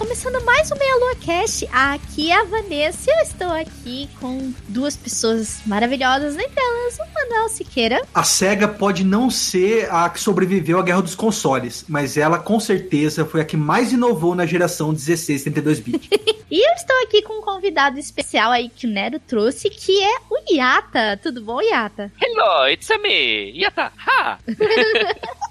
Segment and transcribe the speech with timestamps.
[0.00, 1.68] Começando mais um Meia Lua Cast.
[1.70, 7.50] Aqui é a Vanessa eu estou aqui com duas pessoas maravilhosas, entre elas o Manuel
[7.50, 8.02] Siqueira.
[8.14, 12.58] A SEGA pode não ser a que sobreviveu à guerra dos consoles, mas ela com
[12.58, 16.08] certeza foi a que mais inovou na geração 16 32 bits.
[16.50, 20.16] E eu estou aqui com um convidado especial aí que o Nero trouxe, que é
[20.28, 21.16] o Yata.
[21.22, 22.10] Tudo bom, Yata?
[22.20, 23.92] Hello, it's me, Yata.
[23.96, 24.38] Ha!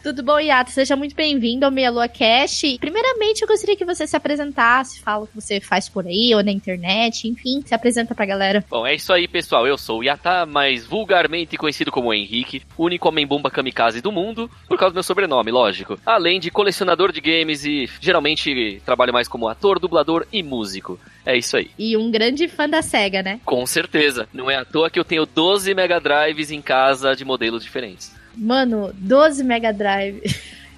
[0.04, 0.72] Tudo bom, Yata?
[0.72, 2.78] Seja muito bem-vindo ao Meia Lua Cast.
[2.80, 6.44] Primeiramente, eu gostaria que você se apresentasse, fala o que você faz por aí ou
[6.44, 8.66] na internet, enfim, se apresenta pra galera.
[8.70, 9.66] Bom, é isso aí, pessoal.
[9.66, 14.78] Eu sou o Yata, mais vulgarmente conhecido como Henrique, único homem-bomba kamikaze do mundo, por
[14.78, 15.98] causa do meu sobrenome, lógico.
[16.06, 20.89] Além de colecionador de games e geralmente trabalho mais como ator, dublador e músico.
[21.26, 21.70] É isso aí.
[21.78, 23.40] E um grande fã da SEGA, né?
[23.46, 24.28] Com certeza.
[24.34, 28.16] Não é à toa que eu tenho 12 Mega Drives em casa de modelos diferentes.
[28.36, 30.22] Mano, 12 Mega Drive.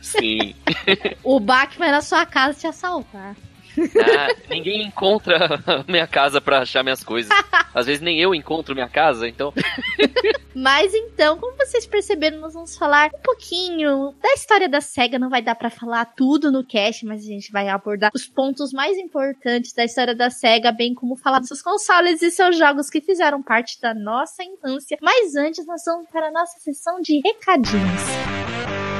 [0.02, 0.56] Sim.
[1.23, 3.36] o Bach vai na sua casa te assaltar.
[3.77, 7.31] Ah, ninguém encontra minha casa pra achar minhas coisas.
[7.73, 9.53] Às vezes nem eu encontro minha casa, então.
[10.53, 15.17] Mas então, como vocês perceberam, nós vamos falar um pouquinho da história da SEGA.
[15.17, 18.73] Não vai dar pra falar tudo no cast, mas a gente vai abordar os pontos
[18.73, 22.89] mais importantes da história da SEGA, bem como falar dos seus consoles e seus jogos
[22.89, 24.97] que fizeram parte da nossa infância.
[25.02, 28.90] Mas antes, nós vamos para a nossa sessão de recadinhos.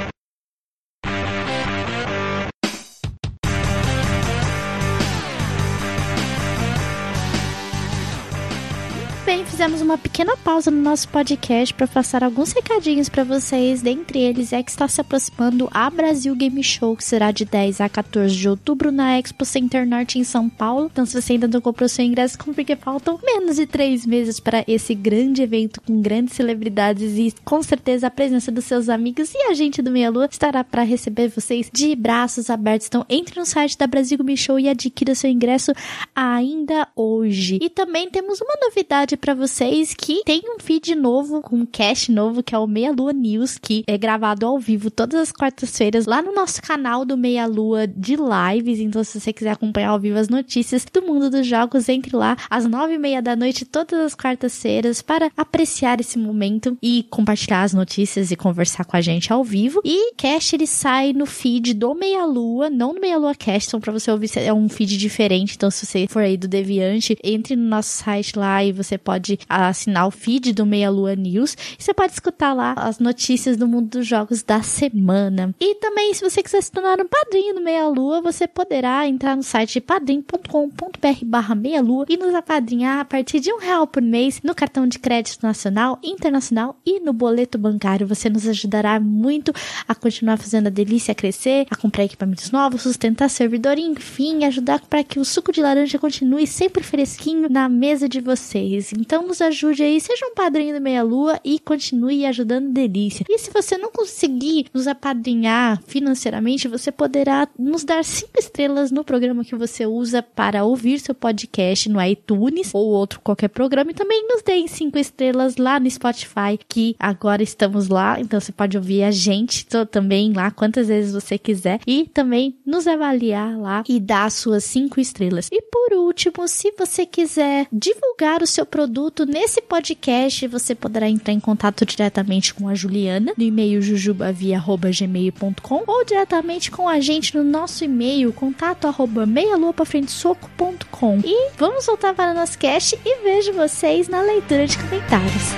[9.32, 13.82] Bem, fizemos uma pequena pausa no nosso podcast para passar alguns recadinhos para vocês.
[13.82, 17.80] Dentre eles é que está se aproximando a Brasil Game Show, que será de 10
[17.80, 20.90] a 14 de outubro na Expo Center Norte em São Paulo.
[20.92, 24.38] Então, se você ainda não comprou seu ingresso, compre porque faltam menos de três meses
[24.38, 29.34] para esse grande evento com grandes celebridades e com certeza a presença dos seus amigos
[29.34, 32.88] e a gente do Meia Lua estará para receber vocês de braços abertos.
[32.88, 35.72] Então, entre no site da Brasil Game Show e adquira seu ingresso
[36.14, 37.60] ainda hoje.
[37.62, 42.42] E também temos uma novidade para vocês que tem um feed novo, um cast novo,
[42.42, 46.24] que é o Meia Lua News, que é gravado ao vivo todas as quartas-feiras lá
[46.24, 48.80] no nosso canal do Meia Lua de lives.
[48.80, 52.36] Então, se você quiser acompanhar ao vivo as notícias do mundo dos jogos, entre lá
[52.50, 57.62] às nove e meia da noite, todas as quartas-feiras, para apreciar esse momento e compartilhar
[57.62, 59.82] as notícias e conversar com a gente ao vivo.
[59.86, 63.80] E cast ele sai no feed do Meia Lua, não no Meia Lua Cast, então
[63.80, 65.54] pra você ouvir é um feed diferente.
[65.56, 69.11] Então, se você for aí do Deviante, entre no nosso site lá e você pode
[69.50, 73.68] assinar o feed do Meia Lua News e você pode escutar lá as notícias do
[73.68, 75.54] mundo dos jogos da semana.
[75.60, 79.36] E também, se você quiser se tornar um padrinho do Meia Lua, você poderá entrar
[79.36, 84.02] no site padrim.com.br barra meia lua e nos apadrinhar a partir de um real por
[84.02, 88.08] mês no cartão de crédito nacional, internacional e no boleto bancário.
[88.08, 89.54] Você nos ajudará muito
[89.88, 94.82] a continuar fazendo a delícia crescer, a comprar equipamentos novos, sustentar servidor e, enfim, ajudar
[94.82, 98.92] para que o suco de laranja continue sempre fresquinho na mesa de vocês.
[99.02, 103.26] Então, nos ajude aí, seja um padrinho do Meia Lua e continue ajudando Delícia.
[103.28, 109.04] E se você não conseguir nos apadrinhar financeiramente, você poderá nos dar cinco estrelas no
[109.04, 113.96] programa que você usa para ouvir seu podcast no iTunes ou outro qualquer programa e
[113.96, 118.78] também nos deem cinco estrelas lá no Spotify, que agora estamos lá, então você pode
[118.78, 124.00] ouvir a gente também lá quantas vezes você quiser e também nos avaliar lá e
[124.00, 125.50] dar suas cinco estrelas.
[125.52, 128.91] E por último, se você quiser divulgar o seu produto
[129.26, 136.04] nesse podcast, você poderá entrar em contato diretamente com a Juliana no e-mail jujubavia.gmail.com ou
[136.04, 142.36] diretamente com a gente no nosso e-mail contato arroba meialuapafrentesoco.com e vamos voltar para o
[142.36, 145.54] nosso cast e vejo vocês na leitura de comentários.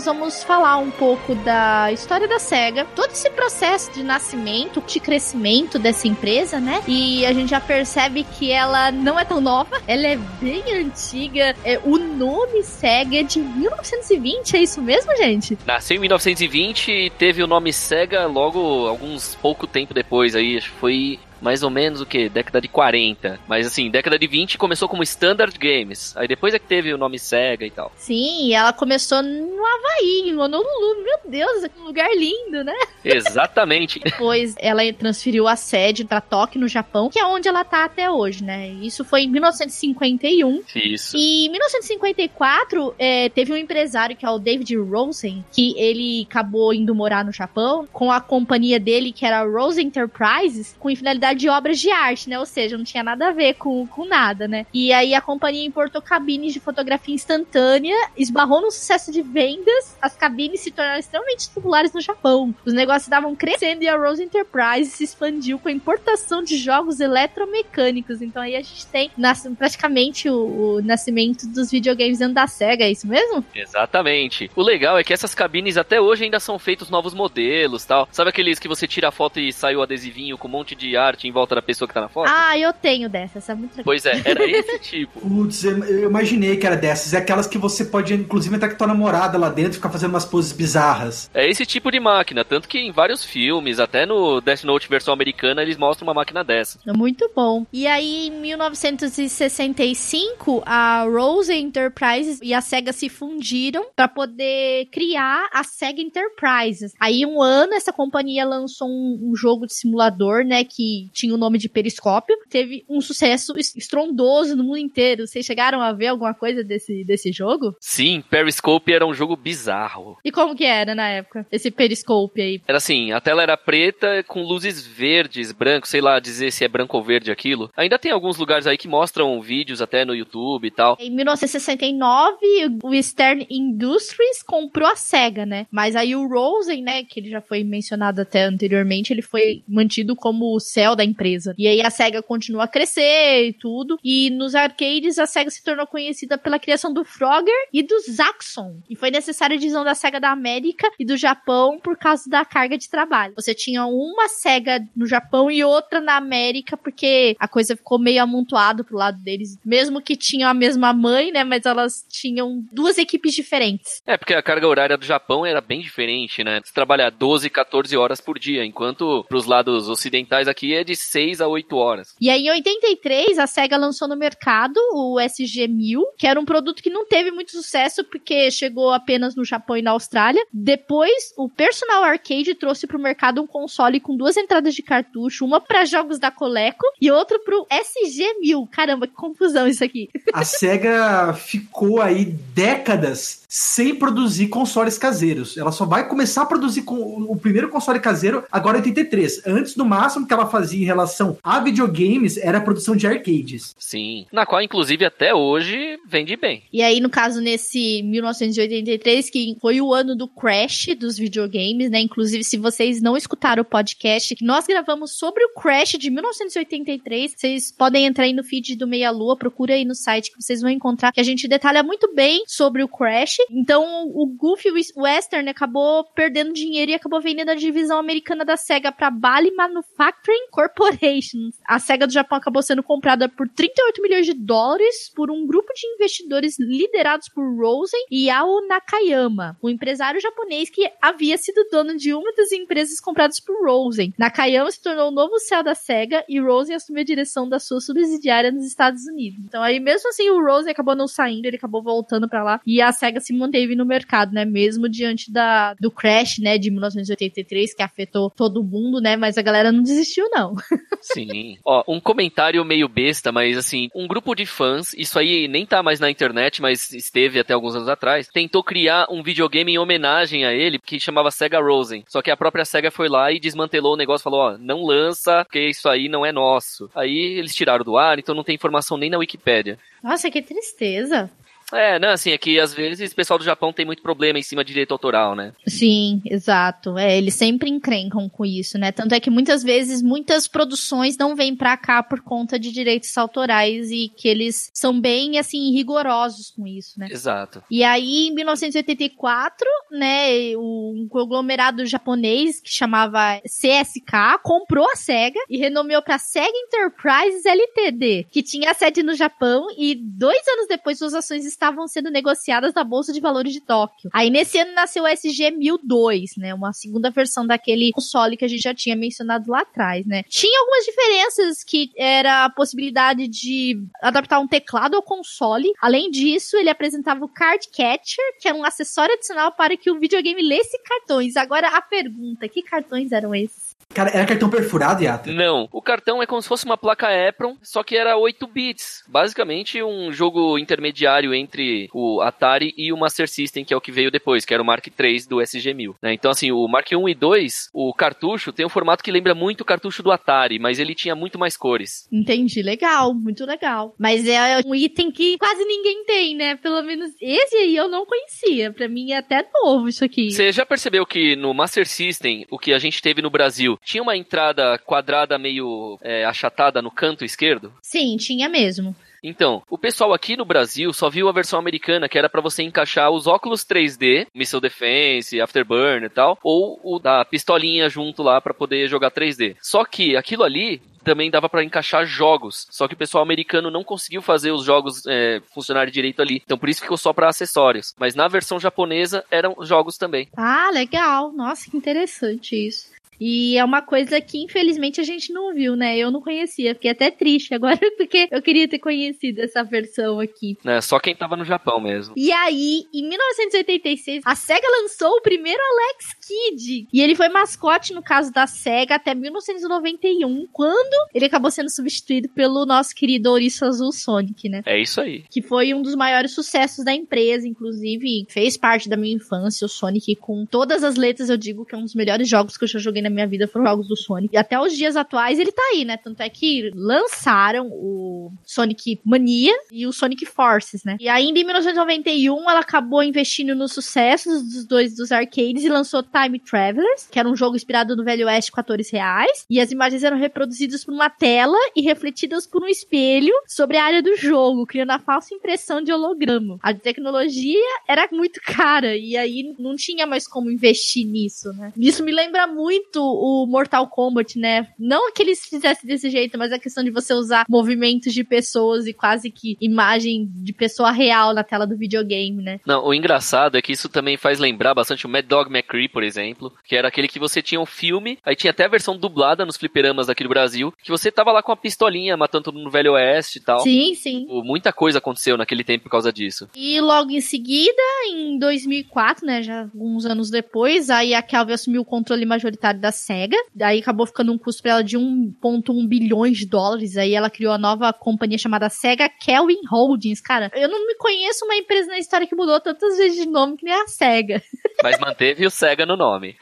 [0.00, 4.98] Nós vamos falar um pouco da história da SEGA, todo esse processo de nascimento, de
[4.98, 6.82] crescimento dessa empresa, né?
[6.88, 11.54] E a gente já percebe que ela não é tão nova, ela é bem antiga.
[11.62, 15.58] É, o nome SEGA é de 1920, é isso mesmo, gente?
[15.66, 21.20] Nasceu em 1920 e teve o nome SEGA logo alguns pouco tempo depois aí, foi
[21.40, 22.28] mais ou menos o que?
[22.28, 23.40] Década de 40.
[23.48, 26.16] Mas assim, década de 20 começou como Standard Games.
[26.16, 27.92] Aí depois é que teve o nome Sega e tal.
[27.96, 31.02] Sim, ela começou no Havaí, em Honolulu.
[31.02, 32.74] Meu Deus, que lugar lindo, né?
[33.04, 33.98] Exatamente.
[34.04, 38.10] depois ela transferiu a sede para Tóquio, no Japão, que é onde ela tá até
[38.10, 38.68] hoje, né?
[38.68, 40.62] Isso foi em 1951.
[40.74, 41.16] Isso.
[41.16, 46.74] E em 1954, é, teve um empresário que é o David Rosen, que ele acabou
[46.74, 51.29] indo morar no Japão com a companhia dele, que era a Rose Enterprises, com finalidade
[51.34, 52.38] de obras de arte, né?
[52.38, 54.66] Ou seja, não tinha nada a ver com, com nada, né?
[54.72, 60.16] E aí a companhia importou cabines de fotografia instantânea, esbarrou no sucesso de vendas, as
[60.16, 62.54] cabines se tornaram extremamente populares no Japão.
[62.64, 67.00] Os negócios estavam crescendo e a Rose Enterprise se expandiu com a importação de jogos
[67.00, 68.22] eletromecânicos.
[68.22, 69.10] Então aí a gente tem
[69.56, 73.44] praticamente o, o nascimento dos videogames dentro da SEGA, é isso mesmo?
[73.54, 74.50] Exatamente.
[74.54, 78.08] O legal é que essas cabines até hoje ainda são feitos novos modelos tal.
[78.12, 80.96] Sabe aqueles que você tira a foto e sai o adesivinho com um monte de
[80.96, 82.30] arte em volta da pessoa que tá na foto?
[82.30, 83.84] Ah, eu tenho dessas, é muito legal.
[83.84, 85.20] Pois é, era esse tipo.
[85.50, 87.14] Putz, eu imaginei que era dessas.
[87.14, 90.10] É aquelas que você pode, inclusive, entrar com tua namorada lá dentro e ficar fazendo
[90.10, 91.30] umas poses bizarras.
[91.32, 95.14] É esse tipo de máquina, tanto que em vários filmes, até no Death Note versão
[95.14, 96.78] americana, eles mostram uma máquina dessa.
[96.86, 97.66] Muito bom.
[97.72, 105.48] E aí, em 1965, a Rose Enterprises e a SEGA se fundiram para poder criar
[105.52, 106.92] a SEGA Enterprises.
[107.00, 111.38] Aí, um ano, essa companhia lançou um, um jogo de simulador, né, que tinha o
[111.38, 112.36] nome de Periscópio.
[112.48, 115.26] Teve um sucesso estrondoso no mundo inteiro.
[115.26, 117.74] Vocês chegaram a ver alguma coisa desse, desse jogo?
[117.80, 120.18] Sim, Periscope era um jogo bizarro.
[120.24, 121.46] E como que era na época?
[121.50, 122.60] Esse Periscope aí?
[122.66, 126.68] Era assim, a tela era preta com luzes verdes, branco, sei lá dizer se é
[126.68, 127.70] branco ou verde aquilo.
[127.76, 130.96] Ainda tem alguns lugares aí que mostram vídeos até no YouTube e tal.
[131.00, 132.36] Em 1969,
[132.82, 135.66] o Stern Industries comprou a SEGA, né?
[135.70, 140.14] Mas aí o Rosen, né, que ele já foi mencionado até anteriormente, ele foi mantido
[140.14, 141.54] como o céu da empresa.
[141.56, 143.98] E aí a SEGA continua a crescer e tudo.
[144.04, 148.80] E nos arcades a SEGA se tornou conhecida pela criação do Frogger e do Zaxxon.
[148.88, 152.44] E foi necessária a divisão da SEGA da América e do Japão por causa da
[152.44, 153.34] carga de trabalho.
[153.34, 158.22] Você tinha uma SEGA no Japão e outra na América porque a coisa ficou meio
[158.22, 159.58] amontoado pro lado deles.
[159.64, 161.44] Mesmo que tinham a mesma mãe, né?
[161.44, 164.02] Mas elas tinham duas equipes diferentes.
[164.06, 166.60] É, porque a carga horária do Japão era bem diferente, né?
[166.62, 171.40] Você trabalha 12, 14 horas por dia, enquanto pros lados ocidentais aqui é de 6
[171.40, 172.14] a 8 horas.
[172.20, 176.82] E aí, em 83, a SEGA lançou no mercado o SG-1000, que era um produto
[176.82, 180.44] que não teve muito sucesso porque chegou apenas no Japão e na Austrália.
[180.52, 185.60] Depois, o Personal Arcade trouxe pro mercado um console com duas entradas de cartucho, uma
[185.60, 188.68] para jogos da Coleco e outra pro SG-1000.
[188.70, 190.08] Caramba, que confusão isso aqui.
[190.32, 195.56] A SEGA ficou aí décadas sem produzir consoles caseiros.
[195.56, 196.96] Ela só vai começar a produzir com
[197.28, 199.42] o primeiro console caseiro agora em 83.
[199.44, 203.74] Antes, no máximo que ela fazia em relação a videogames era a produção de arcades.
[203.78, 206.62] Sim, na qual inclusive até hoje vende bem.
[206.72, 212.00] E aí, no caso, nesse 1983, que foi o ano do crash dos videogames, né?
[212.00, 217.34] Inclusive, se vocês não escutaram o podcast, nós gravamos sobre o crash de 1983.
[217.36, 220.60] Vocês podem entrar aí no feed do Meia Lua, procura aí no site que vocês
[220.60, 223.36] vão encontrar, que a gente detalha muito bem sobre o crash.
[223.50, 228.92] Então, o Goofy Western acabou perdendo dinheiro e acabou vendendo a divisão americana da SEGA
[228.92, 231.50] para Bally Manufacturing Corporation.
[231.66, 235.72] A SEGA do Japão acabou sendo comprada por 38 milhões de dólares por um grupo
[235.74, 241.96] de investidores liderados por Rosen e Ao Nakayama, um empresário japonês que havia sido dono
[241.96, 244.12] de uma das empresas compradas por Rosen.
[244.18, 247.80] Nakayama se tornou o novo céu da SEGA e Rosen assumiu a direção da sua
[247.80, 249.40] subsidiária nos Estados Unidos.
[249.46, 252.82] Então aí mesmo assim o Rosen acabou não saindo, ele acabou voltando para lá e
[252.82, 257.74] a SEGA se manteve no mercado, né, mesmo diante da do crash, né, de 1983
[257.74, 260.56] que afetou todo mundo, né, mas a galera não desistiu não.
[261.00, 261.58] Sim.
[261.64, 265.82] Ó, um comentário meio besta, mas assim, um grupo de fãs, isso aí nem tá
[265.82, 270.44] mais na internet, mas esteve até alguns anos atrás, tentou criar um videogame em homenagem
[270.44, 272.04] a ele, que chamava Sega Rosen.
[272.08, 275.44] Só que a própria Sega foi lá e desmantelou o negócio, falou, ó, não lança,
[275.44, 276.90] porque isso aí não é nosso.
[276.94, 279.78] Aí eles tiraram do ar, então não tem informação nem na Wikipédia.
[280.02, 281.30] Nossa, que tristeza.
[281.72, 284.42] É, não, assim, é que às vezes o pessoal do Japão tem muito problema em
[284.42, 285.52] cima de direito autoral, né?
[285.66, 286.96] Sim, exato.
[286.98, 288.92] É, eles sempre encrencam com isso, né?
[288.92, 293.16] Tanto é que muitas vezes muitas produções não vêm pra cá por conta de direitos
[293.16, 297.08] autorais e que eles são bem, assim, rigorosos com isso, né?
[297.10, 297.62] Exato.
[297.70, 305.56] E aí, em 1984, né, um conglomerado japonês que chamava CSK comprou a SEGA e
[305.56, 311.14] renomeou pra SEGA Enterprises Ltd, que tinha sede no Japão e dois anos depois suas
[311.14, 314.08] ações estavam sendo negociadas na Bolsa de Valores de Tóquio.
[314.14, 318.62] Aí nesse ano nasceu o SG-1002, né, uma segunda versão daquele console que a gente
[318.62, 320.22] já tinha mencionado lá atrás, né.
[320.28, 325.70] Tinha algumas diferenças que era a possibilidade de adaptar um teclado ao console.
[325.80, 330.00] Além disso, ele apresentava o Card Catcher, que era um acessório adicional para que o
[330.00, 331.36] videogame lesse cartões.
[331.36, 333.69] Agora a pergunta, que cartões eram esses?
[333.92, 335.32] Cara, era cartão perfurado, Yata?
[335.32, 339.02] Não, o cartão é como se fosse uma placa EPROM, só que era 8 bits.
[339.08, 343.90] Basicamente um jogo intermediário entre o Atari e o Master System, que é o que
[343.90, 345.94] veio depois, que era o Mark III do SG-1000.
[346.00, 346.14] Né?
[346.14, 349.62] Então, assim, o Mark I e 2, o cartucho tem um formato que lembra muito
[349.62, 352.06] o cartucho do Atari, mas ele tinha muito mais cores.
[352.12, 353.94] Entendi, legal, muito legal.
[353.98, 356.56] Mas é um item que quase ninguém tem, né?
[356.56, 358.72] Pelo menos esse aí eu não conhecia.
[358.72, 360.30] Pra mim é até novo isso aqui.
[360.30, 364.02] Você já percebeu que no Master System, o que a gente teve no Brasil, tinha
[364.02, 367.72] uma entrada quadrada meio é, achatada no canto esquerdo?
[367.82, 368.94] Sim, tinha mesmo.
[369.22, 372.62] Então, o pessoal aqui no Brasil só viu a versão americana, que era para você
[372.62, 378.40] encaixar os óculos 3D, Missile Defense, Afterburn e tal, ou o da pistolinha junto lá
[378.40, 379.56] para poder jogar 3D.
[379.60, 382.66] Só que aquilo ali também dava para encaixar jogos.
[382.70, 386.42] Só que o pessoal americano não conseguiu fazer os jogos é, funcionarem direito ali.
[386.44, 387.94] Então por isso ficou só para acessórios.
[387.98, 390.28] Mas na versão japonesa eram jogos também.
[390.36, 391.32] Ah, legal.
[391.32, 392.88] Nossa, que interessante isso.
[393.20, 395.98] E é uma coisa que, infelizmente, a gente não viu, né?
[395.98, 396.74] Eu não conhecia.
[396.74, 400.56] Fiquei até triste agora, porque eu queria ter conhecido essa versão aqui.
[400.64, 402.14] É, só quem tava no Japão mesmo.
[402.16, 406.88] E aí, em 1986, a SEGA lançou o primeiro Alex Kidd.
[406.92, 412.28] E ele foi mascote, no caso da SEGA, até 1991, quando ele acabou sendo substituído
[412.30, 414.62] pelo nosso querido Ouriço Azul Sonic, né?
[414.64, 415.24] É isso aí.
[415.30, 419.68] Que foi um dos maiores sucessos da empresa, inclusive fez parte da minha infância, o
[419.68, 422.68] Sonic, com todas as letras eu digo que é um dos melhores jogos que eu
[422.68, 424.34] já joguei na minha vida, foram jogos do Sonic.
[424.34, 425.96] E até os dias atuais ele tá aí, né?
[425.96, 430.96] Tanto é que lançaram o Sonic Mania e o Sonic Forces, né?
[431.00, 436.02] E ainda em 1991 ela acabou investindo nos sucessos dos dois dos arcades e lançou
[436.02, 439.44] Time Travelers, que era um jogo inspirado no Velho Oeste com atores reais.
[439.48, 443.84] E as imagens eram reproduzidas por uma tela e refletidas por um espelho sobre a
[443.84, 446.58] área do jogo, criando a falsa impressão de holograma.
[446.62, 451.72] A tecnologia era muito cara e aí não tinha mais como investir nisso, né?
[451.76, 454.68] Isso me lembra muito o Mortal Kombat, né?
[454.78, 458.86] Não que eles fizessem desse jeito, mas a questão de você usar movimentos de pessoas
[458.86, 462.60] e quase que imagem de pessoa real na tela do videogame, né?
[462.66, 466.02] Não, o engraçado é que isso também faz lembrar bastante o Mad Dog McCree, por
[466.02, 469.44] exemplo, que era aquele que você tinha um filme, aí tinha até a versão dublada
[469.44, 472.64] nos fliperamas aqui do Brasil, que você tava lá com a pistolinha matando todo mundo
[472.64, 473.60] no Velho Oeste e tal.
[473.60, 474.26] Sim, sim.
[474.44, 476.48] Muita coisa aconteceu naquele tempo por causa disso.
[476.54, 481.82] E logo em seguida, em 2004, né, já alguns anos depois, aí a Kelvin assumiu
[481.82, 486.38] o controle majoritário da SEGA, daí acabou ficando um custo pra ela de 1.1 bilhões
[486.38, 490.20] de dólares, aí ela criou a nova companhia chamada SEGA Kelvin Holdings.
[490.20, 493.56] Cara, eu não me conheço uma empresa na história que mudou tantas vezes de nome
[493.56, 494.42] que nem a SEGA.
[494.82, 496.36] Mas manteve o Sega no nome.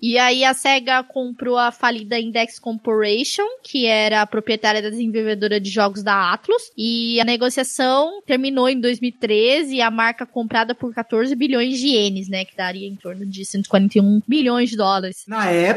[0.00, 5.60] e aí a SEGA comprou a falida Index Corporation, que era a proprietária da desenvolvedora
[5.60, 10.94] de jogos da Atlus, e a negociação terminou em 2013 e a marca comprada por
[10.94, 15.24] 14 bilhões de ienes, né, que daria em torno de 141 bilhões de dólares.
[15.28, 15.73] Na época,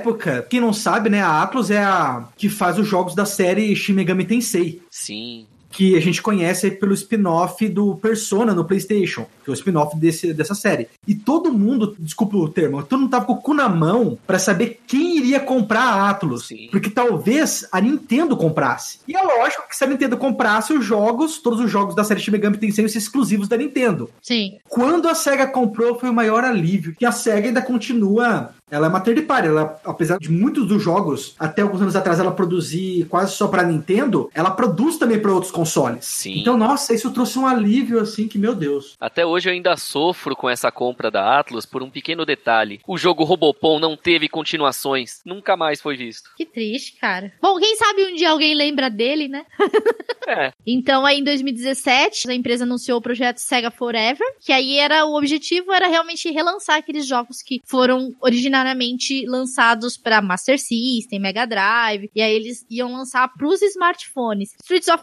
[0.50, 3.94] quem não sabe, né, a Atlus é a que faz os jogos da série Shin
[3.94, 4.82] Megami Tensei.
[4.89, 5.48] Sim.
[5.77, 10.55] Que a gente conhece pelo spin-off do Persona no PlayStation, que é o spin-off dessa
[10.55, 10.88] série.
[11.07, 14.39] E todo mundo, desculpa o termo, todo mundo tava com o cu na mão para
[14.39, 16.48] saber quem iria comprar a Atlus.
[16.48, 16.67] Sim.
[16.72, 19.01] Porque talvez a Nintendo comprasse.
[19.07, 22.22] E é lógico que se a Nintendo comprasse os jogos, todos os jogos da série
[22.22, 24.10] Shin Megami Tensei ser exclusivos da Nintendo.
[24.19, 24.57] Sim.
[24.67, 26.96] Quando a SEGA comprou, foi o maior alívio.
[26.98, 28.50] Que a SEGA ainda continua.
[28.69, 29.48] Ela é uma third party.
[29.48, 33.63] Ela, apesar de muitos dos jogos, até alguns anos atrás, ela produzir quase só pra
[33.63, 35.67] Nintendo, ela produz também para outros consoles.
[36.02, 36.40] Sim.
[36.40, 38.96] Então, nossa, isso trouxe um alívio, assim, que, meu Deus.
[39.00, 42.80] Até hoje eu ainda sofro com essa compra da Atlus por um pequeno detalhe.
[42.88, 45.22] O jogo Robopon não teve continuações.
[45.26, 46.30] Nunca mais foi visto.
[46.36, 47.34] Que triste, cara.
[47.42, 49.46] Bom, quem sabe um dia alguém lembra dele, né?
[50.28, 50.52] É.
[50.66, 55.16] Então, aí em 2017, a empresa anunciou o projeto Sega Forever, que aí era o
[55.16, 62.12] objetivo era realmente relançar aqueles jogos que foram originariamente lançados para Master System, Mega Drive,
[62.14, 64.54] e aí eles iam lançar para os smartphones.
[64.62, 65.02] Streets of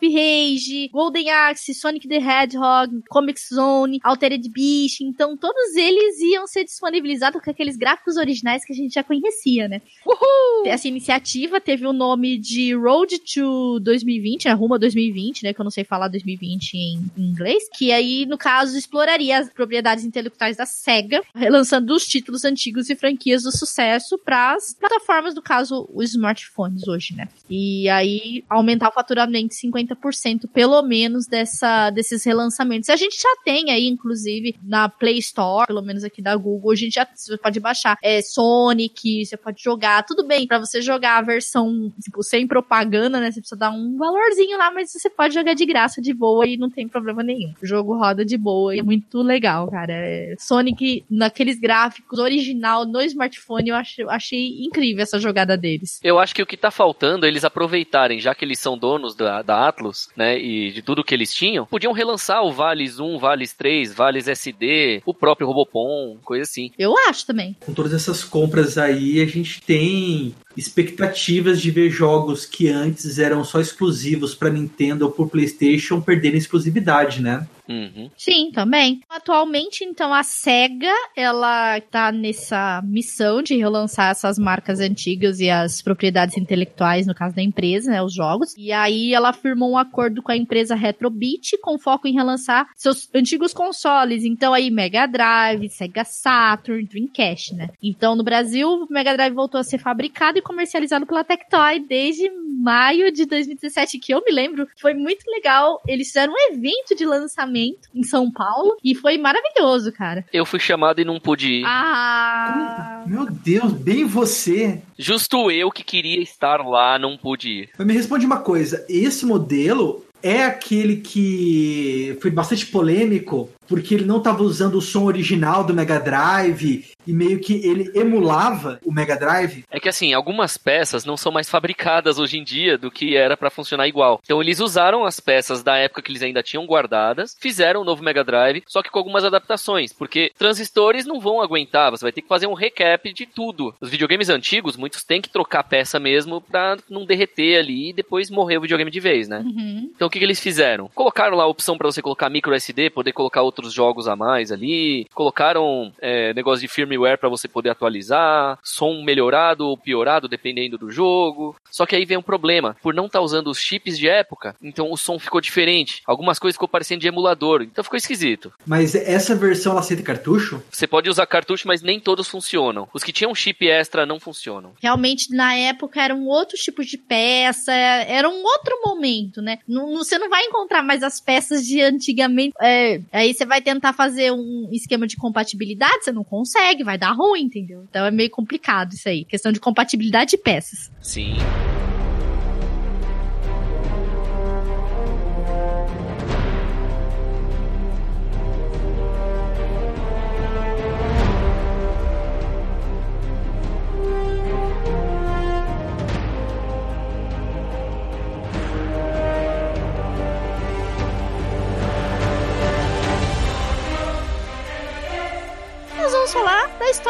[0.92, 5.00] Golden Axe, Sonic the Hedgehog, Comic Zone, Altered Beast.
[5.00, 9.68] Então, todos eles iam ser disponibilizados com aqueles gráficos originais que a gente já conhecia,
[9.68, 9.80] né?
[10.06, 10.66] Uhul!
[10.66, 14.52] Essa iniciativa teve o nome de Road to 2020, né?
[14.52, 15.52] Rumo a 2020, né?
[15.52, 17.64] Que eu não sei falar 2020 em, em inglês.
[17.76, 22.96] Que aí, no caso, exploraria as propriedades intelectuais da SEGA, relançando os títulos antigos e
[22.96, 27.28] franquias do sucesso para as plataformas, no caso, os smartphones hoje, né?
[27.48, 32.90] E aí aumentar o faturamento 50% pelo menos dessa, desses relançamentos.
[32.90, 36.76] A gente já tem aí, inclusive, na Play Store, pelo menos aqui da Google, a
[36.76, 41.18] gente já você pode baixar é, Sonic, você pode jogar, tudo bem, para você jogar
[41.18, 43.30] a versão, tipo, sem propaganda, né?
[43.30, 46.56] Você precisa dar um valorzinho lá, mas você pode jogar de graça, de boa e
[46.56, 47.52] não tem problema nenhum.
[47.62, 49.92] O jogo roda de boa e é muito legal, cara.
[49.92, 56.00] É, Sonic, naqueles gráficos original no smartphone, eu achei, achei incrível essa jogada deles.
[56.02, 59.14] Eu acho que o que tá faltando é eles aproveitarem, já que eles são donos
[59.14, 63.18] da, da Atlus, né, e de tudo que eles tinham, podiam relançar o Vales 1,
[63.18, 66.70] Vales 3, Vales SD, o próprio Robopon, coisa assim.
[66.78, 67.56] Eu acho também.
[67.60, 73.44] Com todas essas compras aí, a gente tem expectativas de ver jogos que antes eram
[73.44, 77.46] só exclusivos para Nintendo ou por PlayStation perderem exclusividade, né?
[77.68, 78.10] Uhum.
[78.16, 79.00] Sim, também.
[79.08, 85.80] Atualmente, então, a SEGA, ela tá nessa missão de relançar essas marcas antigas e as
[85.80, 88.54] propriedades intelectuais, no caso da empresa, né, os jogos.
[88.56, 93.08] E aí ela firmou um acordo com a empresa Retrobit com foco em relançar seus
[93.14, 94.24] antigos consoles.
[94.24, 97.70] Então aí Mega Drive, Sega Saturn, Dreamcast, né?
[97.82, 102.30] Então no Brasil, o Mega Drive voltou a ser fabricado e comercializado pela Tectoy desde
[102.30, 105.82] maio de 2017, que eu me lembro, foi muito legal.
[105.86, 110.24] Eles fizeram um evento de lançamento em São Paulo e foi maravilhoso, cara.
[110.32, 111.64] Eu fui chamado e não pude ir.
[111.66, 113.02] Ah!
[113.06, 114.80] Meu Deus, bem você.
[114.98, 117.70] Justo eu que queria estar lá, não pude ir.
[117.76, 124.04] Mas me responde uma coisa, esse modelo é aquele que foi bastante polêmico porque ele
[124.04, 128.92] não estava usando o som original do Mega Drive e meio que ele emulava o
[128.92, 129.64] Mega Drive.
[129.70, 133.36] É que assim, algumas peças não são mais fabricadas hoje em dia do que era
[133.36, 134.20] para funcionar igual.
[134.24, 138.02] Então eles usaram as peças da época que eles ainda tinham guardadas, fizeram um novo
[138.02, 142.22] Mega Drive, só que com algumas adaptações, porque transistores não vão aguentar, você vai ter
[142.22, 143.74] que fazer um recap de tudo.
[143.80, 148.30] Os videogames antigos, muitos têm que trocar peça mesmo pra não derreter ali e depois
[148.30, 149.40] morrer o videogame de vez, né?
[149.40, 149.90] Uhum.
[149.94, 150.90] Então o que, que eles fizeram?
[150.94, 154.50] Colocaram lá a opção para você colocar micro SD, poder colocar outros jogos a mais
[154.50, 160.76] ali, colocaram é, negócio de firmware para você poder atualizar, som melhorado ou piorado dependendo
[160.76, 161.56] do jogo.
[161.70, 164.56] Só que aí vem um problema, por não estar tá usando os chips de época,
[164.62, 166.02] então o som ficou diferente.
[166.06, 168.52] Algumas coisas ficou parecendo de emulador, então ficou esquisito.
[168.66, 170.62] Mas essa versão ela aceita cartucho?
[170.70, 172.88] Você pode usar cartucho, mas nem todos funcionam.
[172.92, 174.72] Os que tinham chip extra não funcionam.
[174.82, 179.58] Realmente, na época, era um outro tipo de peça, era um outro momento, né?
[179.68, 182.54] Não, você não vai encontrar mais as peças de antigamente.
[182.60, 187.12] É, aí você vai tentar fazer um esquema de compatibilidade, você não consegue, vai dar
[187.12, 187.84] ruim, entendeu?
[187.88, 189.24] Então é meio complicado isso aí.
[189.24, 190.90] Questão de compatibilidade de peças.
[191.00, 191.34] Sim.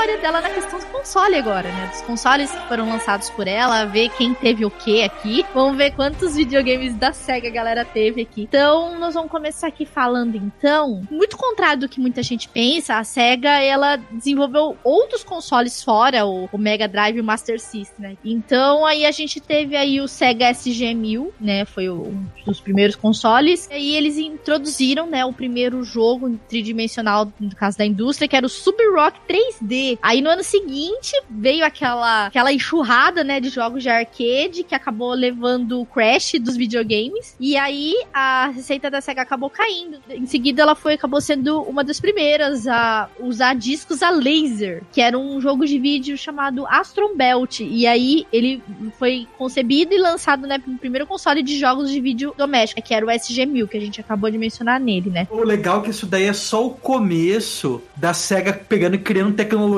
[0.04, 1.86] História dela na questão do console agora, né?
[1.86, 5.46] Dos consoles que foram lançados por ela, ver quem teve o que aqui.
[5.54, 8.42] Vamos ver quantos videogames da SEGA a galera teve aqui.
[8.42, 13.04] Então, nós vamos começar aqui falando então, muito contrário do que muita gente pensa, a
[13.04, 18.16] SEGA ela desenvolveu outros consoles fora o, o Mega Drive e o Master System, né?
[18.22, 21.64] Então, aí a gente teve aí o Sega SG-1000, né?
[21.64, 23.68] Foi o, um dos primeiros consoles.
[23.70, 28.44] E aí eles introduziram, né, o primeiro jogo tridimensional, no caso da indústria, que era
[28.44, 29.93] o Super Rock 3D.
[30.02, 35.12] Aí no ano seguinte veio aquela, aquela enxurrada, né, de jogos de arcade que acabou
[35.12, 37.36] levando o crash dos videogames.
[37.38, 39.98] E aí a receita da SEGA acabou caindo.
[40.08, 45.00] Em seguida ela foi acabou sendo uma das primeiras a usar discos a laser, que
[45.00, 47.60] era um jogo de vídeo chamado Astron Belt.
[47.60, 48.62] E aí ele
[48.98, 53.04] foi concebido e lançado, né, no primeiro console de jogos de vídeo doméstico, que era
[53.04, 55.26] o SG-1000, que a gente acabou de mencionar nele, né?
[55.30, 59.34] O legal é que isso daí é só o começo da SEGA pegando e criando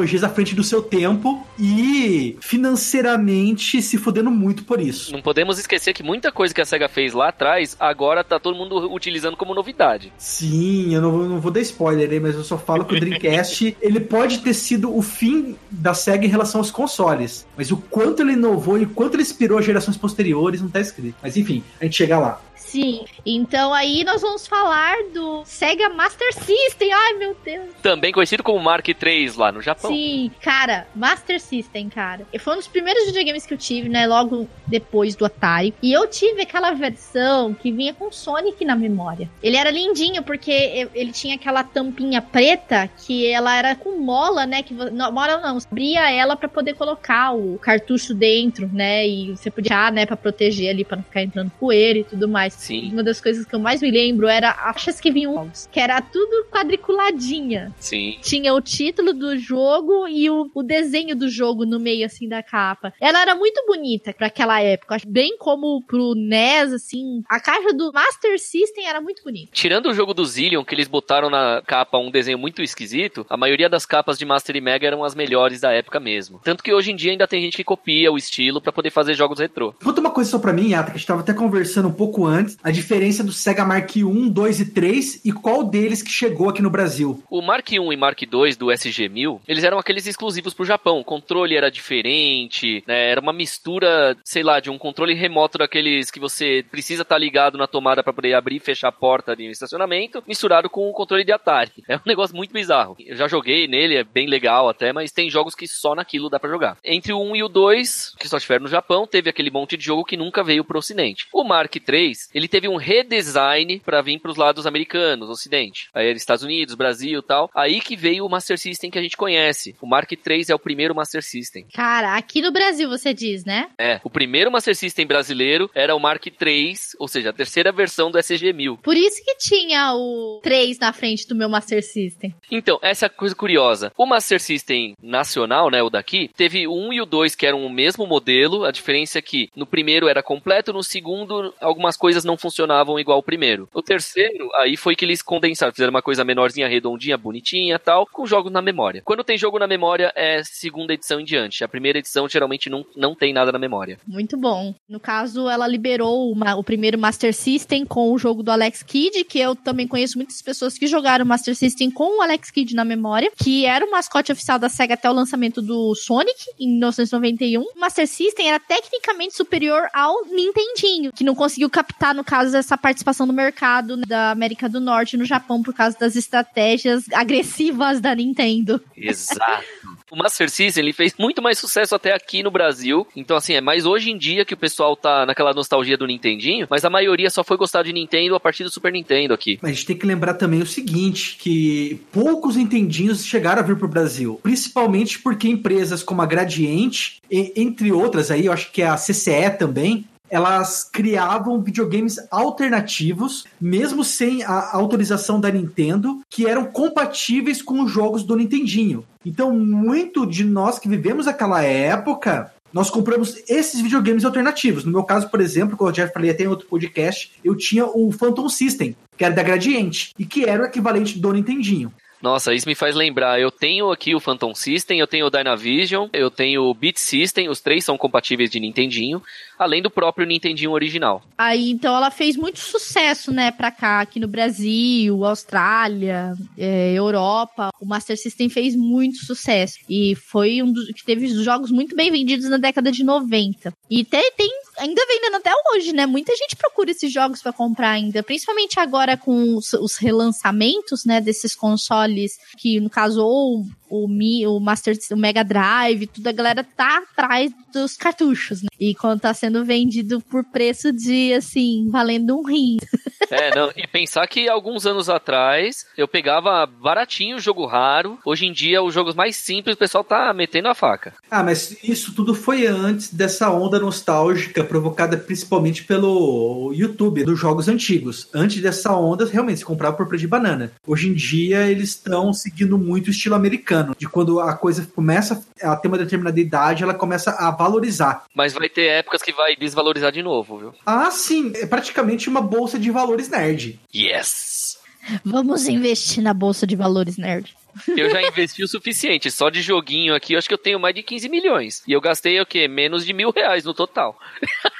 [0.06, 5.12] tecnologias à frente do seu tempo e financeiramente se fudendo muito por isso.
[5.12, 8.56] Não podemos esquecer que muita coisa que a SEGA fez lá atrás, agora tá todo
[8.56, 10.12] mundo utilizando como novidade.
[10.16, 13.76] Sim, eu não, não vou dar spoiler aí, mas eu só falo que o Dreamcast
[13.82, 18.22] ele pode ter sido o fim da SEGA em relação aos consoles, mas o quanto
[18.22, 21.16] ele inovou e o quanto ele inspirou gerações posteriores não tá escrito.
[21.22, 22.40] Mas enfim, a gente chega lá.
[22.66, 23.04] Sim.
[23.24, 26.92] Então aí nós vamos falar do Sega Master System.
[26.92, 27.70] Ai, meu Deus.
[27.82, 29.90] Também conhecido como Mark III lá no Japão.
[29.90, 32.26] Sim, cara, Master System, cara.
[32.40, 34.06] Foi um dos primeiros videogames que eu tive, né?
[34.06, 35.74] Logo depois do Atari.
[35.82, 39.30] E eu tive aquela versão que vinha com Sonic na memória.
[39.42, 44.62] Ele era lindinho porque ele tinha aquela tampinha preta que ela era com mola, né?
[44.62, 49.06] Que não, mola não, abria ela para poder colocar o cartucho dentro, né?
[49.06, 52.55] E você podia, né, para proteger ali para não ficar entrando poeira e tudo mais.
[52.56, 52.90] Sim.
[52.92, 56.46] Uma das coisas que eu mais me lembro era achas que vinham, que era tudo
[56.50, 57.72] quadriculadinha.
[57.78, 58.16] Sim.
[58.22, 62.42] Tinha o título do jogo e o, o desenho do jogo no meio assim da
[62.42, 62.92] capa.
[63.00, 67.22] Ela era muito bonita para aquela época, bem como pro NES assim.
[67.28, 69.50] A caixa do Master System era muito bonita.
[69.52, 73.36] Tirando o jogo do Zillion que eles botaram na capa um desenho muito esquisito, a
[73.36, 76.40] maioria das capas de Master e Mega eram as melhores da época mesmo.
[76.42, 79.14] Tanto que hoje em dia ainda tem gente que copia o estilo para poder fazer
[79.14, 79.74] jogos retrô.
[79.82, 82.24] Conta uma coisa só pra mim, Yata, que a gente tava até conversando um pouco
[82.24, 86.48] antes, a diferença do Sega Mark 1, 2 e 3 e qual deles que chegou
[86.48, 87.22] aqui no Brasil.
[87.30, 91.00] O Mark 1 e Mark 2 do SG-1000, eles eram aqueles exclusivos pro Japão.
[91.00, 93.10] O controle era diferente, né?
[93.10, 97.18] Era uma mistura, sei lá, de um controle remoto daqueles que você precisa estar tá
[97.18, 100.88] ligado na tomada para poder abrir e fechar a porta de um estacionamento, misturado com
[100.88, 101.72] o controle de Atari.
[101.88, 102.96] É um negócio muito bizarro.
[102.98, 106.38] Eu já joguei nele, é bem legal até, mas tem jogos que só naquilo dá
[106.38, 106.76] para jogar.
[106.84, 109.84] Entre o 1 e o 2, que só tiveram no Japão, teve aquele monte de
[109.84, 111.26] jogo que nunca veio pro ocidente.
[111.32, 115.88] O Mark 3, ele teve um redesign para vir pros lados americanos, ocidente.
[115.94, 117.50] Aí era Estados Unidos, Brasil, tal.
[117.54, 119.74] Aí que veio o Master System que a gente conhece.
[119.80, 121.66] O Mark 3 é o primeiro Master System.
[121.72, 123.70] Cara, aqui no Brasil você diz, né?
[123.78, 128.10] É, o primeiro Master System brasileiro era o Mark 3, ou seja, a terceira versão
[128.10, 128.80] do SG-1000.
[128.82, 132.34] Por isso que tinha o 3 na frente do meu Master System.
[132.50, 133.90] Então, essa é a coisa curiosa.
[133.96, 137.64] O Master System nacional, né, o daqui, teve o 1 e o 2 que eram
[137.64, 142.25] o mesmo modelo, a diferença é que no primeiro era completo, no segundo algumas coisas
[142.26, 143.68] não funcionavam igual o primeiro.
[143.72, 148.26] O terceiro, aí foi que eles condensaram, fizeram uma coisa menorzinha, redondinha, bonitinha tal, com
[148.26, 149.02] jogos na memória.
[149.04, 151.64] Quando tem jogo na memória, é segunda edição em diante.
[151.64, 153.98] A primeira edição geralmente não, não tem nada na memória.
[154.06, 154.74] Muito bom.
[154.88, 159.24] No caso, ela liberou uma, o primeiro Master System com o jogo do Alex Kidd,
[159.24, 162.84] que eu também conheço muitas pessoas que jogaram Master System com o Alex Kidd na
[162.84, 167.62] memória, que era o mascote oficial da SEGA até o lançamento do Sonic, em 1991.
[167.62, 172.76] O Master System era tecnicamente superior ao Nintendinho, que não conseguiu captar, no caso, essa
[172.76, 178.00] participação no mercado da América do Norte e no Japão por causa das estratégias agressivas
[178.00, 178.80] da Nintendo.
[178.96, 179.64] Exato.
[180.10, 183.06] O Master System ele fez muito mais sucesso até aqui no Brasil.
[183.16, 186.66] Então, assim, é mais hoje em dia que o pessoal tá naquela nostalgia do Nintendinho,
[186.70, 189.58] mas a maioria só foi gostar de Nintendo a partir do Super Nintendo aqui.
[189.60, 193.76] Mas a gente tem que lembrar também o seguinte: que poucos Nintendinhos chegaram a vir
[193.76, 194.38] pro Brasil.
[194.42, 199.50] Principalmente porque empresas como a Gradiente, entre outras aí, eu acho que é a CCE
[199.58, 207.82] também, elas criavam videogames alternativos, mesmo sem a autorização da Nintendo, que eram compatíveis com
[207.82, 209.04] os jogos do Nintendinho.
[209.24, 214.84] Então, muito de nós que vivemos aquela época, nós compramos esses videogames alternativos.
[214.84, 217.86] No meu caso, por exemplo, como eu já falei até em outro podcast, eu tinha
[217.86, 221.92] o Phantom System, que era da Gradiente, e que era o equivalente do Nintendinho.
[222.20, 223.38] Nossa, isso me faz lembrar.
[223.40, 227.48] Eu tenho aqui o Phantom System, eu tenho o Dynavision, eu tenho o Beat System,
[227.48, 229.22] os três são compatíveis de Nintendinho,
[229.58, 231.22] além do próprio Nintendinho original.
[231.36, 237.70] Aí, então, ela fez muito sucesso, né, pra cá, aqui no Brasil, Austrália, é, Europa.
[237.80, 239.78] O Master System fez muito sucesso.
[239.88, 243.72] E foi um dos que teve jogos muito bem vendidos na década de 90.
[243.90, 246.06] E tem, tem ainda vendendo até hoje, né?
[246.06, 251.20] Muita gente procura esses jogos para comprar ainda, principalmente agora com os, os relançamentos, né,
[251.20, 256.32] desses consoles que no caso ou o, Mi, o Master o Mega Drive, tudo a
[256.32, 258.68] galera tá atrás dos cartuchos, né?
[258.78, 262.76] E quando tá sendo vendido por preço de assim, valendo um rim.
[263.28, 268.46] É, não, e pensar que alguns anos atrás eu pegava baratinho o jogo raro, hoje
[268.46, 271.12] em dia os jogos mais simples o pessoal tá metendo a faca.
[271.28, 277.66] Ah, mas isso tudo foi antes dessa onda nostálgica provocada principalmente pelo YouTube, dos jogos
[277.68, 278.28] antigos.
[278.32, 280.72] Antes dessa onda, realmente se comprava por preço de banana.
[280.86, 285.44] Hoje em dia eles estão seguindo muito o estilo americano, de quando a coisa começa
[285.62, 288.24] a ter uma determinada idade, ela começa a valorizar.
[288.34, 290.74] Mas vai ter épocas que vai desvalorizar de novo, viu?
[290.84, 293.78] Ah, sim, é praticamente uma bolsa de valores nerd.
[293.94, 294.78] Yes.
[295.24, 297.54] Vamos investir na bolsa de valores nerd.
[297.96, 299.30] Eu já investi o suficiente.
[299.30, 301.82] Só de joguinho aqui, eu acho que eu tenho mais de 15 milhões.
[301.86, 302.66] E eu gastei o quê?
[302.66, 304.18] Menos de mil reais no total.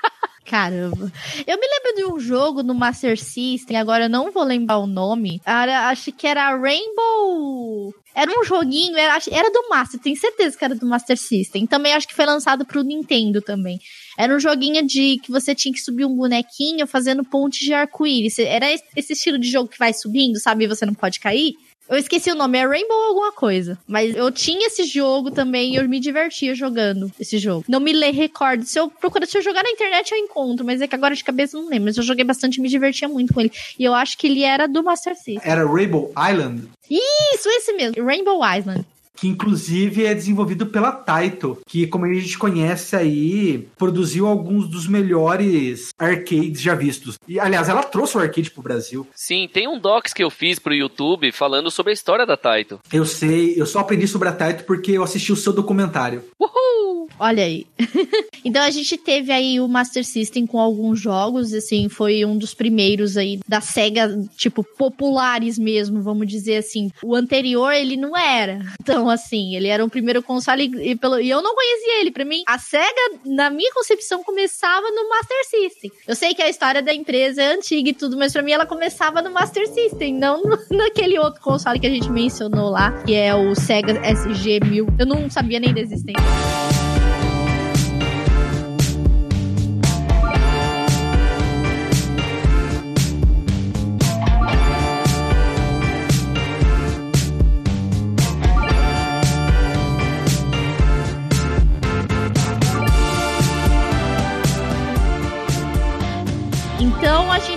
[0.47, 1.13] Caramba.
[1.45, 4.87] Eu me lembro de um jogo no Master System, agora eu não vou lembrar o
[4.87, 5.41] nome.
[5.45, 7.93] Era, acho que era Rainbow.
[8.15, 11.67] Era um joguinho, era, era do Master, tenho certeza que era do Master System.
[11.67, 13.79] Também acho que foi lançado pro Nintendo também.
[14.17, 18.39] Era um joguinho de que você tinha que subir um bonequinho fazendo pontes de arco-íris.
[18.39, 20.65] Era esse estilo de jogo que vai subindo, sabe?
[20.65, 21.55] E você não pode cair.
[21.88, 23.79] Eu esqueci o nome, é Rainbow alguma coisa.
[23.87, 27.64] Mas eu tinha esse jogo também e eu me divertia jogando esse jogo.
[27.68, 28.64] Não me lê recordo.
[28.64, 30.64] Se eu procurar, se eu jogar na internet, eu encontro.
[30.64, 31.87] Mas é que agora de cabeça eu não lembro.
[31.87, 33.53] Mas eu joguei bastante e me divertia muito com ele.
[33.79, 35.40] E eu acho que ele era do Master System.
[35.42, 36.68] Era Rainbow Island?
[36.90, 38.05] Isso, esse mesmo.
[38.05, 38.85] Rainbow Island
[39.17, 44.87] que inclusive é desenvolvido pela Taito, que como a gente conhece aí, produziu alguns dos
[44.87, 47.19] melhores arcades já vistos.
[47.27, 49.07] E aliás, ela trouxe o arcade pro Brasil.
[49.15, 52.79] Sim, tem um docs que eu fiz pro YouTube falando sobre a história da Taito.
[52.93, 56.23] Eu sei, eu só aprendi sobre a Taito porque eu assisti o seu documentário.
[56.39, 57.09] Uhul!
[57.19, 57.67] Olha aí.
[58.45, 62.53] então a gente teve aí o Master System com alguns jogos, assim, foi um dos
[62.53, 66.91] primeiros aí da Sega, tipo, populares mesmo, vamos dizer assim.
[67.03, 68.61] O anterior ele não era.
[68.81, 69.57] Então assim.
[69.57, 72.11] Ele era o primeiro console e, pelo, e eu não conhecia ele.
[72.11, 75.92] Para mim, a SEGA, na minha concepção, começava no Master System.
[76.07, 78.66] Eu sei que a história da empresa é antiga e tudo, mas para mim ela
[78.66, 83.14] começava no Master System, não no, naquele outro console que a gente mencionou lá, que
[83.14, 84.95] é o Sega SG-1000.
[84.99, 86.76] Eu não sabia nem da existência.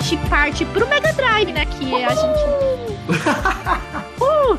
[0.10, 1.66] Gente parte pro Mega Drive, né?
[1.68, 2.44] Que a gente.
[4.20, 4.58] uh!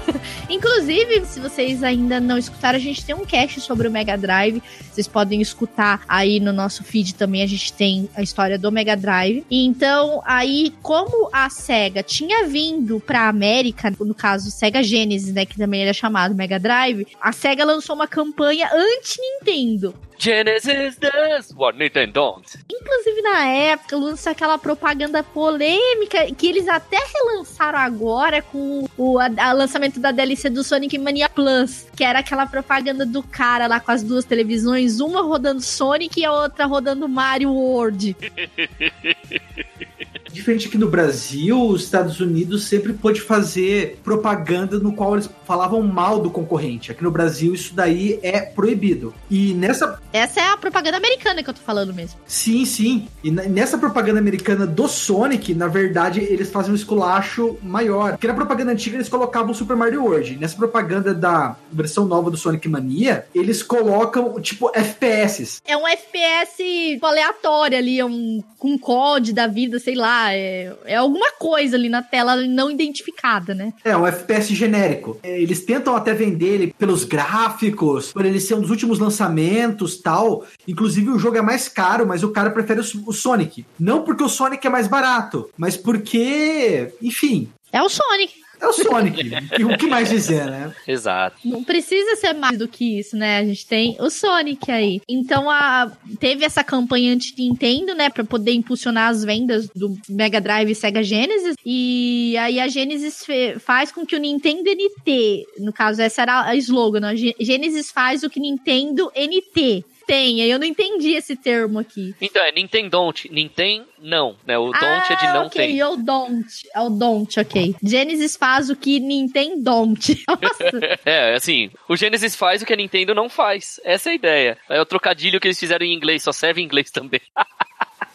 [0.49, 4.63] Inclusive, se vocês ainda não escutaram, a gente tem um cast sobre o Mega Drive.
[4.93, 7.43] Vocês podem escutar aí no nosso feed também.
[7.43, 9.45] A gente tem a história do Mega Drive.
[9.51, 15.45] Então, aí, como a SEGA tinha vindo pra América, no caso Sega Genesis, né?
[15.45, 19.97] Que também era chamado Mega Drive, a SEGA lançou uma campanha anti-Nintendo.
[20.20, 22.59] Genesis does what Nintendo don't.
[22.70, 29.30] Inclusive, na época, lançou aquela propaganda polêmica que eles até relançaram agora com o a,
[29.38, 33.80] a lançamento da DLC do Sonic Mania Plus, que era aquela propaganda do cara lá
[33.80, 38.14] com as duas televisões, uma rodando Sonic e a outra rodando Mario World.
[40.33, 45.83] Diferente aqui no Brasil, os Estados Unidos sempre pôde fazer propaganda no qual eles falavam
[45.83, 46.93] mal do concorrente.
[46.93, 49.12] Aqui no Brasil, isso daí é proibido.
[49.29, 49.99] E nessa.
[50.12, 52.19] Essa é a propaganda americana que eu tô falando mesmo.
[52.27, 53.09] Sim, sim.
[53.25, 58.12] E nessa propaganda americana do Sonic, na verdade, eles fazem um esculacho maior.
[58.12, 60.37] Porque na propaganda antiga eles colocavam o Super Mario World.
[60.37, 65.61] Nessa propaganda da versão nova do Sonic Mania, eles colocam, tipo, FPS.
[65.66, 70.96] É um FPS aleatório ali, é um, um COD da vida, sei lá é, é
[70.96, 73.72] alguma coisa ali na tela não identificada, né?
[73.85, 75.18] É, um FPS genérico.
[75.22, 80.00] É, eles tentam até vender ele pelos gráficos, por ele ser um dos últimos lançamentos
[80.00, 80.44] tal.
[80.66, 83.64] Inclusive, o jogo é mais caro, mas o cara prefere o Sonic.
[83.78, 87.50] Não porque o Sonic é mais barato, mas porque, enfim.
[87.72, 88.35] É o Sonic.
[88.61, 89.31] É o Sonic.
[89.64, 90.73] o que mais dizer, né?
[90.87, 91.37] Exato.
[91.44, 93.38] Não precisa ser mais do que isso, né?
[93.38, 95.01] A gente tem o Sonic aí.
[95.09, 100.70] Então a teve essa campanha anti-Nintendo, né, para poder impulsionar as vendas do Mega Drive
[100.70, 101.55] e Sega Genesis.
[101.64, 103.25] E aí a Genesis
[103.61, 107.14] faz com que o Nintendo NT, no caso essa era a slogan, né?
[107.40, 110.40] Genesis faz o que Nintendo NT tem.
[110.40, 112.14] Eu não entendi esse termo aqui.
[112.20, 113.31] Então, é Nintendon't.
[113.31, 114.59] Nintendo não, né?
[114.59, 115.66] O don't ah, é de não okay.
[115.68, 115.83] tem.
[115.83, 116.68] Ok, o don't.
[116.75, 117.77] É o don't, ok.
[117.83, 120.25] Genesis faz o que Nintendo don't.
[121.05, 123.79] é, assim, o Genesis faz o que a Nintendo não faz.
[123.85, 124.59] Essa é a ideia.
[124.68, 127.20] É o trocadilho que eles fizeram em inglês, só serve em inglês também.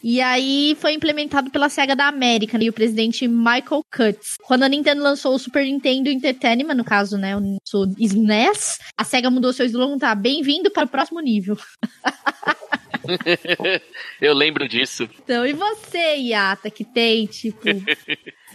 [0.07, 4.35] E aí foi implementado pela SEGA da América né, e o presidente Michael Cutts.
[4.43, 7.41] Quando a Nintendo lançou o Super Nintendo Entertainment, no caso, né, o
[7.97, 10.13] SNES, a SEGA mudou seu slogan, tá?
[10.13, 11.57] Bem-vindo para o próximo nível.
[14.21, 15.09] Eu lembro disso.
[15.23, 17.61] Então, e você, Yata, que tem, tipo,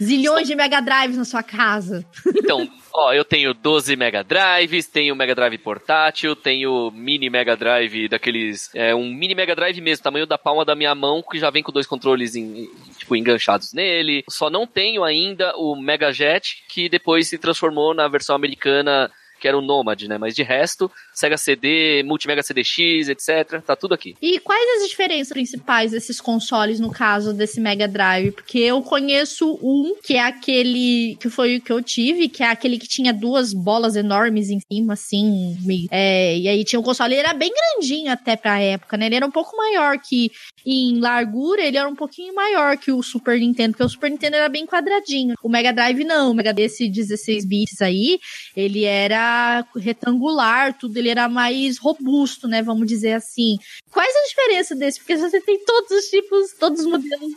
[0.01, 2.05] zilhões de Mega Drives na sua casa?
[2.35, 8.07] Então, ó, eu tenho 12 Mega Drives, tenho Mega Drive portátil, tenho mini Mega Drive
[8.09, 8.69] daqueles.
[8.73, 11.63] É, um mini Mega Drive mesmo, tamanho da palma da minha mão, que já vem
[11.63, 14.23] com dois controles em, tipo, enganchados nele.
[14.29, 19.11] Só não tenho ainda o Mega Jet, que depois se transformou na versão americana
[19.41, 20.19] que era o Nomad, né?
[20.19, 23.61] Mas de resto, Sega CD, Multimega CDX, etc.
[23.65, 24.15] Tá tudo aqui.
[24.21, 28.31] E quais as diferenças principais desses consoles, no caso desse Mega Drive?
[28.31, 32.47] Porque eu conheço um, que é aquele que foi o que eu tive, que é
[32.47, 35.57] aquele que tinha duas bolas enormes em cima, assim.
[35.91, 39.05] É, e aí tinha um console, ele era bem grandinho até pra época, né?
[39.05, 40.31] Ele era um pouco maior que
[40.65, 44.35] em largura, ele era um pouquinho maior que o Super Nintendo, porque o Super Nintendo
[44.35, 45.35] era bem quadradinho.
[45.43, 48.19] O Mega Drive não, o Mega desse 16 bits aí,
[48.55, 52.61] ele era retangular, tudo, ele era mais robusto, né?
[52.61, 53.57] Vamos dizer assim.
[53.91, 54.99] Quais a diferença desse?
[54.99, 57.33] Porque você tem todos os tipos, todos os modelos.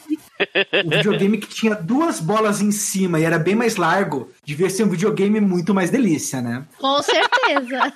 [0.84, 4.84] o videogame que tinha duas bolas em cima e era bem mais largo, devia ser
[4.84, 6.64] um videogame muito mais delícia, né?
[6.78, 7.92] Com certeza.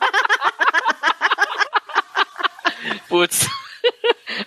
[3.09, 3.47] Putz.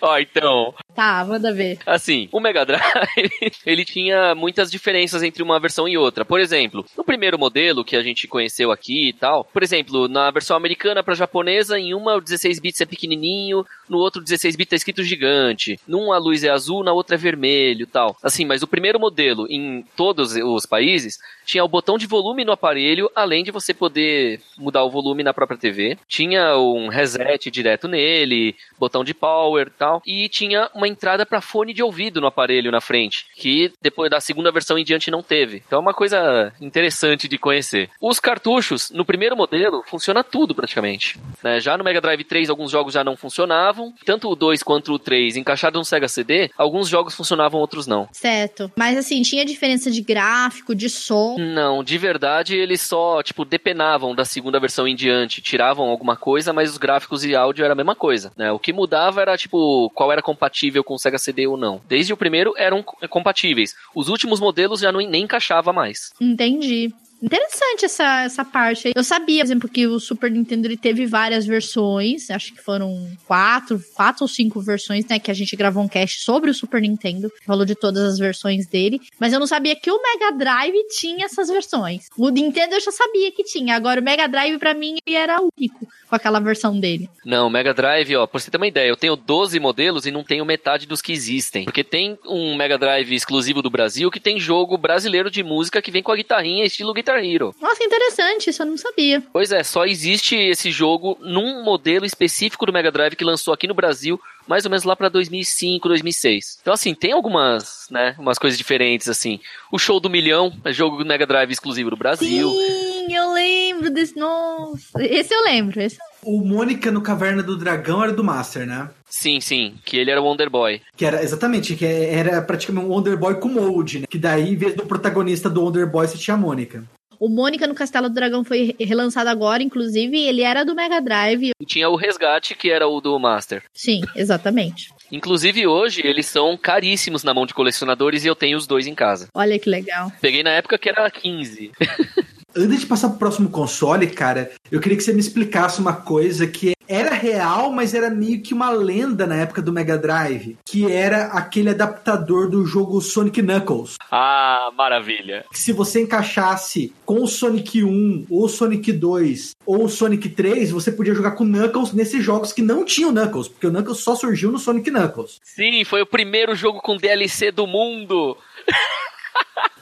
[0.02, 0.74] Ó, então.
[0.94, 1.80] Tá, manda ver.
[1.86, 2.82] Assim, o Mega Drive,
[3.66, 6.26] ele tinha muitas diferenças entre uma versão e outra.
[6.26, 10.30] Por exemplo, no primeiro modelo que a gente conheceu aqui e tal, por exemplo, na
[10.32, 14.70] versão americana para japonesa, em uma o 16 bits é pequenininho, no outro 16 bits
[14.70, 15.80] tá escrito gigante.
[15.88, 18.16] Num a luz é azul, na outra é vermelho, tal.
[18.24, 22.54] Assim, mas o primeiro modelo em todos os países tinha o botão de volume no
[22.54, 25.98] aparelho, além de você poder mudar o volume na própria TV.
[26.08, 31.74] Tinha um reset direto nele, botão de power, tal, e tinha uma entrada para fone
[31.74, 35.62] de ouvido no aparelho na frente, que depois da segunda versão em diante não teve.
[35.66, 37.90] Então é uma coisa interessante de conhecer.
[38.00, 41.20] Os cartuchos, no primeiro modelo, funciona tudo praticamente.
[41.44, 41.60] Né?
[41.60, 45.00] Já no Mega Drive 3, alguns jogos já não funcionavam, tanto o 2 quanto o
[45.00, 48.08] 3 encaixado no Sega CD, alguns jogos funcionavam, outros não.
[48.12, 48.72] Certo.
[48.76, 51.38] Mas assim, tinha diferença de gráfico, de som?
[51.38, 56.54] Não, de verdade eles só, tipo, depenavam da segunda versão em diante, tiravam alguma coisa,
[56.54, 58.52] mas os gráficos e áudio era a mesma coisa, né?
[58.52, 61.82] O que mudava era, tipo, qual era compatível com o Sega CD ou não.
[61.88, 63.76] Desde o primeiro eram compatíveis.
[63.96, 66.12] Os últimos modelos já não, nem encaixava mais.
[66.20, 66.94] Entendi.
[67.22, 68.94] Interessante essa, essa parte aí.
[68.96, 73.10] Eu sabia, por exemplo, que o Super Nintendo ele teve várias versões, acho que foram
[73.26, 75.20] quatro, quatro ou cinco versões, né?
[75.20, 78.66] Que a gente gravou um cast sobre o Super Nintendo, falou de todas as versões
[78.68, 82.08] dele, mas eu não sabia que o Mega Drive tinha essas versões.
[82.18, 85.40] O Nintendo eu já sabia que tinha, agora o Mega Drive para mim ele era
[85.40, 87.10] único com aquela versão dele.
[87.26, 90.12] Não, o Mega Drive, ó, pra você ter uma ideia, eu tenho 12 modelos e
[90.12, 91.64] não tenho metade dos que existem.
[91.64, 95.92] Porque tem um Mega Drive exclusivo do Brasil que tem jogo brasileiro de música que
[95.92, 97.54] vem com a guitarrinha estilo Guitar Guitar Hero.
[97.62, 99.22] Nossa, interessante, isso eu não sabia.
[99.34, 103.68] Pois é, só existe esse jogo num modelo específico do Mega Drive que lançou aqui
[103.68, 106.60] no Brasil, mais ou menos lá para 2005, 2006.
[106.62, 109.40] Então assim, tem algumas, né, umas coisas diferentes assim.
[109.72, 112.50] O Show do Milhão é jogo do Mega Drive exclusivo do Brasil.
[112.50, 118.04] Sim, eu lembro desse, nossa, esse eu lembro, esse o Mônica no Caverna do Dragão
[118.04, 118.90] era do Master, né?
[119.10, 120.82] Sim, sim, que ele era o Wonder Boy.
[120.96, 124.06] Que era, exatamente, que era praticamente um Wonder Boy com molde, né?
[124.10, 126.84] Que daí, em vez do protagonista do Wonder Boy, você tinha a Mônica.
[127.22, 131.52] O Mônica no Castelo do Dragão foi relançado agora, inclusive, ele era do Mega Drive.
[131.60, 133.62] E tinha o Resgate, que era o do Master.
[133.72, 134.92] Sim, exatamente.
[135.12, 138.96] Inclusive hoje eles são caríssimos na mão de colecionadores e eu tenho os dois em
[138.96, 139.28] casa.
[139.36, 140.12] Olha que legal.
[140.20, 141.72] Peguei na época que era 15.
[142.56, 146.46] Antes de passar pro próximo console, cara, eu queria que você me explicasse uma coisa
[146.46, 150.92] que era real, mas era meio que uma lenda na época do Mega Drive, que
[150.92, 153.96] era aquele adaptador do jogo Sonic Knuckles.
[154.12, 155.46] Ah, maravilha.
[155.50, 160.92] Que se você encaixasse com o Sonic 1, ou Sonic 2, ou Sonic 3, você
[160.92, 164.52] podia jogar com Knuckles nesses jogos que não tinham Knuckles, porque o Knuckles só surgiu
[164.52, 165.40] no Sonic Knuckles.
[165.42, 168.38] Sim, foi o primeiro jogo com DLC do mundo.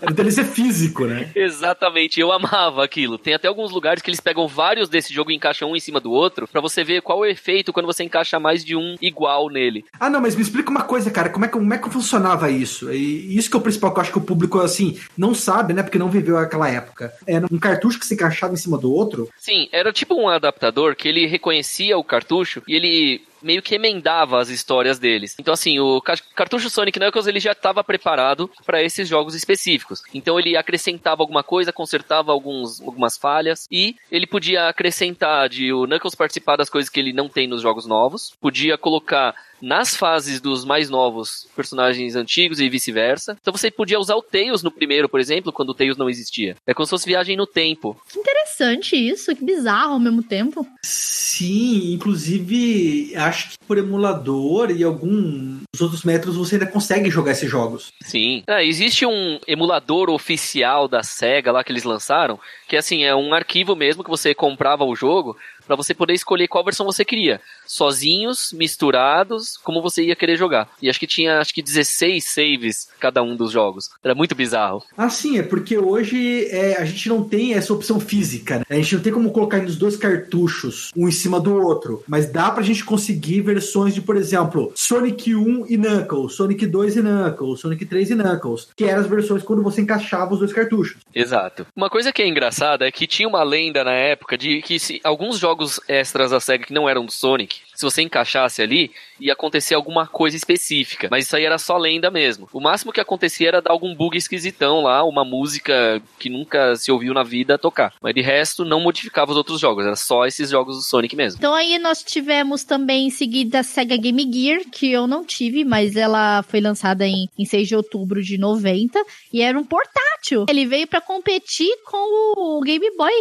[0.01, 1.29] Era DLC físico, né?
[1.35, 3.17] Exatamente, eu amava aquilo.
[3.17, 5.99] Tem até alguns lugares que eles pegam vários desse jogo e encaixam um em cima
[5.99, 8.95] do outro, para você ver qual é o efeito quando você encaixa mais de um
[9.01, 9.83] igual nele.
[9.99, 12.49] Ah, não, mas me explica uma coisa, cara, como é que, como é que funcionava
[12.49, 12.91] isso?
[12.93, 15.73] E isso que é o principal que eu acho que o público, assim, não sabe,
[15.73, 17.13] né, porque não viveu aquela época.
[17.27, 19.29] Era um cartucho que se encaixava em cima do outro?
[19.37, 24.39] Sim, era tipo um adaptador que ele reconhecia o cartucho e ele meio que emendava
[24.39, 25.35] as histórias deles.
[25.39, 26.01] Então, assim, o
[26.35, 30.01] cartucho Sonic Knuckles ele já estava preparado para esses jogos específicos.
[30.13, 35.85] Então, ele acrescentava alguma coisa, consertava alguns, algumas falhas e ele podia acrescentar de o
[35.85, 40.39] Knuckles participar das coisas que ele não tem nos jogos novos, podia colocar nas fases
[40.39, 43.37] dos mais novos personagens antigos e vice-versa.
[43.41, 46.55] Então você podia usar o Tails no primeiro, por exemplo, quando o Tails não existia.
[46.65, 47.99] É como se fosse viagem no tempo.
[48.07, 50.65] Que interessante isso, que bizarro ao mesmo tempo.
[50.83, 57.49] Sim, inclusive acho que por emulador e alguns outros métodos você ainda consegue jogar esses
[57.49, 57.93] jogos.
[58.01, 58.43] Sim.
[58.47, 63.33] É, existe um emulador oficial da SEGA lá que eles lançaram, que assim, é um
[63.33, 65.37] arquivo mesmo que você comprava o jogo,
[65.69, 70.67] para você poder escolher qual versão você queria, sozinhos, misturados, como você ia querer jogar.
[70.81, 73.91] E acho que tinha acho que 16 saves cada um dos jogos.
[74.03, 74.83] Era muito bizarro.
[74.97, 78.57] Ah, sim, é porque hoje é, a gente não tem essa opção física.
[78.57, 78.65] Né?
[78.67, 82.03] A gente não tem como colocar nos dois cartuchos, um em cima do outro.
[82.07, 86.97] Mas dá pra gente conseguir versões de, por exemplo, Sonic 1 e Knuckles, Sonic 2
[86.97, 90.51] e Knuckles, Sonic 3 e Knuckles, que eram as versões quando você encaixava os dois
[90.51, 90.97] cartuchos.
[91.13, 91.67] Exato.
[91.75, 94.99] Uma coisa que é engraçada é que tinha uma lenda na época de que se
[95.03, 98.91] alguns jogos extras da SEGA que não eram do Sonic, se você encaixasse ali,
[99.21, 101.07] ia acontecer alguma coisa específica.
[101.09, 102.49] Mas isso aí era só lenda mesmo.
[102.51, 106.91] O máximo que acontecia era dar algum bug esquisitão lá, uma música que nunca se
[106.91, 107.93] ouviu na vida tocar.
[108.01, 111.37] Mas de resto, não modificava os outros jogos, era só esses jogos do Sonic mesmo.
[111.39, 115.63] Então aí nós tivemos também em seguida a Sega Game Gear, que eu não tive,
[115.63, 119.01] mas ela foi lançada em, em 6 de outubro de 90
[119.31, 120.45] e era um portátil.
[120.49, 123.13] Ele veio para competir com o Game Boy.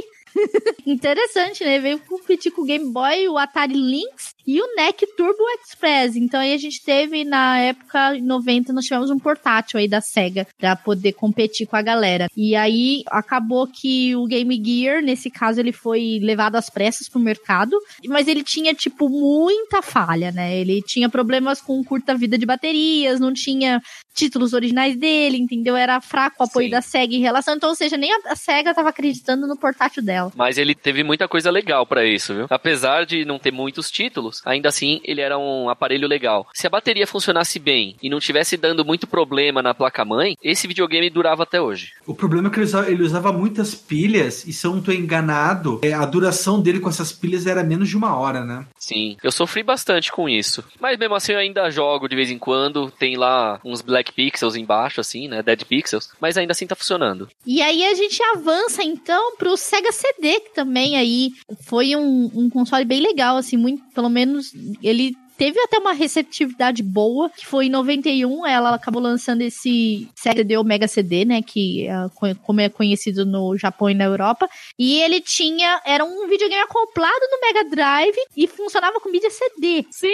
[0.87, 1.79] Interessante, né?
[1.79, 6.17] Veio competir com o Game Boy, o Atari Lynx e o NEC Turbo Express.
[6.17, 10.47] Então aí a gente teve, na época 90, nós tivemos um portátil aí da SEGA
[10.59, 12.29] pra poder competir com a galera.
[12.35, 17.21] E aí acabou que o Game Gear, nesse caso, ele foi levado às pressas pro
[17.21, 20.57] mercado, mas ele tinha, tipo, muita falha, né?
[20.57, 23.83] Ele tinha problemas com curta vida de baterias, não tinha
[24.15, 25.77] títulos originais dele, entendeu?
[25.77, 26.71] Era fraco o apoio Sim.
[26.73, 30.33] da SEGA em relação, então, ou seja, nem a SEGA tava acreditando no portátil dela.
[30.35, 32.47] Mas ele teve muita coisa legal para isso, viu?
[32.51, 36.47] Apesar de não ter muitos títulos, ainda assim ele era um aparelho legal.
[36.55, 41.11] Se a bateria funcionasse bem e não tivesse dando muito problema na placa-mãe, esse videogame
[41.11, 41.93] durava até hoje.
[42.07, 44.93] O problema é que ele usava, ele usava muitas pilhas e se eu não tô
[44.93, 48.67] enganado, é, a duração dele com essas pilhas era menos de uma hora, né?
[48.79, 50.65] Sim, eu sofri bastante com isso.
[50.81, 54.57] Mas mesmo assim eu ainda jogo de vez em quando, tem lá uns black pixels
[54.57, 55.43] embaixo, assim, né?
[55.43, 57.29] Dead pixels, mas ainda assim tá funcionando.
[57.47, 61.33] E aí a gente avança então pro Sega CD, que também aí
[61.67, 64.53] foi um, um console bem legal, assim, muito, pelo menos menos
[64.83, 70.57] ele teve até uma receptividade boa, que foi em 91, ela acabou lançando esse CD
[70.57, 71.95] Omega CD, né, que é,
[72.43, 77.21] como é conhecido no Japão e na Europa, e ele tinha, era um videogame acoplado
[77.31, 79.87] no Mega Drive e funcionava com mídia CD.
[79.93, 80.09] Sim!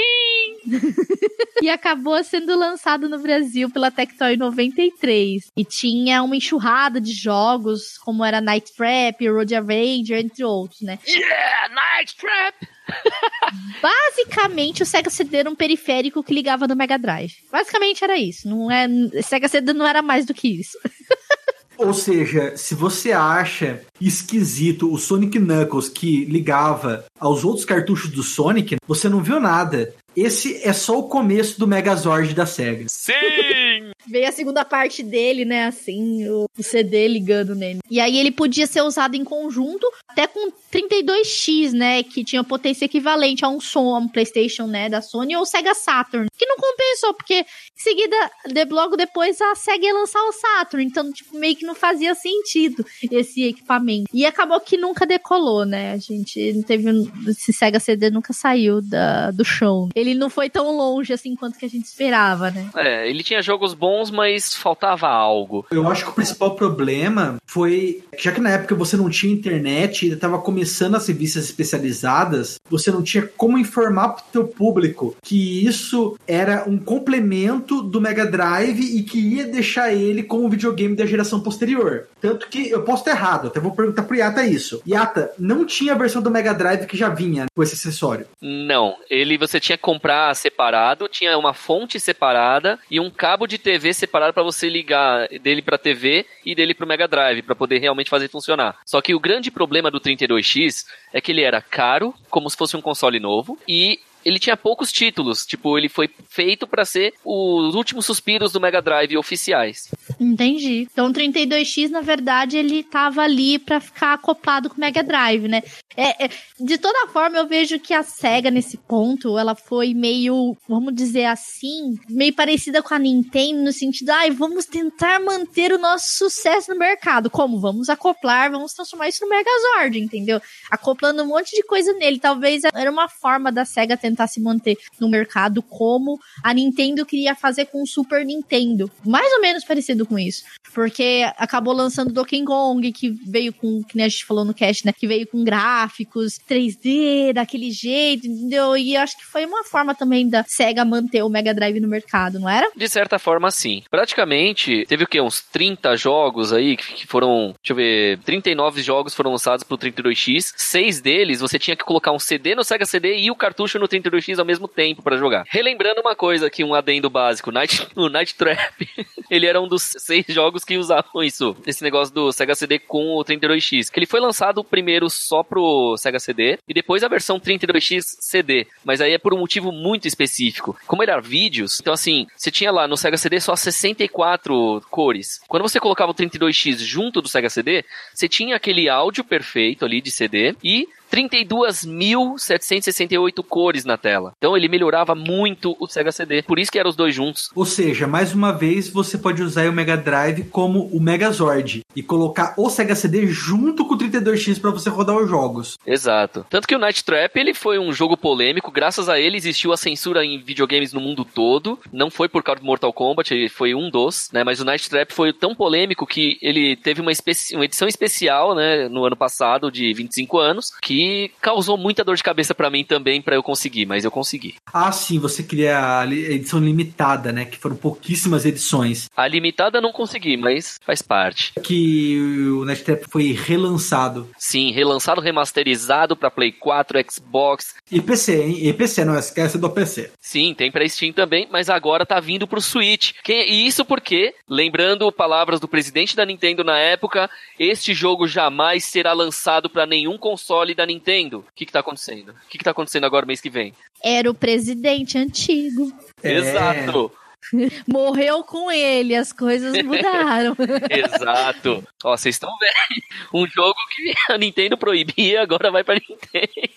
[1.63, 5.51] e acabou sendo lançado no Brasil pela Tectoy 93.
[5.57, 10.99] E tinha uma enxurrada de jogos, como era Night Trap, Road Avenger, entre outros, né?
[11.07, 12.74] Yeah, Night Trap!
[13.81, 17.35] Basicamente, o Sega CD era um periférico que ligava no Mega Drive.
[17.51, 18.49] Basicamente era isso.
[18.49, 18.87] Não é,
[19.23, 20.79] Sega CD não era mais do que isso.
[21.77, 28.23] Ou seja, se você acha esquisito o Sonic Knuckles que ligava aos outros cartuchos do
[28.23, 29.93] Sonic, você não viu nada.
[30.17, 32.85] Esse é só o começo do Megazord da SEGA.
[32.89, 33.74] Sim!
[34.07, 35.67] Veio a segunda parte dele, né?
[35.67, 37.81] Assim, o CD ligando nele.
[37.91, 42.03] E aí ele podia ser usado em conjunto, até com 32X, né?
[42.03, 44.89] Que tinha potência equivalente a um som, a um PlayStation, né?
[44.89, 46.29] Da Sony ou Sega Saturn.
[46.37, 47.45] Que não compensou, porque em
[47.77, 50.85] seguida, de, logo depois, a Sega ia lançar o Saturn.
[50.85, 54.09] Então, tipo, meio que não fazia sentido esse equipamento.
[54.13, 55.93] E acabou que nunca decolou, né?
[55.93, 56.91] A gente não teve.
[57.29, 59.89] Esse Sega CD nunca saiu da, do chão.
[59.95, 62.71] Ele não foi tão longe assim quanto que a gente esperava, né?
[62.77, 65.67] É, ele tinha jogos bons bons, mas faltava algo.
[65.71, 70.05] Eu acho que o principal problema foi, já que na época você não tinha internet,
[70.05, 75.17] ainda estava começando as revistas especializadas, você não tinha como informar para o teu público
[75.23, 80.51] que isso era um complemento do Mega Drive e que ia deixar ele como um
[80.51, 82.09] videogame da geração posterior.
[82.21, 84.83] Tanto que eu posso estar errado, até vou perguntar pro Yata isso.
[84.89, 88.27] Yata, não tinha a versão do Mega Drive que já vinha com esse acessório?
[88.41, 93.59] Não, ele você tinha que comprar separado, tinha uma fonte separada e um cabo de
[93.59, 97.55] TV separado para você ligar dele para TV e dele para o Mega Drive para
[97.55, 98.79] poder realmente fazer funcionar.
[98.85, 102.77] Só que o grande problema do 32X é que ele era caro, como se fosse
[102.77, 105.45] um console novo, e ele tinha poucos títulos.
[105.45, 109.91] Tipo, ele foi feito para ser os últimos suspiros do Mega Drive oficiais.
[110.21, 110.89] Entendi.
[110.91, 115.49] Então, o 32X, na verdade, ele tava ali para ficar acoplado com o Mega Drive,
[115.49, 115.63] né?
[115.97, 120.57] É, é, de toda forma, eu vejo que a SEGA, nesse ponto, ela foi meio,
[120.69, 125.73] vamos dizer assim, meio parecida com a Nintendo, no sentido, ai, ah, vamos tentar manter
[125.73, 127.31] o nosso sucesso no mercado.
[127.31, 127.61] Como?
[127.61, 130.41] Vamos acoplar, vamos transformar isso no Megazord, entendeu?
[130.71, 132.19] Acoplando um monte de coisa nele.
[132.19, 137.05] Talvez era uma forma da SEGA tentar tentar se manter no mercado como a Nintendo
[137.05, 138.91] queria fazer com o Super Nintendo.
[139.05, 140.45] Mais ou menos parecido com isso.
[140.73, 144.93] Porque acabou lançando Donkey Kong, que veio com, que a gente falou no cast, né?
[144.93, 148.77] Que veio com gráficos 3D, daquele jeito, entendeu?
[148.77, 152.39] E acho que foi uma forma também da SEGA manter o Mega Drive no mercado,
[152.39, 152.71] não era?
[152.75, 153.83] De certa forma, sim.
[153.91, 155.21] Praticamente, teve o quê?
[155.21, 160.53] Uns 30 jogos aí que foram, deixa eu ver, 39 jogos foram lançados pro 32X.
[160.57, 163.89] Seis deles você tinha que colocar um CD no Sega CD e o cartucho no
[164.05, 165.45] 32X ao mesmo tempo para jogar.
[165.49, 168.89] Relembrando uma coisa aqui, um adendo básico, Night, o Night Trap,
[169.31, 173.17] ele era um dos seis jogos que usavam isso, esse negócio do Sega CD com
[173.17, 173.91] o 32X.
[173.91, 178.67] Que ele foi lançado primeiro só pro Sega CD e depois a versão 32X CD,
[178.85, 180.77] mas aí é por um motivo muito específico.
[180.87, 185.41] Como ele era vídeos, então assim, você tinha lá no Sega CD só 64 cores.
[185.49, 190.01] Quando você colocava o 32X junto do Sega CD, você tinha aquele áudio perfeito ali
[190.01, 194.33] de CD e 32.768 cores na tela.
[194.37, 196.43] Então ele melhorava muito o Sega CD.
[196.43, 197.51] Por isso que eram os dois juntos.
[197.55, 202.03] Ou seja, mais uma vez você pode usar o Mega Drive como o Megazord e
[202.03, 205.79] colocar o Sega CD junto com o 32X para você rodar os jogos.
[205.87, 206.45] Exato.
[206.51, 208.71] Tanto que o Night Trap ele foi um jogo polêmico.
[208.71, 211.79] Graças a ele existiu a censura em videogames no mundo todo.
[211.93, 214.45] Não foi por causa do Mortal Kombat, ele foi um dos, né?
[214.45, 217.13] Mas o Night Trap foi tão polêmico que ele teve uma,
[217.53, 218.89] uma edição especial, né?
[218.89, 220.94] No ano passado de 25 anos, que
[221.41, 224.55] causou muita dor de cabeça para mim também para eu conseguir, mas eu consegui.
[224.73, 227.45] Ah, sim, você queria a edição limitada, né?
[227.45, 229.09] Que foram pouquíssimas edições.
[229.17, 231.53] A limitada não consegui, mas faz parte.
[231.63, 232.19] Que
[232.61, 234.29] o NetTap foi relançado.
[234.37, 237.75] Sim, relançado, remasterizado para Play 4, Xbox.
[237.91, 238.69] E PC, hein?
[238.69, 240.11] E PC, não esquece do PC.
[240.21, 243.13] Sim, tem pra Steam também, mas agora tá vindo pro Switch.
[243.29, 249.13] E isso porque, lembrando palavras do presidente da Nintendo na época, este jogo jamais será
[249.13, 251.39] lançado para nenhum console da Nintendo.
[251.39, 252.31] O que, que tá acontecendo?
[252.31, 253.75] O que, que tá acontecendo agora mês que vem?
[254.03, 255.93] Era o presidente antigo.
[256.23, 256.33] É...
[256.33, 257.13] Exato.
[257.87, 260.57] Morreu com ele, as coisas mudaram.
[260.91, 261.87] Exato.
[262.03, 263.05] Ó, vocês estão vendo.
[263.35, 266.71] Um jogo que a Nintendo proibia, agora vai pra Nintendo.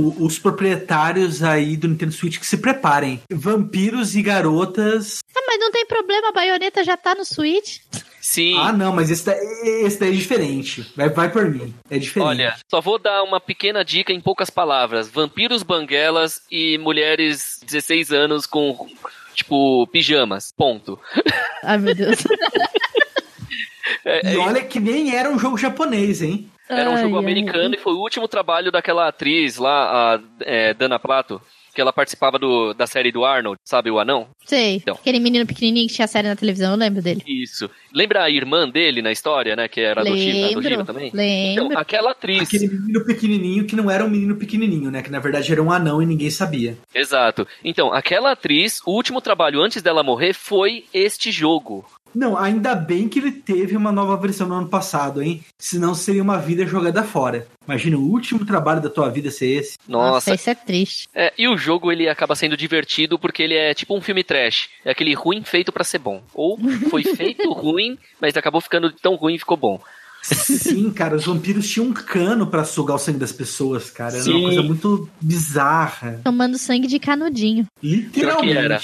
[0.00, 3.20] O, os proprietários aí do Nintendo Switch que se preparem.
[3.30, 5.20] Vampiros e garotas.
[5.34, 7.78] Ah, mas não tem problema, a baioneta já tá no Switch.
[8.20, 8.58] Sim.
[8.58, 9.38] Ah, não, mas esse, daí,
[9.84, 10.92] esse daí é diferente.
[10.94, 11.74] Vai, vai por mim.
[11.90, 12.28] É diferente.
[12.28, 18.12] Olha, só vou dar uma pequena dica em poucas palavras: vampiros banguelas e mulheres 16
[18.12, 18.86] anos com,
[19.34, 20.52] tipo, pijamas.
[20.54, 20.98] Ponto.
[21.64, 22.18] Ai, meu Deus.
[24.04, 26.50] é, e é olha que nem era um jogo japonês, hein?
[26.68, 27.80] Era um jogo ai, americano ai.
[27.80, 31.42] e foi o último trabalho daquela atriz lá, a é, Dana Plato
[31.74, 34.28] que ela participava do, da série do Arnold, sabe, o anão?
[34.44, 34.76] Sei.
[34.76, 34.94] Então.
[34.94, 37.22] Aquele menino pequenininho que tinha série na televisão, eu lembro dele.
[37.26, 37.70] Isso.
[37.92, 39.68] Lembra a irmã dele na história, né?
[39.68, 41.10] Que era lembro, adotiva também?
[41.12, 41.66] Lembro.
[41.66, 42.42] Então, aquela atriz.
[42.42, 45.02] Aquele menino pequenininho que não era um menino pequenininho, né?
[45.02, 46.76] Que na verdade era um anão e ninguém sabia.
[46.94, 47.46] Exato.
[47.64, 51.84] Então, aquela atriz, o último trabalho antes dela morrer foi este jogo.
[52.14, 55.44] Não, ainda bem que ele teve uma nova versão no ano passado, hein?
[55.58, 57.46] Senão seria uma vida jogada fora.
[57.66, 59.78] Imagina o último trabalho da tua vida ser esse.
[59.86, 61.08] Nossa, Nossa isso é triste.
[61.14, 64.68] É, e o jogo ele acaba sendo divertido porque ele é tipo um filme trash.
[64.84, 66.22] É aquele ruim feito para ser bom.
[66.34, 66.58] Ou
[66.90, 69.80] foi feito ruim, mas acabou ficando tão ruim e ficou bom.
[70.22, 74.14] Sim, cara, os vampiros tinham um cano para sugar o sangue das pessoas, cara.
[74.14, 74.32] Era Sim.
[74.32, 76.20] uma coisa muito bizarra.
[76.22, 77.66] Tomando sangue de canudinho.
[77.82, 78.10] Literalmente.
[78.10, 78.80] Pior que, era.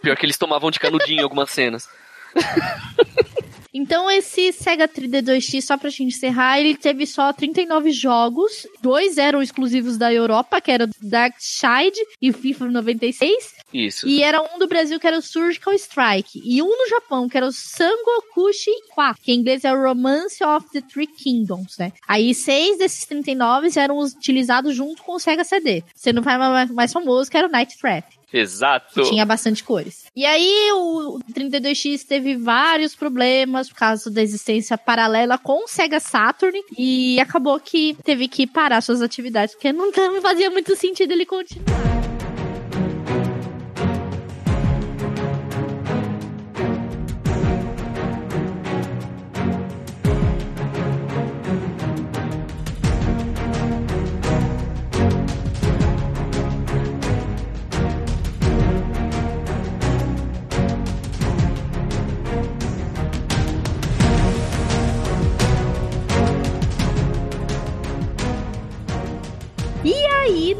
[0.00, 1.88] Pior que eles tomavam de canudinho em algumas cenas.
[3.78, 8.66] Então, esse Sega 3D2X, só pra gente encerrar, ele teve só 39 jogos.
[8.80, 13.54] Dois eram exclusivos da Europa, que era Dark Side e FIFA 96.
[13.74, 14.08] Isso.
[14.08, 16.40] E era um do Brasil, que era o Surgical Strike.
[16.42, 20.42] E um no Japão, que era o Sangokushi 4, que em inglês é o Romance
[20.42, 21.92] of the Three Kingdoms, né?
[22.08, 25.84] Aí, seis desses 39 eram utilizados junto com o Sega CD.
[25.94, 28.06] Sendo mais, mais famoso, que era o Night Trap.
[28.32, 29.02] Exato.
[29.04, 30.06] Tinha bastante cores.
[30.14, 36.00] E aí o 32X teve vários problemas por causa da existência paralela com o Sega
[36.00, 41.24] Saturn e acabou que teve que parar suas atividades porque não fazia muito sentido ele
[41.26, 41.95] continuar.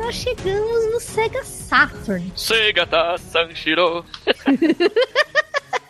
[0.07, 2.33] Nós chegamos no Sega Saturn.
[2.37, 4.05] Sega tá Sanshiro.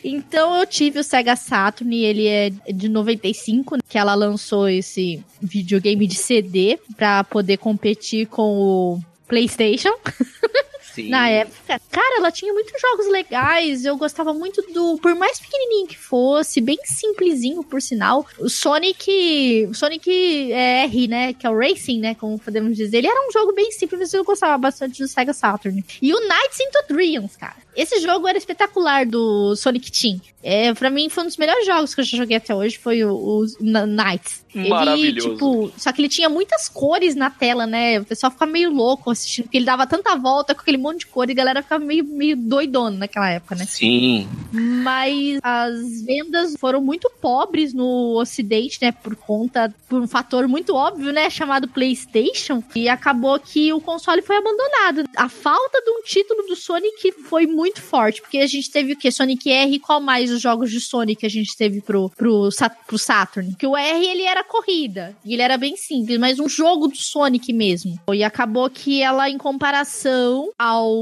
[0.08, 5.20] Então eu tive o Sega Saturn e ele é de 95, que ela lançou esse
[5.42, 9.92] videogame de CD para poder competir com o PlayStation.
[10.96, 11.10] Sim.
[11.10, 11.80] na época.
[11.90, 13.84] Cara, ela tinha muitos jogos legais.
[13.84, 14.98] Eu gostava muito do.
[14.98, 18.26] Por mais pequenininho que fosse, bem simplesinho, por sinal.
[18.38, 19.66] O Sonic.
[19.70, 21.32] O Sonic é, R, né?
[21.34, 22.14] Que é o Racing, né?
[22.14, 22.98] Como podemos dizer.
[22.98, 25.84] Ele era um jogo bem simples, mas eu gostava bastante do Sega Saturn.
[26.00, 27.65] E o Knights into Dreams, cara.
[27.76, 30.20] Esse jogo era espetacular do Sonic Team.
[30.42, 33.04] É, pra mim foi um dos melhores jogos que eu já joguei até hoje, foi
[33.04, 34.46] o, o Knights.
[34.54, 35.30] Ele, Maravilhoso.
[35.32, 38.00] tipo, só que ele tinha muitas cores na tela, né?
[38.00, 41.06] O pessoal ficava meio louco assistindo, porque ele dava tanta volta com aquele monte de
[41.06, 43.66] cor e a galera ficava meio, meio doidona naquela época, né?
[43.66, 44.26] Sim.
[44.52, 48.92] Mas as vendas foram muito pobres no ocidente, né?
[48.92, 51.28] Por conta, por um fator muito óbvio, né?
[51.28, 52.62] Chamado PlayStation.
[52.74, 55.04] E acabou que o console foi abandonado.
[55.16, 58.96] A falta de um título do Sonic foi muito forte, porque a gente teve o
[58.96, 59.10] quê?
[59.10, 62.48] Sonic R e qual mais os jogos de Sonic que a gente teve pro, pro,
[62.86, 63.54] pro Saturn?
[63.58, 65.16] Que o R, ele era corrida.
[65.24, 67.98] E ele era bem simples, mas um jogo do Sonic mesmo.
[68.12, 70.92] E acabou que ela, em comparação ao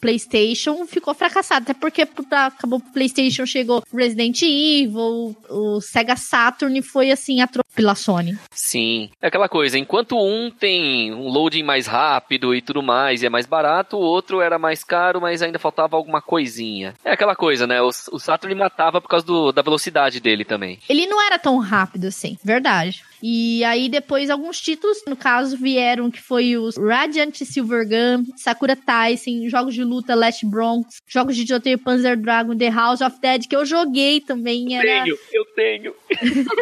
[0.00, 1.62] PlayStation, ficou fracassada.
[1.70, 7.66] Até porque pra- acabou pro PlayStation, chegou Resident Evil, o Sega Saturn foi assim, atropelado
[7.76, 8.38] pela Sony.
[8.52, 9.10] Sim.
[9.20, 13.28] É aquela coisa, enquanto um tem um loading mais rápido e tudo mais, e é
[13.30, 16.94] mais barato, o outro era mais caro, mas ainda faltava alguma coisinha.
[17.04, 17.80] É aquela coisa, né?
[17.82, 20.78] O, o Saturn matava por causa do- da velocidade dele também.
[20.88, 23.04] Ele não era tão rápido assim, verdade.
[23.22, 29.48] E aí depois alguns títulos, no caso, vieram que foi os Radiant Silvergun, Sakura Tyson,
[29.48, 33.56] jogos de luta Last Bronx, jogos de tiroteio Panzer Dragon, The House of Dead, que
[33.56, 34.76] eu joguei também.
[34.76, 35.04] Era...
[35.04, 35.94] Tenho, eu tenho.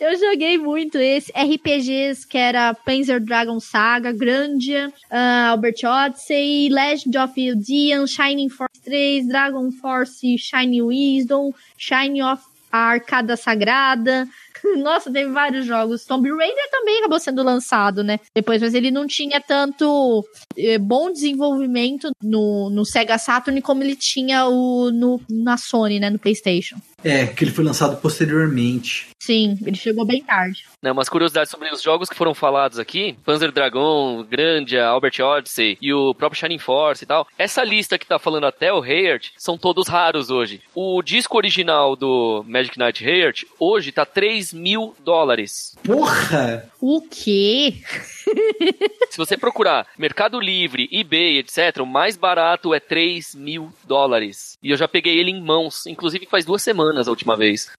[0.00, 1.32] Eu joguei muito esse.
[1.32, 8.80] RPGs que era Panzer Dragon Saga, Grandia, ah, Albert Odyssey, Legend of Eldian, Shining Force
[8.82, 12.42] 3, Dragon Force Shining Wisdom, Shining of
[12.74, 14.26] a Arcada Sagrada.
[14.82, 16.04] Nossa, teve vários jogos.
[16.04, 18.18] Tomb Raider também acabou sendo lançado, né?
[18.34, 20.24] Depois, mas ele não tinha tanto
[20.56, 26.10] eh, bom desenvolvimento no, no Sega Saturn como ele tinha o, no, na Sony, né?
[26.10, 26.76] No PlayStation.
[27.04, 29.08] É, que ele foi lançado posteriormente.
[29.20, 30.64] Sim, ele chegou bem tarde.
[30.82, 35.78] Né, umas curiosidades sobre os jogos que foram falados aqui: Panzer Dragon, Grandia, Albert Odyssey
[35.80, 37.26] e o próprio Shining Force e tal.
[37.38, 40.60] Essa lista que tá falando até o Hayert são todos raros hoje.
[40.74, 45.74] O disco original do Magic Knight Hayert hoje tá 3 mil dólares.
[45.82, 46.70] Porra!
[46.80, 47.74] O quê?
[49.10, 54.58] Se você procurar Mercado Livre, eBay, etc., o mais barato é 3 mil dólares.
[54.62, 57.70] E eu já peguei ele em mãos, inclusive faz duas semanas a última vez.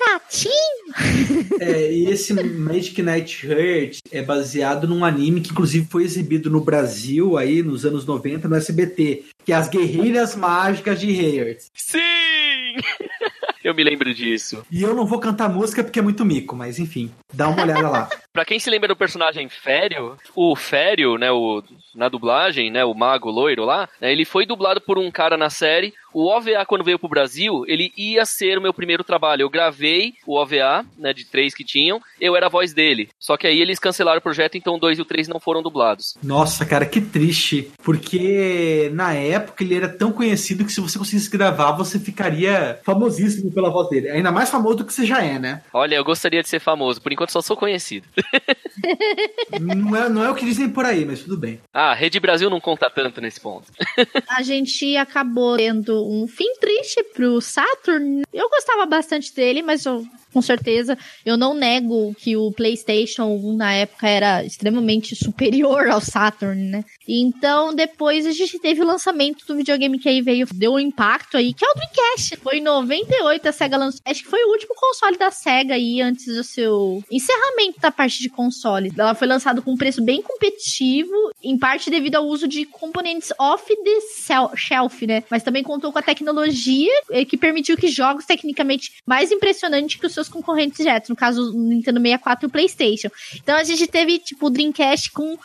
[0.00, 1.60] Baratinho?
[1.60, 6.60] É, e esse Magic Knight Heart é baseado num anime que inclusive foi exibido no
[6.60, 11.58] Brasil aí nos anos 90 no SBT, que é As Guerreiras Mágicas de Heart.
[11.74, 12.00] Sim!
[13.62, 14.64] eu me lembro disso.
[14.70, 17.88] E eu não vou cantar música porque é muito mico, mas enfim, dá uma olhada
[17.88, 18.08] lá.
[18.32, 21.62] Pra quem se lembra do personagem Fério, o Fério, né, o,
[21.94, 25.50] na dublagem, né, o mago loiro lá, né, ele foi dublado por um cara na
[25.50, 25.92] série.
[26.12, 29.42] O OVA, quando veio pro Brasil, ele ia ser o meu primeiro trabalho.
[29.42, 33.08] Eu gravei o OVA, né, de três que tinham, eu era a voz dele.
[33.18, 36.16] Só que aí eles cancelaram o projeto, então dois e o três não foram dublados.
[36.22, 37.70] Nossa, cara, que triste.
[37.82, 43.52] Porque na época ele era tão conhecido que se você conseguisse gravar, você ficaria famosíssimo
[43.52, 44.10] pela voz dele.
[44.10, 45.62] Ainda mais famoso do que você já é, né?
[45.72, 48.06] Olha, eu gostaria de ser famoso, por enquanto só sou conhecido.
[49.60, 51.60] Não é, não é o que dizem por aí, mas tudo bem.
[51.72, 53.66] Ah, Rede Brasil não conta tanto nesse ponto.
[54.28, 58.22] A gente acabou tendo um fim triste pro Saturn.
[58.32, 63.56] Eu gostava bastante dele, mas eu, com certeza eu não nego que o PlayStation 1
[63.56, 66.84] na época era extremamente superior ao Saturn, né?
[67.08, 71.36] Então depois a gente teve o lançamento do videogame que aí veio, deu um impacto
[71.36, 72.36] aí, que é o Dreamcast.
[72.36, 74.00] Foi em 98 a Sega lançou.
[74.04, 78.20] Acho que foi o último console da Sega aí antes do seu encerramento da parte
[78.20, 78.92] de console.
[78.96, 81.12] Ela foi lançada com um preço bem competitivo,
[81.42, 85.22] em parte devido ao uso de componentes off the shelf, né?
[85.30, 90.06] Mas também contou com a tecnologia eh, que permitiu que jogos tecnicamente mais impressionantes que
[90.06, 93.08] os seus concorrentes diretos, no caso o Nintendo 64 e o PlayStation.
[93.36, 95.38] Então a gente teve tipo o Dreamcast com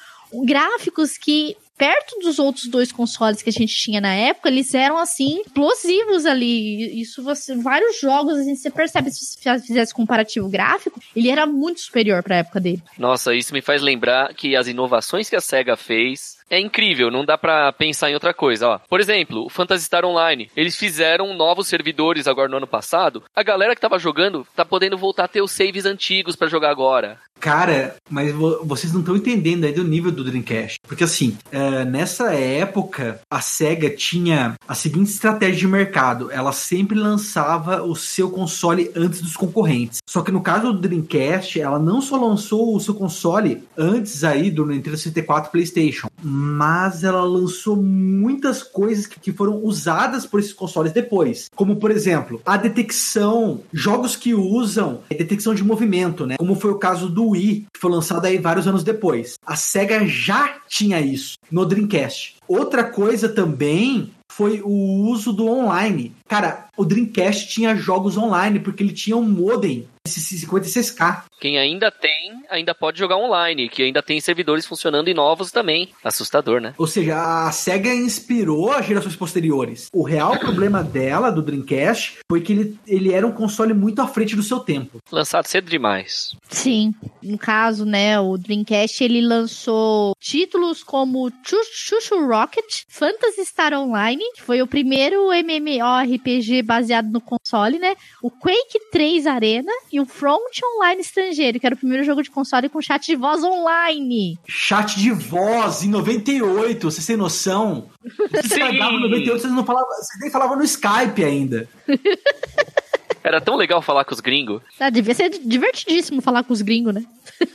[0.44, 4.98] gráficos que perto dos outros dois consoles que a gente tinha na época, eles eram
[4.98, 7.02] assim explosivos ali.
[7.02, 11.82] Isso você vários jogos assim, você percebe se você fizesse comparativo gráfico, ele era muito
[11.82, 12.82] superior para a época dele.
[12.98, 17.26] Nossa, isso me faz lembrar que as inovações que a SEGA fez é incrível, não
[17.26, 18.80] dá pra pensar em outra coisa, ó.
[18.90, 23.24] Por exemplo, o Phantasy Star Online, eles fizeram novos servidores agora no ano passado.
[23.36, 26.70] A galera que tava jogando tá podendo voltar a ter os saves antigos pra jogar
[26.70, 27.18] agora.
[27.40, 30.80] Cara, mas vo- vocês não estão entendendo aí do nível do Dreamcast.
[30.88, 36.32] Porque assim, é, nessa época, a SEGA tinha a seguinte estratégia de mercado.
[36.32, 40.00] Ela sempre lançava o seu console antes dos concorrentes.
[40.08, 44.50] Só que no caso do Dreamcast, ela não só lançou o seu console antes aí
[44.50, 50.54] do Nintendo 64 PlayStation, mas ela lançou muitas coisas que, que foram usadas por esses
[50.54, 51.50] consoles depois.
[51.56, 56.36] Como, por exemplo, a detecção, jogos que usam detecção de movimento, né?
[56.38, 59.36] Como foi o caso do Wii, que foi lançado aí vários anos depois.
[59.46, 62.36] A SEGA já tinha isso no Dreamcast.
[62.48, 66.14] Outra coisa também foi o uso do online.
[66.28, 71.24] Cara, o Dreamcast tinha jogos online porque ele tinha um modem 56K.
[71.40, 75.90] Quem ainda tem, ainda pode jogar online, que ainda tem servidores funcionando e novos também.
[76.04, 76.74] Assustador, né?
[76.78, 79.90] Ou seja, a SEGA inspirou as gerações posteriores.
[79.94, 84.08] O real problema dela, do Dreamcast, foi que ele, ele era um console muito à
[84.08, 85.00] frente do seu tempo.
[85.12, 86.36] Lançado cedo demais.
[86.50, 86.94] Sim.
[87.22, 94.42] No caso, né, o Dreamcast ele lançou títulos como Chuchu Rocket, Phantasy Star Online, que
[94.42, 97.96] foi o primeiro MMORPG baseado no console, né?
[98.22, 102.30] O Quake 3 Arena e o Front Online Estrangeiro, que era o primeiro jogo de
[102.30, 104.38] console com chat de voz online.
[104.48, 107.90] Chat de voz em 98, vocês têm noção?
[108.32, 111.68] Vocês em 98, vocês não falavam, vocês nem falavam no Skype ainda.
[113.26, 114.62] Era tão legal falar com os gringos.
[114.80, 117.04] Ah, devia ser divertidíssimo falar com os gringos, né?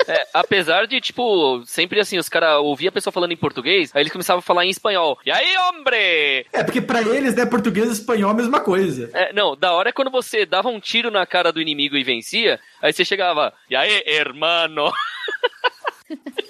[0.09, 4.03] É, apesar de, tipo, sempre assim, os caras ouviam a pessoa falando em português, aí
[4.03, 5.17] eles começavam a falar em espanhol.
[5.25, 6.45] E aí, hombre!
[6.53, 9.11] É, porque pra eles, né, português e espanhol é a mesma coisa.
[9.15, 12.03] É, não, da hora é quando você dava um tiro na cara do inimigo e
[12.03, 14.91] vencia, aí você chegava, e aí, hermano?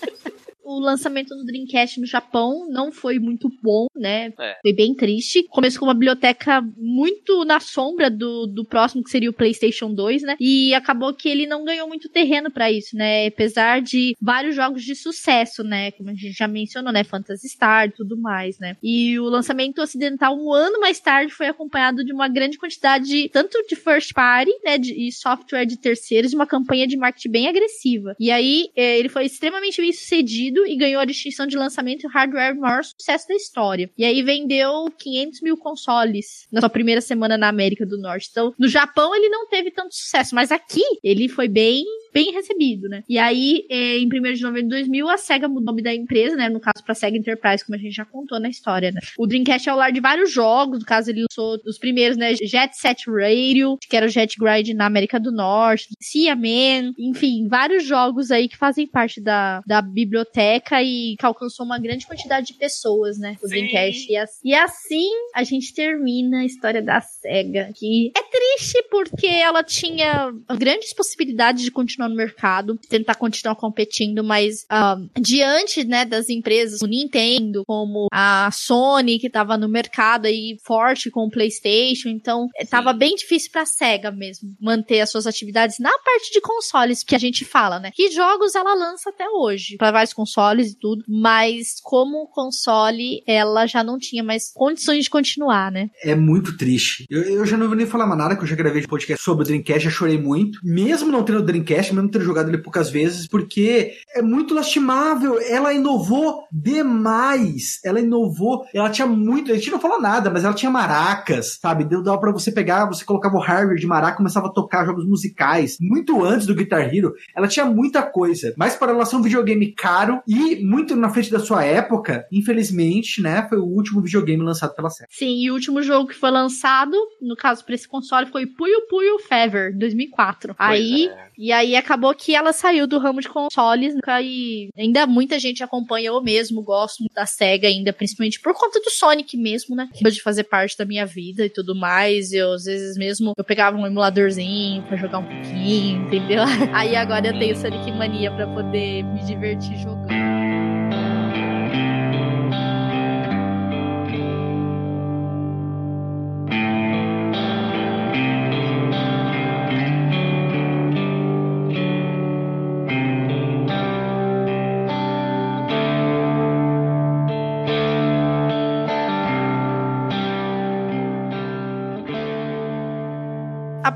[0.71, 4.33] o lançamento do Dreamcast no Japão não foi muito bom, né?
[4.39, 4.57] É.
[4.63, 5.43] Foi bem triste.
[5.49, 10.23] Começou com uma biblioteca muito na sombra do, do próximo, que seria o PlayStation 2,
[10.23, 10.37] né?
[10.39, 13.27] E acabou que ele não ganhou muito terreno para isso, né?
[13.27, 15.91] Apesar de vários jogos de sucesso, né?
[15.93, 17.03] Como a gente já mencionou, né?
[17.03, 18.77] Phantasy Star e tudo mais, né?
[18.83, 23.61] E o lançamento ocidental, um ano mais tarde, foi acompanhado de uma grande quantidade, tanto
[23.69, 24.79] de first party, né?
[24.79, 28.15] De, e software de terceiros, de uma campanha de marketing bem agressiva.
[28.21, 32.57] E aí, eh, ele foi extremamente bem sucedido e ganhou a distinção de lançamento hardware
[32.57, 33.91] maior sucesso da história.
[33.97, 38.29] E aí vendeu 500 mil consoles na sua primeira semana na América do Norte.
[38.31, 42.89] Então, no Japão ele não teve tanto sucesso, mas aqui ele foi bem bem recebido,
[42.89, 43.05] né?
[43.09, 45.95] E aí, eh, em 1 de novembro de 2000, a SEGA mudou o nome da
[45.95, 46.49] empresa, né?
[46.49, 49.01] No caso, pra SEGA Enterprise, como a gente já contou na história, né?
[49.17, 52.35] O Dreamcast é o lar de vários jogos, no caso, ele lançou os primeiros, né?
[52.35, 57.47] Jet Set Radio, que era o Jet Grind na América do Norte, Sea Man, enfim,
[57.49, 62.49] vários jogos aí que fazem parte da, da biblioteca e que alcançou uma grande quantidade
[62.49, 63.37] de pessoas, né?
[63.43, 63.55] O Sim.
[63.55, 64.11] Dreamcast.
[64.13, 69.27] E, as- e assim a gente termina a história da SEGA, que é triste porque
[69.27, 76.05] ela tinha grandes possibilidades de continuar no mercado, tentar continuar competindo, mas ah, diante, né,
[76.05, 81.31] das empresas, o Nintendo, como a Sony, que tava no mercado aí forte com o
[81.31, 86.33] PlayStation, então eh, tava bem difícil pra SEGA mesmo manter as suas atividades na parte
[86.33, 87.91] de consoles, que a gente fala, né?
[87.95, 93.67] Que jogos ela lança até hoje, para vários consoles e tudo, mas como console, ela
[93.67, 95.91] já não tinha mais condições de continuar, né?
[96.03, 97.05] É muito triste.
[97.11, 99.23] Eu, eu já não vou nem falar mais nada, que eu já gravei de podcast
[99.23, 100.59] sobre o Dreamcast, já chorei muito.
[100.63, 105.41] Mesmo não tendo o Dreamcast, mesmo tendo jogado ele poucas vezes, porque é muito lastimável.
[105.41, 107.79] Ela inovou demais.
[107.85, 108.65] Ela inovou.
[108.75, 109.53] Ela tinha muito.
[109.53, 111.85] A gente não falou nada, mas ela tinha maracas, sabe?
[111.85, 115.07] Deu dava pra você pegar, você colocava o hardware de maraca começava a tocar jogos
[115.07, 115.77] musicais.
[115.81, 117.13] Muito antes do Guitar Hero.
[117.35, 118.55] Ela tinha muita coisa.
[118.57, 123.21] Mas para ela ser um videogame caro e muito na frente da sua época, infelizmente,
[123.21, 123.47] né?
[123.49, 125.09] Foi o último videogame lançado pela série.
[125.11, 128.87] Sim, e o último jogo que foi lançado, no caso pra esse console, foi Puyo
[128.89, 130.55] Puyo Fever, 2004.
[130.59, 131.29] aí, é.
[131.39, 135.63] e aí acabou que ela saiu do ramo de consoles, né, e ainda muita gente
[135.63, 139.89] acompanha, eu mesmo gosto muito da SEGA ainda, principalmente por conta do Sonic mesmo, né?
[140.01, 142.33] De fazer parte da minha vida e tudo mais.
[142.33, 146.43] Eu, às vezes mesmo, eu pegava um emuladorzinho pra jogar um pouquinho, entendeu?
[146.75, 150.10] Aí agora eu tenho Sonic Mania pra poder me divertir jogando.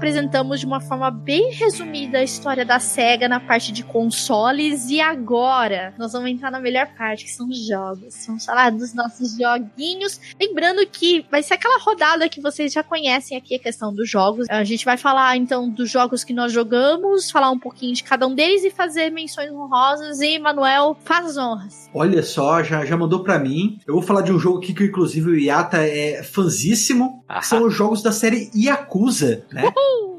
[0.05, 5.01] Apresentamos de uma forma bem resumida a história da SEGA na parte de consoles e
[5.01, 8.15] agora nós vamos entrar na melhor parte, que são os jogos.
[8.27, 10.21] Vamos falar dos nossos joguinhos.
[10.39, 14.47] Lembrando que vai ser aquela rodada que vocês já conhecem aqui, a questão dos jogos.
[14.51, 18.27] A gente vai falar então dos jogos que nós jogamos, falar um pouquinho de cada
[18.27, 20.21] um deles e fazer menções honrosas.
[20.21, 21.89] E, Manuel, faz as honras.
[21.95, 23.79] Olha só, já, já mandou pra mim.
[23.87, 27.24] Eu vou falar de um jogo aqui que, inclusive, o Yata é fanzíssimo.
[27.29, 27.43] Ah.
[27.43, 29.73] São os jogos da série Yakuza, né?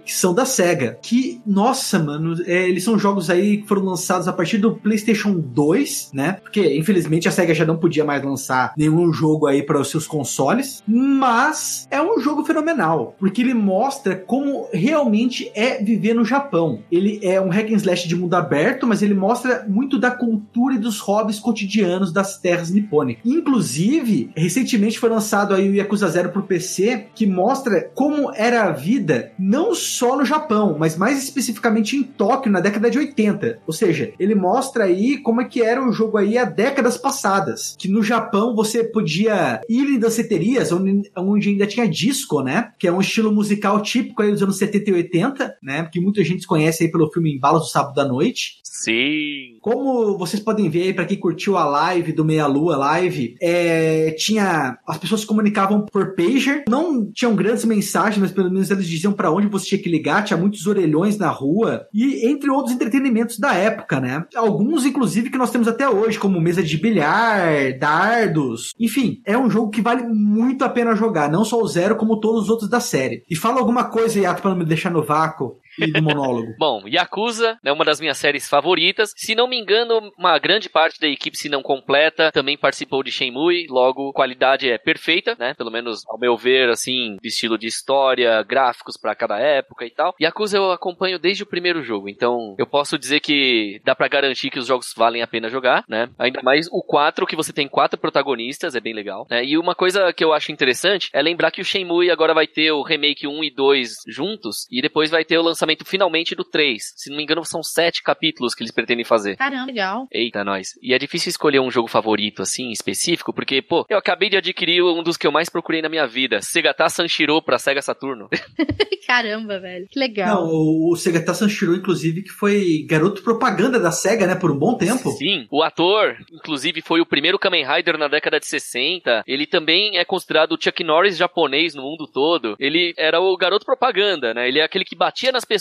[0.05, 0.97] Que são da SEGA.
[1.01, 5.33] Que, nossa, mano, é, eles são jogos aí que foram lançados a partir do PlayStation
[5.33, 6.37] 2, né?
[6.41, 10.05] Porque, infelizmente, a SEGA já não podia mais lançar nenhum jogo aí para os seus
[10.07, 10.83] consoles.
[10.87, 16.79] Mas é um jogo fenomenal, porque ele mostra como realmente é viver no Japão.
[16.91, 20.75] Ele é um hack and slash de mundo aberto, mas ele mostra muito da cultura
[20.75, 23.25] e dos hobbies cotidianos das terras nipônicas.
[23.25, 28.71] Inclusive, recentemente foi lançado aí o Yakuza Zero pro PC, que mostra como era a
[28.71, 33.59] vida não só no Japão, mas mais especificamente em Tóquio na década de 80.
[33.65, 37.75] Ou seja, ele mostra aí como é que era o jogo aí há décadas passadas,
[37.77, 42.71] que no Japão você podia ir em danceterias onde, onde ainda tinha disco, né?
[42.77, 45.89] Que é um estilo musical típico aí dos anos 70 e 80, né?
[45.91, 48.59] Que muita gente conhece aí pelo filme Embalos do Sábado da Noite.
[48.81, 49.57] Sim.
[49.61, 54.77] Como vocês podem ver para quem curtiu a live do Meia Lua Live, é, tinha.
[54.85, 59.13] As pessoas se comunicavam por pager, não tinham grandes mensagens, mas pelo menos eles diziam
[59.13, 63.39] para onde você tinha que ligar, tinha muitos orelhões na rua, e entre outros entretenimentos
[63.39, 64.25] da época, né?
[64.35, 68.73] Alguns, inclusive, que nós temos até hoje, como mesa de bilhar, dardos.
[68.79, 72.19] Enfim, é um jogo que vale muito a pena jogar, não só o Zero, como
[72.19, 73.23] todos os outros da série.
[73.29, 76.53] E fala alguma coisa, Yato, pra não me deixar no vácuo e do monólogo.
[76.59, 79.11] Bom, Yakuza é uma das minhas séries favoritas.
[79.15, 83.11] Se não me engano, uma grande parte da equipe, se não completa, também participou de
[83.11, 83.67] Shenmue.
[83.69, 85.53] Logo, qualidade é perfeita, né?
[85.53, 89.89] Pelo menos ao meu ver, assim, de estilo de história, gráficos para cada época e
[89.89, 90.13] tal.
[90.21, 94.49] Yakuza eu acompanho desde o primeiro jogo, então eu posso dizer que dá para garantir
[94.49, 96.09] que os jogos valem a pena jogar, né?
[96.17, 99.43] Ainda mais o 4, que você tem quatro protagonistas, é bem legal, né?
[99.43, 102.71] E uma coisa que eu acho interessante é lembrar que o Shenmue agora vai ter
[102.71, 106.43] o remake 1 e 2 juntos e depois vai ter o lançamento lançamento finalmente do
[106.43, 106.93] 3.
[106.95, 109.35] Se não me engano, são sete capítulos que eles pretendem fazer.
[109.35, 110.07] Caramba, legal.
[110.11, 110.77] Eita, nós.
[110.81, 114.83] E é difícil escolher um jogo favorito, assim, específico, porque, pô, eu acabei de adquirir
[114.83, 118.29] um dos que eu mais procurei na minha vida, Segata Sanshiro pra Sega Saturno.
[119.07, 119.87] Caramba, velho.
[119.89, 120.43] Que legal.
[120.43, 124.77] Não, o Segata Sanshiro, inclusive, que foi garoto propaganda da SEGA, né, por um bom
[124.77, 125.11] tempo.
[125.11, 129.23] Sim, o ator, inclusive, foi o primeiro Kamen Rider na década de 60.
[129.27, 132.55] Ele também é considerado o Chuck Norris japonês no mundo todo.
[132.59, 134.47] Ele era o garoto propaganda, né?
[134.47, 135.54] Ele é aquele que batia nas pessoas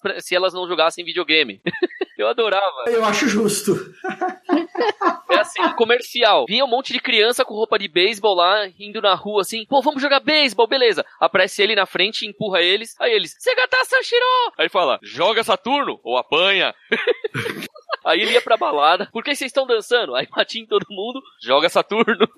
[0.00, 1.60] pra, se elas não jogassem videogame.
[2.18, 2.84] Eu adorava.
[2.86, 3.74] Eu acho justo.
[5.28, 6.46] É assim, comercial.
[6.48, 9.82] Vinha um monte de criança com roupa de beisebol lá, indo na rua assim, pô,
[9.82, 11.04] vamos jogar beisebol, beleza.
[11.20, 12.94] Aparece ele na frente, empurra eles.
[13.00, 14.24] Aí eles, Segata Sanshiro!
[14.56, 16.74] Aí fala, joga Saturno ou apanha.
[18.04, 19.08] Aí ele ia pra balada.
[19.12, 20.14] Por que vocês estão dançando?
[20.14, 22.28] Aí batia em todo mundo, joga Saturno.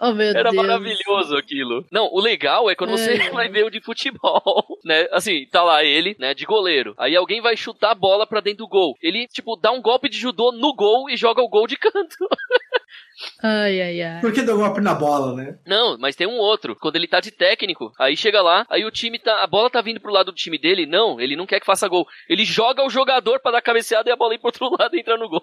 [0.00, 0.54] Oh, meu Era Deus.
[0.54, 1.84] maravilhoso aquilo.
[1.90, 3.30] Não, o legal é quando você É.
[3.30, 5.06] vai ver o de futebol, né?
[5.12, 6.94] Assim, tá lá ele, né, de goleiro.
[6.98, 8.94] Aí alguém vai chutar a bola pra dentro do gol.
[9.02, 12.16] Ele, tipo, dá um golpe de judô no gol e joga o gol de canto.
[13.42, 14.20] Ai, ai, ai.
[14.20, 15.58] Por que deu golpe na bola, né?
[15.66, 16.76] Não, mas tem um outro.
[16.76, 19.42] Quando ele tá de técnico, aí chega lá, aí o time tá.
[19.42, 20.84] A bola tá vindo pro lado do time dele.
[20.84, 22.06] Não, ele não quer que faça gol.
[22.28, 25.00] Ele joga o jogador pra dar cabeceada e a bola ir pro outro lado e
[25.00, 25.42] entrar no gol.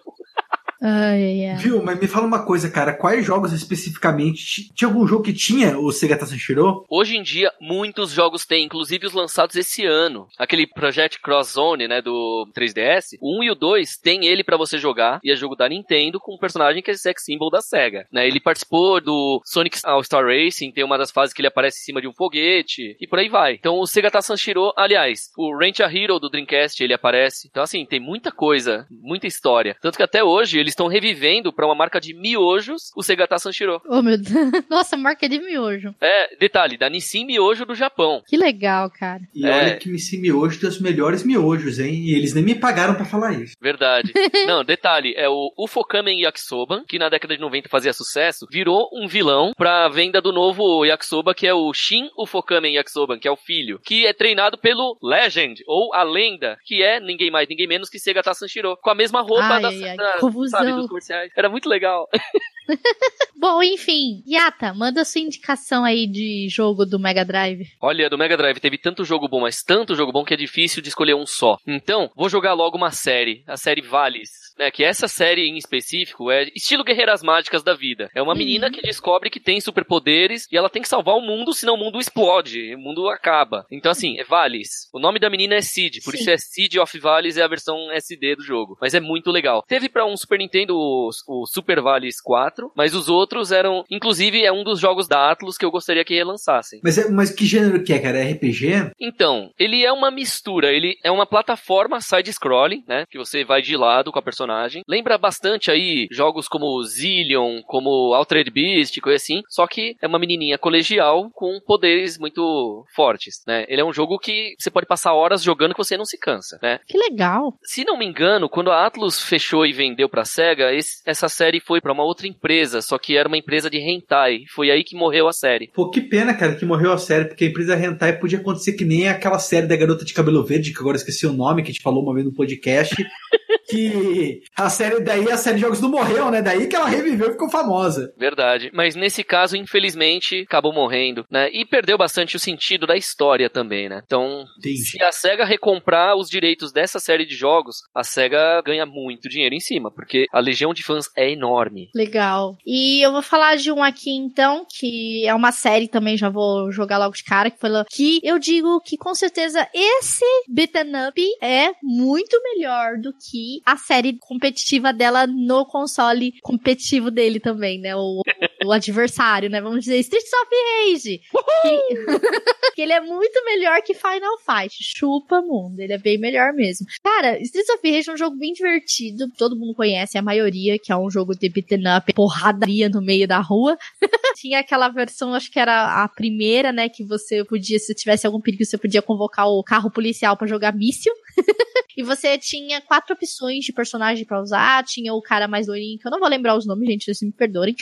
[0.83, 1.55] Ai, ai, ai.
[1.57, 1.81] Viu?
[1.81, 2.93] Mas me fala uma coisa, cara.
[2.93, 4.45] Quais jogos especificamente?
[4.45, 6.85] ti- Tinha algum jogo que tinha o Segata Sanshiro?
[6.89, 10.27] Hoje em dia, muitos jogos têm, inclusive os lançados esse ano.
[10.37, 13.17] Aquele Project Cross Zone, né, do 3DS.
[13.21, 16.19] O 1 e o 2 tem ele pra você jogar, e é jogo da Nintendo,
[16.19, 18.05] com um personagem que é sex symbol da SEGA.
[18.11, 21.85] Né, ele participou do Sonic All-Star Racing, tem uma das fases que ele aparece em
[21.85, 23.53] cima de um foguete, e por aí vai.
[23.53, 27.47] Então o Sega Sanshiro, aliás, o Ranch a Hero do Dreamcast, ele aparece.
[27.49, 29.75] Então assim, tem muita coisa, muita história.
[29.81, 33.81] Tanto que até hoje eles estão revivendo pra uma marca de miojos o Sega Sanshiro.
[33.87, 34.33] Oh, meu Deus.
[34.69, 35.93] Nossa, marca de miojo.
[36.01, 38.21] É, detalhe, da Nissin Miojo do Japão.
[38.27, 39.21] Que legal, cara.
[39.33, 39.51] E É.
[39.51, 41.93] olha que esse miojo tem os melhores miojos, hein?
[41.93, 43.53] E eles nem me pagaram pra falar isso.
[43.61, 44.11] Verdade.
[44.47, 49.07] Não, detalhe, é o Ufokamen Yakisoba, que na década de 90 fazia sucesso, virou um
[49.07, 53.35] vilão pra venda do novo Yakisoba, que é o Shin Ufokamen Yakisoba, que é o
[53.37, 57.89] filho, que é treinado pelo Legend, ou a lenda, que é ninguém mais, ninguém menos
[57.89, 60.62] que Segata Sanshiro, com a mesma roupa Ai, da, ai, ai, da- que confusão.
[60.69, 61.31] Sabe, dos comerciais.
[61.35, 62.07] Era muito legal.
[63.35, 64.23] Bom, enfim.
[64.27, 67.67] Yata, manda sua indicação aí de jogo do Mega Drive.
[67.81, 70.81] Olha, do Mega Drive teve tanto jogo bom, mas tanto jogo bom que é difícil
[70.81, 71.57] de escolher um só.
[71.67, 74.42] Então, vou jogar logo uma série, a série Vales.
[74.57, 78.09] Né, que essa série em específico é estilo Guerreiras Mágicas da vida.
[78.15, 78.37] É uma Uhum.
[78.37, 81.77] menina que descobre que tem superpoderes e ela tem que salvar o mundo, senão o
[81.77, 83.65] mundo explode, o mundo acaba.
[83.71, 84.89] Então, assim, é Vales.
[84.93, 86.19] O nome da menina é Cid, por Sim.
[86.21, 88.77] isso é Cid of Vales, é a versão SD do jogo.
[88.79, 89.63] Mas é muito legal.
[89.67, 93.83] Teve pra um Super Nintendo o, o Super Vales 4, mas os outros eram.
[93.89, 96.79] Inclusive, é um dos jogos da Atlus que eu gostaria que relançassem.
[96.83, 98.19] Mas, é, mas que gênero que é, cara?
[98.19, 98.91] É RPG?
[98.99, 103.05] Então, ele é uma mistura, ele é uma plataforma side-scrolling, né?
[103.09, 104.83] Que você vai de lado com a personagem personagem.
[104.87, 110.19] Lembra bastante aí jogos como Zillion, como Altered Beast, coisa assim, só que é uma
[110.19, 113.65] menininha colegial com poderes muito fortes, né?
[113.67, 116.59] Ele é um jogo que você pode passar horas jogando que você não se cansa,
[116.61, 116.79] né?
[116.87, 117.57] Que legal.
[117.63, 121.59] Se não me engano, quando a Atlus fechou e vendeu pra SEGA, esse, essa série
[121.59, 124.43] foi para uma outra empresa, só que era uma empresa de hentai.
[124.53, 125.69] Foi aí que morreu a série.
[125.73, 128.85] Pô, que pena, cara, que morreu a série, porque a empresa hentai podia acontecer que
[128.85, 131.73] nem aquela série da garota de cabelo verde, que agora esqueci o nome, que a
[131.73, 132.95] gente falou uma vez no podcast.
[133.69, 136.41] que a série daí, a série de jogos não morreu, né?
[136.41, 138.13] Daí que ela reviveu e ficou famosa.
[138.17, 138.71] Verdade.
[138.73, 141.49] Mas nesse caso, infelizmente, acabou morrendo, né?
[141.51, 144.01] E perdeu bastante o sentido da história também, né?
[144.05, 144.77] Então, Entendi.
[144.77, 149.55] se a SEGA recomprar os direitos dessa série de jogos, a SEGA ganha muito dinheiro
[149.55, 151.89] em cima, porque a legião de fãs é enorme.
[151.95, 152.57] Legal.
[152.65, 156.71] E eu vou falar de um aqui então, que é uma série também, já vou
[156.71, 161.07] jogar logo de cara, que foi lá, que eu digo que com certeza esse beaten
[161.07, 167.79] up é muito melhor do que a série competitiva dela no console competitivo dele também,
[167.79, 167.95] né?
[167.95, 168.21] O,
[168.65, 169.61] o adversário, né?
[169.61, 170.49] Vamos dizer, Streets of
[170.91, 171.21] Rage.
[171.61, 172.05] Que,
[172.75, 174.75] que ele é muito melhor que Final Fight.
[174.79, 176.85] Chupa mundo, ele é bem melhor mesmo.
[177.03, 180.91] Cara, Streets of Rage é um jogo bem divertido, todo mundo conhece, a maioria, que
[180.91, 183.77] é um jogo de beaten up, porradaria no meio da rua.
[184.35, 188.41] Tinha aquela versão, acho que era a primeira, né, que você podia, se tivesse algum
[188.41, 191.13] perigo, você podia convocar o carro policial pra jogar míssil.
[191.97, 194.83] e você tinha quatro opções de personagem pra usar.
[194.83, 197.31] Tinha o cara mais loirinho, que eu não vou lembrar os nomes, gente, vocês me
[197.31, 197.75] perdoem.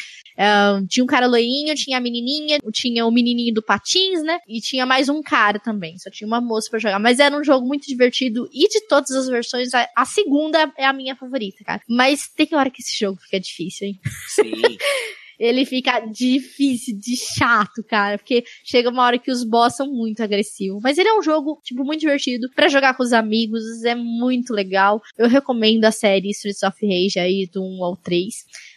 [0.88, 4.40] Tinha um cara loirinho, tinha a menininha, tinha o menininho do patins, né?
[4.48, 5.98] E tinha mais um cara também.
[5.98, 7.00] Só tinha uma moça pra jogar.
[7.00, 8.48] Mas era um jogo muito divertido.
[8.54, 11.82] E de todas as versões, a, a segunda é a minha favorita, cara.
[11.90, 14.00] Mas tem hora que esse jogo fica difícil, hein?
[14.28, 14.52] Sim.
[15.42, 18.20] ele fica difícil, de chato, cara.
[18.20, 20.80] Porque chega uma hora que os boss são muito agressivos.
[20.84, 23.64] Mas ele é um jogo, tipo, muito divertido pra jogar com os amigos.
[23.84, 25.02] É muito legal.
[25.18, 28.32] Eu recomendo a série Streets of Rage aí, do 1 ao 3.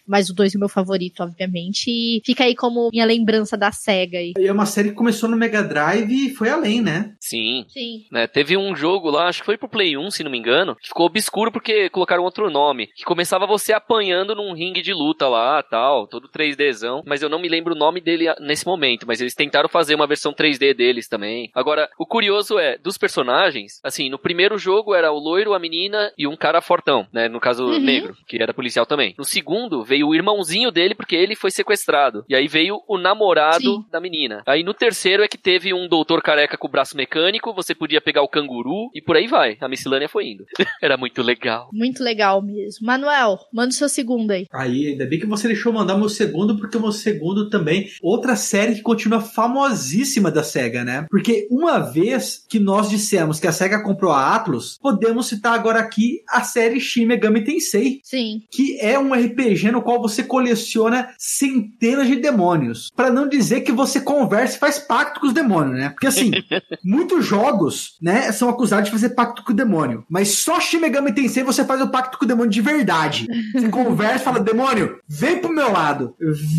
[0.06, 1.88] Mas o 2 é o meu favorito, obviamente.
[1.88, 4.32] E fica aí como minha lembrança da SEGA aí.
[4.38, 7.14] E é uma série que começou no Mega Drive e foi além, né?
[7.20, 7.64] Sim.
[7.68, 8.04] Sim.
[8.10, 8.26] né?
[8.26, 10.88] Teve um jogo lá, acho que foi pro Play 1, se não me engano, que
[10.88, 12.88] ficou obscuro porque colocaram outro nome.
[12.94, 17.02] Que começava você apanhando num ringue de luta lá, tal, todo 3Dzão.
[17.06, 19.06] Mas eu não me lembro o nome dele nesse momento.
[19.06, 21.50] Mas eles tentaram fazer uma versão 3D deles também.
[21.54, 26.12] Agora, o curioso é, dos personagens, assim, no primeiro jogo era o loiro, a menina
[26.18, 27.28] e um cara fortão, né?
[27.28, 27.78] No caso, Uhum.
[27.80, 29.14] negro, que era policial também.
[29.18, 32.24] No segundo, veio o irmãozinho dele porque ele foi sequestrado.
[32.28, 33.84] E aí veio o namorado Sim.
[33.92, 34.42] da menina.
[34.44, 38.00] Aí no terceiro é que teve um doutor careca com o braço mecânico, você podia
[38.00, 39.56] pegar o canguru e por aí vai.
[39.60, 40.44] A miscelânea foi indo.
[40.82, 41.68] Era muito legal.
[41.72, 42.84] Muito legal mesmo.
[42.84, 44.46] Manuel, manda o seu segundo aí.
[44.52, 47.88] Aí, ainda bem que você deixou eu mandar meu segundo, porque o meu segundo também,
[48.02, 51.06] outra série que continua famosíssima da SEGA, né?
[51.08, 55.78] Porque uma vez que nós dissemos que a SEGA comprou a Atlus, podemos citar agora
[55.78, 58.40] aqui a série Shin Megami Tensei, Sim.
[58.50, 62.90] que é um RPG no qual você coleciona centenas de demônios.
[62.96, 65.90] Pra não dizer que você conversa e faz pacto com os demônios, né?
[65.90, 66.30] Porque assim,
[66.84, 70.04] muitos jogos, né, são acusados de fazer pacto com o demônio.
[70.08, 73.26] Mas só Shin Megami Tensei você faz o pacto com o demônio de verdade.
[73.52, 76.14] Você conversa e fala, demônio, vem pro meu lado,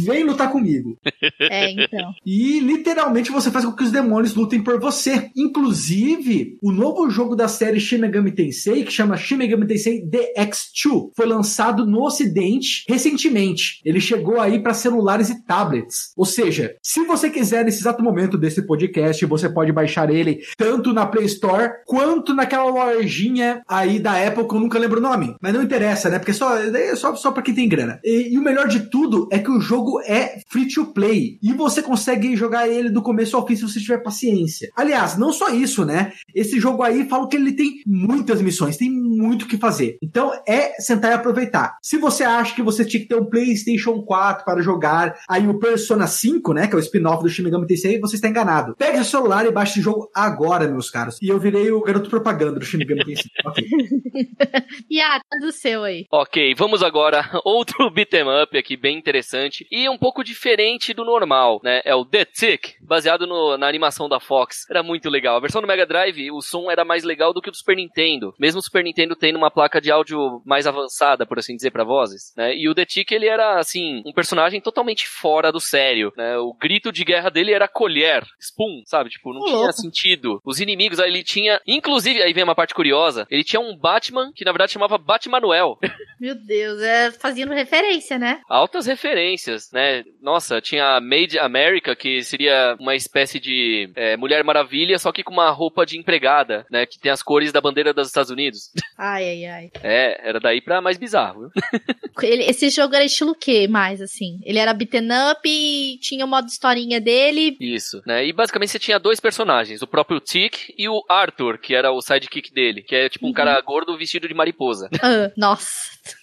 [0.05, 0.97] vem lutar comigo.
[1.39, 2.13] É, então.
[2.25, 5.29] E literalmente você faz com que os demônios lutem por você.
[5.35, 11.11] Inclusive, o novo jogo da série Shin Megami Tensei, que chama Shin Megami Tensei DX2,
[11.15, 13.14] foi lançado no ocidente recentemente.
[13.83, 16.11] Ele chegou aí para celulares e tablets.
[16.15, 20.93] Ou seja, se você quiser nesse exato momento desse podcast, você pode baixar ele tanto
[20.93, 25.35] na Play Store quanto naquela lojinha aí da Apple que eu nunca lembro o nome.
[25.41, 26.19] Mas não interessa, né?
[26.19, 27.99] Porque só é só, só para quem tem grana.
[28.03, 31.53] E, e o melhor de tudo é que o jogo é free to play e
[31.53, 34.69] você consegue jogar ele do começo ao fim se você tiver paciência.
[34.75, 36.11] Aliás, não só isso, né?
[36.33, 39.97] Esse jogo aí, falo que ele tem muitas missões, tem muito o que fazer.
[40.01, 41.77] Então é sentar e aproveitar.
[41.81, 45.59] Se você acha que você tinha que ter um PlayStation 4 para jogar aí o
[45.59, 48.75] Persona 5, né, que é o spin-off do Shin Megami Tensei, você está enganado.
[48.77, 51.17] Pegue seu celular e baixe esse jogo agora, meus caros.
[51.21, 53.31] E eu virei o garoto propaganda do Shin Megami Tensei.
[53.45, 53.63] Ok.
[54.89, 56.05] E ah, tá do seu aí.
[56.11, 57.29] Ok, vamos agora.
[57.43, 59.65] Outro beat'em up aqui, bem interessante.
[59.71, 61.81] E um pouco diferente do normal, né?
[61.83, 64.65] É o The Tick, baseado no- na animação da Fox.
[64.69, 65.37] Era muito legal.
[65.37, 67.75] A versão do Mega Drive, o som era mais legal do que o do Super
[67.75, 68.33] Nintendo.
[68.39, 71.83] Mesmo o Super Nintendo tendo uma placa de áudio mais avançada, por assim dizer, para
[71.83, 72.33] vozes.
[72.37, 72.55] Né?
[72.55, 76.37] E o The Tick, ele era, assim, um personagem totalmente fora do sério, né?
[76.37, 79.09] O grito de guerra dele era colher, spoon, sabe?
[79.09, 80.39] Tipo, não tinha sentido.
[80.45, 84.31] Os inimigos, aí ele tinha, inclusive, aí vem uma parte curiosa, ele tinha um Batman
[84.33, 85.77] que na verdade chamava Batmanuel.
[86.19, 88.39] Meu Deus, é fazendo referência, né?
[88.49, 90.03] Altas referências, né?
[90.21, 95.23] Nossa, tinha a Made America, que seria uma espécie de é, Mulher Maravilha, só que
[95.23, 96.85] com uma roupa de empregada, né?
[96.85, 98.71] Que tem as cores da bandeira dos Estados Unidos.
[98.97, 99.71] Ai, ai, ai.
[99.83, 101.49] É, era daí pra mais bizarro, viu?
[102.23, 104.39] Ele- esse jogo era estilo o quê, mais assim?
[104.43, 107.55] Ele era beaten up e tinha o modo historinha dele.
[107.59, 108.25] Isso, né?
[108.25, 112.01] E basicamente você tinha dois personagens, o próprio Tick e o Arthur, que era o
[112.01, 113.33] sidekick dele, que é tipo um Uhum.
[113.33, 114.89] cara gordo vestido de mariposa.
[115.01, 115.69] Ah, nossa,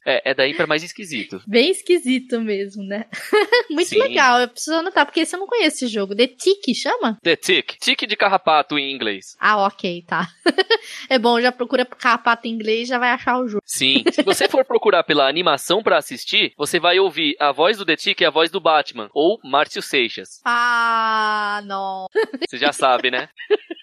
[0.07, 1.41] É, é daí pra mais esquisito.
[1.47, 3.07] bem esquisito mesmo, né?
[3.71, 3.99] Muito Sim.
[3.99, 6.15] legal, eu preciso anotar, porque esse eu não conheço esse jogo.
[6.15, 7.19] The Tick, chama?
[7.23, 9.37] The Tick, Tick de carrapato em inglês.
[9.41, 10.29] Ah, ok, tá.
[11.09, 13.63] é bom, já procura carrapato em inglês já vai achar o jogo.
[13.65, 14.05] Sim.
[14.13, 17.97] Se você for procurar pela animação pra assistir, você vai ouvir a voz do The
[17.97, 20.41] Tick e a voz do Batman, ou Márcio Seixas.
[20.45, 22.07] Ah, não.
[22.49, 23.29] Você já sabe, né?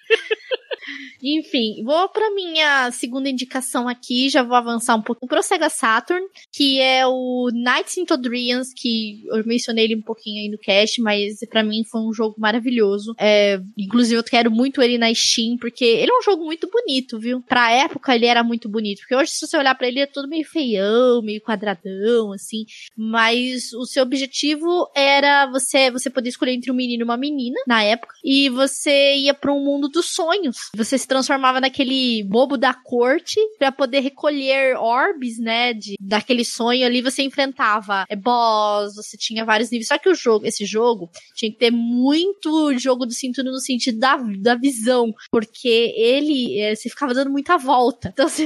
[1.22, 6.26] Enfim, vou pra minha segunda indicação aqui, já vou avançar um pouco pro Sega Saturn,
[6.52, 11.02] que é o Knights into Dreams, que eu mencionei ele um pouquinho aí no cast,
[11.02, 13.14] mas pra mim foi um jogo maravilhoso.
[13.20, 17.20] É, inclusive eu quero muito ele na Steam, porque ele é um jogo muito bonito,
[17.20, 17.42] viu?
[17.42, 20.28] Pra época ele era muito bonito, porque hoje se você olhar pra ele é todo
[20.28, 22.66] meio feião, meio quadradão, assim,
[22.96, 27.60] mas o seu objetivo era você você poder escolher entre um menino e uma menina
[27.68, 30.70] na época e você ia para um mundo dos sonhos.
[30.80, 36.86] Você se transformava naquele bobo da corte pra poder recolher orbes, né, de daquele sonho
[36.86, 39.88] ali você enfrentava é, boss, você tinha vários níveis.
[39.88, 44.00] Só que o jogo, esse jogo tinha que ter muito jogo do cinturão no sentido
[44.00, 48.14] da, da visão, porque ele é, você ficava dando muita volta.
[48.20, 48.46] Então se,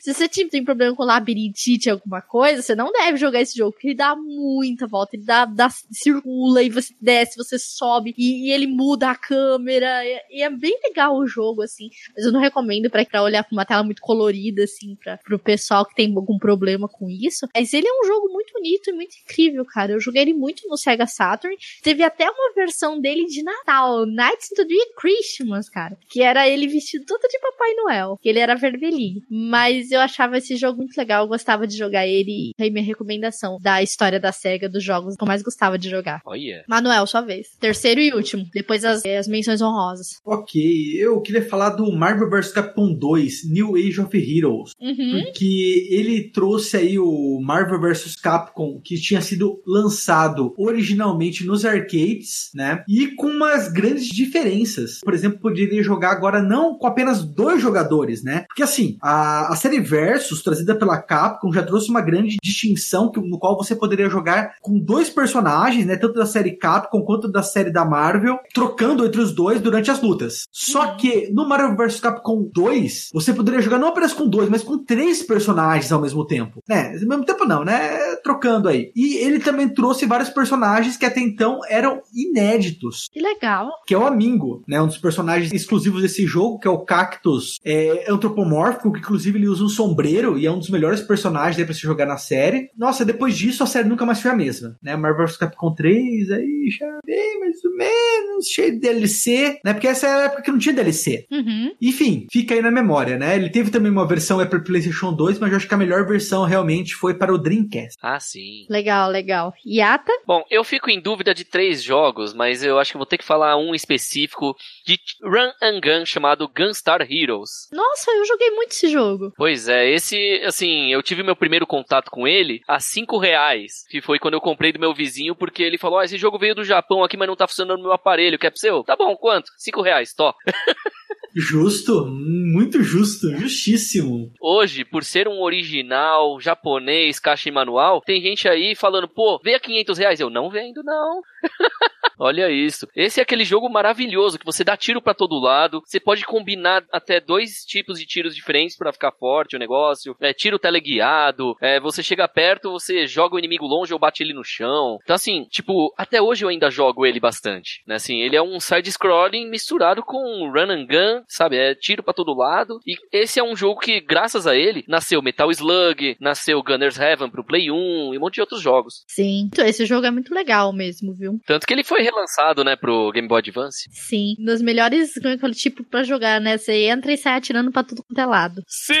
[0.00, 3.72] se você tipo, tem problema com labirintite, alguma coisa, você não deve jogar esse jogo,
[3.72, 8.48] porque ele dá muita volta, ele dá, dá circula e você desce, você sobe e,
[8.48, 10.04] e ele muda a câmera.
[10.04, 11.71] E, e é bem legal o jogo, assim.
[12.14, 15.38] Mas eu não recomendo pra, pra olhar pra uma tela muito colorida, assim, pra, pro
[15.38, 17.46] pessoal que tem algum problema com isso.
[17.54, 19.92] Mas ele é um jogo muito bonito e muito incrível, cara.
[19.92, 21.56] Eu joguei ele muito no Sega Saturn.
[21.82, 25.96] Teve até uma versão dele de Natal, Nights into the Christmas, cara.
[26.08, 28.18] Que era ele vestido todo de Papai Noel.
[28.20, 29.22] Que ele era vermelhinho.
[29.30, 31.24] Mas eu achava esse jogo muito legal.
[31.24, 32.52] Eu gostava de jogar ele.
[32.58, 35.88] E aí minha recomendação da história da SEGA, dos jogos que eu mais gostava de
[35.88, 36.20] jogar.
[36.24, 36.64] Olha.
[36.68, 37.48] Manuel, sua vez.
[37.60, 38.46] Terceiro e último.
[38.52, 40.20] Depois as, as menções honrosas.
[40.24, 40.60] Ok,
[40.96, 44.72] eu queria falar do Marvel vs Capcom 2, New Age of Heroes.
[44.80, 45.24] Uhum.
[45.24, 52.50] Porque ele trouxe aí o Marvel vs Capcom, que tinha sido lançado originalmente nos arcades,
[52.54, 52.84] né?
[52.88, 55.00] E com umas grandes diferenças.
[55.02, 58.44] Por exemplo, poderia jogar agora não com apenas dois jogadores, né?
[58.48, 63.20] Porque assim, a, a série Versus, trazida pela Capcom, já trouxe uma grande distinção que,
[63.20, 65.96] no qual você poderia jogar com dois personagens, né?
[65.96, 70.00] Tanto da série Capcom quanto da série da Marvel, trocando entre os dois durante as
[70.00, 70.46] lutas.
[70.50, 74.62] Só que no Marvel vs Capcom 2, você poderia jogar não apenas com dois, mas
[74.62, 76.60] com três personagens ao mesmo tempo.
[76.68, 76.94] Né?
[77.00, 78.16] Ao mesmo tempo não, né?
[78.22, 78.92] Trocando aí.
[78.94, 83.08] E ele também trouxe vários personagens que até então eram inéditos.
[83.12, 83.70] Que legal.
[83.86, 84.80] Que é o Amingo, né?
[84.80, 89.48] Um dos personagens exclusivos desse jogo, que é o Cactus é, antropomórfico, que inclusive ele
[89.48, 92.70] usa um sombreiro e é um dos melhores personagens aí pra se jogar na série.
[92.76, 94.96] Nossa, depois disso a série nunca mais foi a mesma, né?
[94.96, 99.72] Marvel vs Capcom 3, aí já bem mais ou menos, cheio de DLC, né?
[99.72, 101.26] Porque essa é a época que não tinha DLC.
[101.32, 101.74] Uhum.
[101.80, 103.36] Enfim, fica aí na memória, né?
[103.36, 106.06] Ele teve também uma versão é para PlayStation 2, mas eu acho que a melhor
[106.06, 107.96] versão realmente foi para o Dreamcast.
[108.02, 108.66] Ah, sim.
[108.68, 109.54] Legal, legal.
[109.66, 110.12] Yata?
[110.26, 113.24] Bom, eu fico em dúvida de três jogos, mas eu acho que vou ter que
[113.24, 114.54] falar um específico
[114.84, 117.68] de Run and Gun chamado Gunstar Heroes.
[117.72, 119.32] Nossa, eu joguei muito esse jogo.
[119.34, 124.02] Pois é, esse, assim, eu tive meu primeiro contato com ele a cinco reais, que
[124.02, 126.64] foi quando eu comprei do meu vizinho, porque ele falou, ó, esse jogo veio do
[126.64, 128.84] Japão aqui, mas não tá funcionando no meu aparelho, quer pro seu?
[128.84, 129.50] Tá bom, quanto?
[129.56, 130.36] Cinco reais, top.
[131.34, 134.30] Justo, muito justo, justíssimo.
[134.40, 139.54] Hoje, por ser um original japonês, caixa e manual, tem gente aí falando, pô, vê
[139.54, 140.20] a 500 reais.
[140.20, 141.22] Eu não vendo, não.
[142.18, 142.86] Olha isso.
[142.94, 145.82] Esse é aquele jogo maravilhoso que você dá tiro pra todo lado.
[145.84, 150.16] Você pode combinar até dois tipos de tiros diferentes pra ficar forte o negócio.
[150.20, 151.54] É tiro teleguiado.
[151.60, 154.98] É, você chega perto, você joga o inimigo longe ou bate ele no chão.
[155.02, 157.82] Então assim, tipo, até hoje eu ainda jogo ele bastante.
[157.86, 157.96] Né?
[157.96, 161.56] Assim, ele é um side-scrolling misturado com run and gun, sabe?
[161.56, 162.78] É tiro pra todo lado.
[162.86, 167.30] E esse é um jogo que, graças a ele, nasceu Metal Slug, nasceu Gunner's Heaven
[167.30, 169.04] pro Play 1 e um monte de outros jogos.
[169.08, 169.48] Sim.
[169.52, 171.40] Então, esse jogo é muito legal mesmo, viu?
[171.46, 173.88] Tanto que ele foi relançado, né, pro Game Boy Advance.
[173.92, 174.34] Sim.
[174.38, 176.58] Nos melhores, como é que fala, tipo, pra jogar, né?
[176.58, 178.62] Você entra e sai atirando pra tudo quanto é lado.
[178.66, 178.94] Sim!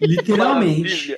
[0.00, 1.16] Literalmente.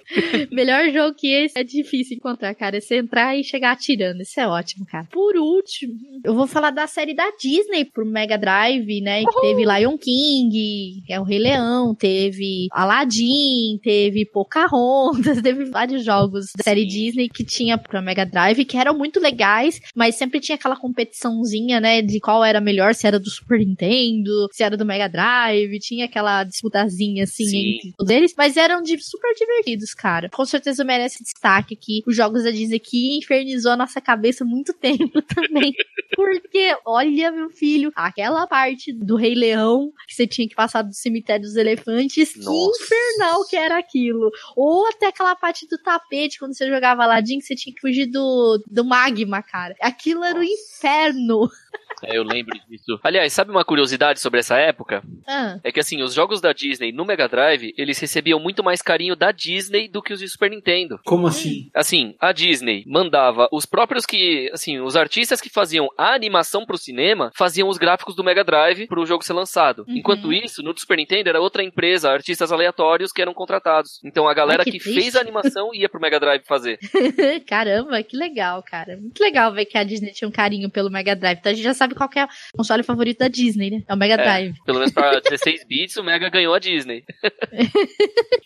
[0.50, 2.76] Melhor jogo que esse é difícil encontrar, cara.
[2.76, 4.22] É você entrar e chegar atirando.
[4.22, 5.06] Isso é ótimo, cara.
[5.10, 9.24] Por último, eu vou falar da série da Disney pro Mega Drive, né?
[9.24, 16.04] Que teve Lion King, que é o Rei Leão, teve Aladdin, teve Pocahontas, teve vários
[16.04, 20.40] jogos da série Disney que tinha pro Mega Drive, que eram muito legais, mas sempre
[20.40, 22.02] tinha aquela competiçãozinha, né?
[22.02, 26.06] De qual era melhor, se era do Super Nintendo, se era do Mega Drive, tinha
[26.06, 27.74] aquela disputazinha assim Sim.
[27.76, 30.28] entre todos eles, mas eram de super divertidos, cara.
[30.30, 34.72] Com certeza merece destaque aqui os jogos da Disney que infernizou a nossa cabeça muito
[34.78, 35.72] tempo também.
[36.14, 40.92] Porque, olha, meu filho, aquela parte do Rei Leão que você tinha que passar do
[40.92, 42.78] cemitério dos elefantes, Nossa.
[42.78, 44.30] que infernal que era aquilo.
[44.56, 48.06] Ou até aquela parte do tapete, quando você jogava Aladdin, que você tinha que fugir
[48.06, 49.74] do, do magma, cara.
[49.80, 51.48] Aquilo era o inferno.
[52.02, 52.98] É, eu lembro disso.
[53.02, 55.02] Aliás, sabe uma curiosidade sobre essa época?
[55.26, 58.82] Ah, É que assim, os jogos da Disney no Mega Drive, eles recebiam muito mais
[58.82, 61.00] carinho da Disney do que os de Super Nintendo.
[61.04, 61.70] Como assim?
[61.74, 66.78] Assim, a Disney mandava os próprios que, assim, os artistas que faziam a animação pro
[66.78, 69.84] cinema, faziam os gráficos do Mega Drive pro jogo ser lançado.
[69.88, 69.96] Uhum.
[69.96, 74.00] Enquanto isso, no Super Nintendo era outra empresa, artistas aleatórios que eram contratados.
[74.04, 76.78] Então a galera Ai, que que, fez a animação ia pro Mega Drive fazer.
[77.46, 78.96] Caramba, que legal, cara.
[78.96, 81.38] Muito legal ver que a Disney tinha um carinho pelo Mega Drive.
[81.38, 83.82] Então a gente já sabe qual que é o console favorito da Disney, né?
[83.88, 84.16] É o Mega É.
[84.16, 84.54] Drive.
[84.64, 87.04] Pelo menos pra 16 bits, o Mega ganhou a Disney.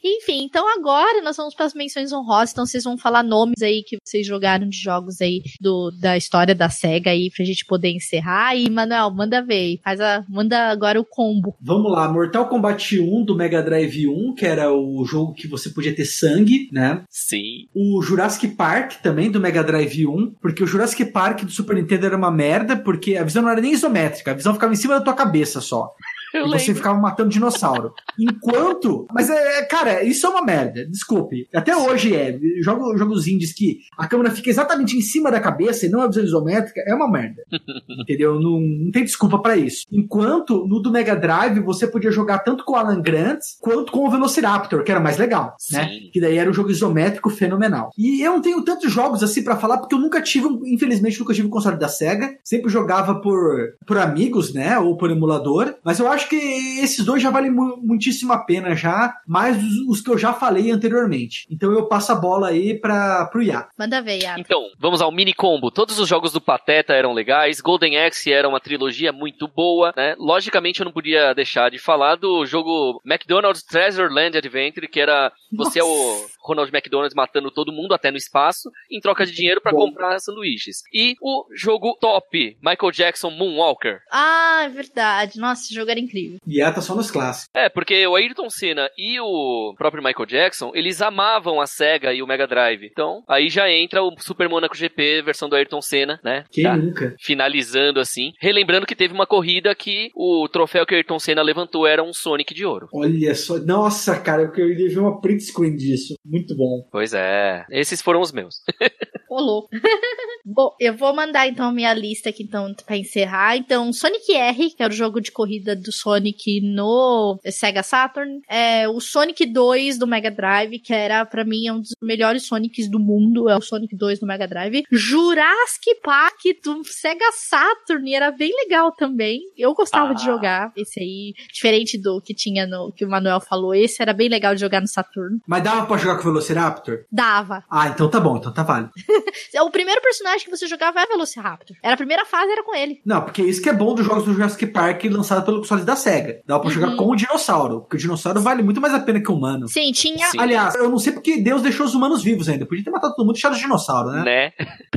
[0.05, 2.52] Enfim, então agora nós vamos para as menções honrosas.
[2.52, 6.55] Então vocês vão falar nomes aí que vocês jogaram de jogos aí do, da história
[6.55, 8.55] da SEGA aí pra gente poder encerrar.
[8.56, 9.78] E, Manuel, manda ver.
[9.82, 11.56] Faz a, manda agora o combo.
[11.60, 15.70] Vamos lá, Mortal Kombat 1 do Mega Drive 1, que era o jogo que você
[15.70, 17.02] podia ter sangue, né?
[17.10, 17.66] Sim.
[17.74, 22.06] O Jurassic Park também do Mega Drive 1, porque o Jurassic Park do Super Nintendo
[22.06, 24.95] era uma merda, porque a visão não era nem isométrica, a visão ficava em cima
[24.95, 25.95] da tua cabeça só.
[26.35, 26.74] Eu e você lembro.
[26.77, 27.94] ficava matando dinossauro.
[28.19, 29.07] Enquanto.
[29.12, 30.86] Mas é, é, cara, isso é uma merda.
[30.86, 31.48] Desculpe.
[31.55, 32.39] Até hoje é.
[32.62, 36.07] Jogo, jogos indies que a câmera fica exatamente em cima da cabeça e não a
[36.07, 37.43] visão isométrica é uma merda.
[38.01, 38.40] Entendeu?
[38.40, 39.85] Não, não tem desculpa pra isso.
[39.90, 44.07] Enquanto no do Mega Drive você podia jogar tanto com o Alan Grant quanto com
[44.07, 45.89] o Velociraptor, que era mais legal, né?
[45.89, 46.11] Sim.
[46.12, 47.90] Que daí era um jogo isométrico fenomenal.
[47.97, 51.35] E eu não tenho tantos jogos assim pra falar, porque eu nunca tive, infelizmente, nunca
[51.35, 52.36] tive um console da SEGA.
[52.44, 54.78] Sempre jogava por, por amigos, né?
[54.78, 55.74] Ou por emulador.
[55.85, 56.36] Mas eu acho que
[56.81, 60.32] esses dois já valem mu- muitíssimo a pena já, mais os, os que eu já
[60.32, 61.47] falei anteriormente.
[61.51, 63.69] Então eu passo a bola aí pra, pro Iá.
[63.78, 64.40] Manda ver, Yara.
[64.40, 65.70] Então, vamos ao mini combo.
[65.70, 67.61] Todos os jogos do Pateta eram legais.
[67.61, 70.15] Golden Axe era uma trilogia muito boa, né?
[70.19, 75.32] Logicamente, eu não podia deixar de falar do jogo McDonald's Treasure Land Adventure, que era
[75.53, 79.60] você é o Ronald McDonald matando todo mundo até no espaço em troca de dinheiro
[79.60, 79.78] pra Bom.
[79.78, 80.82] comprar sanduíches.
[80.93, 83.98] E o jogo top, Michael Jackson Moonwalker.
[84.12, 85.39] Ah, é verdade.
[85.39, 86.39] Nossa, esse jogo era incrível.
[86.47, 87.51] Iá tá só nos clássicos.
[87.55, 92.23] É, porque o Ayrton Senna e o próprio Michael Jackson, eles amavam a Sega e
[92.23, 92.85] o Mega Drive.
[92.90, 96.44] Então, aí já entra o Super Monaco GP, versão do Ayrton Senna, né?
[96.51, 97.14] Quem Tá nunca?
[97.20, 98.32] finalizando assim.
[98.40, 102.55] Relembrando que teve uma corrida que o troféu que Ayrton Senna levantou era um Sonic
[102.55, 102.89] de ouro.
[102.93, 103.59] Olha só.
[103.59, 106.14] Nossa, cara, eu queria ver uma print screen disso.
[106.37, 106.87] Muito bom.
[106.91, 108.63] Pois é, esses foram os meus.
[109.37, 109.69] Ô, louco.
[110.49, 113.57] Bom, eu vou mandar então a minha lista aqui então pra encerrar.
[113.57, 118.89] Então, Sonic R, que era o jogo de corrida do Sonic no Sega Saturn, é
[118.89, 122.99] o Sonic 2 do Mega Drive, que era pra mim um dos melhores Sonics do
[122.99, 124.85] mundo, é o Sonic 2 do Mega Drive.
[124.91, 129.41] Jurassic Park do Sega Saturn, e era bem legal também.
[129.59, 130.15] Eu gostava Ah.
[130.15, 134.13] de jogar esse aí, diferente do que tinha no que o Manuel falou, esse era
[134.15, 135.41] bem legal de jogar no Saturn.
[135.47, 137.01] Mas dava pra jogar com o Velociraptor?
[137.11, 137.65] Dava.
[137.69, 138.93] Ah, então tá bom, então tá válido.
[139.62, 141.77] O primeiro personagem que você jogava era Velociraptor.
[141.82, 143.01] Era a primeira fase, era com ele.
[143.05, 145.97] Não, porque isso que é bom dos jogos do Jurassic Park lançado pelo console da
[145.97, 146.40] SEGA.
[146.47, 146.97] Dá pra jogar Uhum.
[146.97, 149.69] com o dinossauro, porque o dinossauro vale muito mais a pena que o humano.
[149.69, 150.27] Sim, tinha.
[150.28, 150.39] Sim.
[150.39, 152.66] Aliás, eu não sei porque Deus deixou os humanos vivos ainda.
[152.66, 154.23] Podia ter matado todo mundo e deixado os dinossauros, né?
[154.24, 154.53] Né?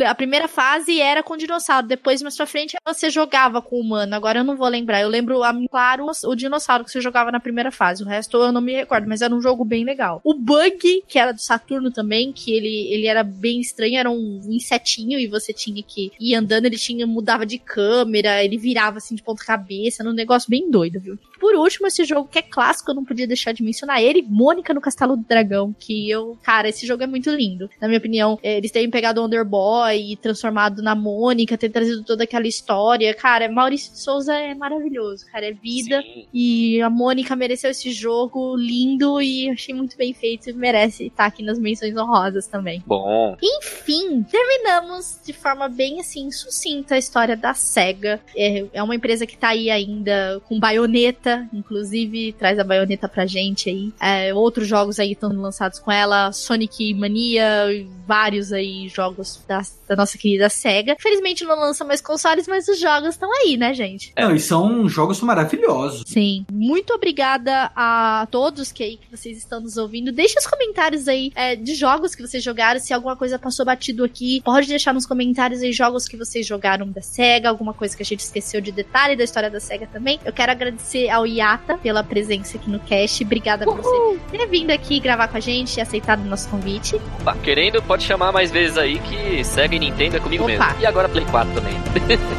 [0.05, 1.87] A primeira fase era com dinossauro.
[1.87, 4.15] Depois, mais pra frente, você jogava com o humano.
[4.15, 5.01] Agora eu não vou lembrar.
[5.01, 5.39] Eu lembro,
[5.69, 8.03] claro, o dinossauro que você jogava na primeira fase.
[8.03, 10.21] O resto eu não me recordo, mas era um jogo bem legal.
[10.23, 14.41] O Bug, que era do Saturno também, que ele, ele era bem estranho, era um
[14.49, 19.15] insetinho e você tinha que ir andando, ele tinha mudava de câmera, ele virava assim
[19.15, 21.17] de ponta cabeça, era um negócio bem doido, viu?
[21.39, 24.73] Por último, esse jogo que é clássico, eu não podia deixar de mencionar ele, Mônica
[24.73, 27.69] no Castelo do Dragão, que eu, cara, esse jogo é muito lindo.
[27.79, 32.03] Na minha opinião, eh, eles têm pegado o Underboy e transformado na Mônica, ter trazido
[32.03, 33.13] toda aquela história.
[33.13, 36.01] Cara, Maurício de Souza é maravilhoso, cara, é vida.
[36.01, 36.27] Sim.
[36.33, 41.25] E a Mônica mereceu esse jogo lindo e achei muito bem feito e merece estar
[41.25, 42.83] aqui nas menções honrosas também.
[42.85, 43.37] Bom.
[43.41, 48.19] Enfim, terminamos de forma bem assim, sucinta a história da SEGA.
[48.35, 53.07] É, é uma empresa que tá aí ainda com baioneta baioneta, inclusive traz a baioneta
[53.07, 53.93] pra gente aí.
[53.99, 57.67] É, outros jogos aí estão lançados com ela, Sonic Mania,
[58.07, 60.95] vários aí jogos da, da nossa querida SEGA.
[60.99, 64.13] Felizmente não lança mais consoles, mas os jogos estão aí, né, gente?
[64.17, 66.03] Não, e são jogos maravilhosos.
[66.07, 66.45] Sim.
[66.51, 70.11] Muito obrigada a todos que aí que vocês estão nos ouvindo.
[70.11, 74.03] Deixe os comentários aí é, de jogos que vocês jogaram, se alguma coisa passou batido
[74.03, 74.41] aqui.
[74.41, 78.05] Pode deixar nos comentários aí jogos que vocês jogaram da SEGA, alguma coisa que a
[78.05, 80.19] gente esqueceu de detalhe da história da SEGA também.
[80.25, 83.23] Eu quero agradecer ao Yata pela presença aqui no cast.
[83.23, 86.95] Obrigada por você ter vindo aqui gravar com a gente e aceitado o nosso convite.
[87.19, 90.51] Opa, querendo, pode chamar mais vezes aí que segue Nintendo é comigo Opa.
[90.51, 90.81] mesmo.
[90.81, 91.73] E agora Play 4 também.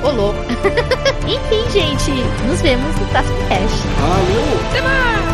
[0.04, 0.38] Ô, louco.
[1.26, 2.10] Enfim, gente,
[2.46, 3.86] nos vemos no próximo cast.
[3.98, 5.29] Valeu!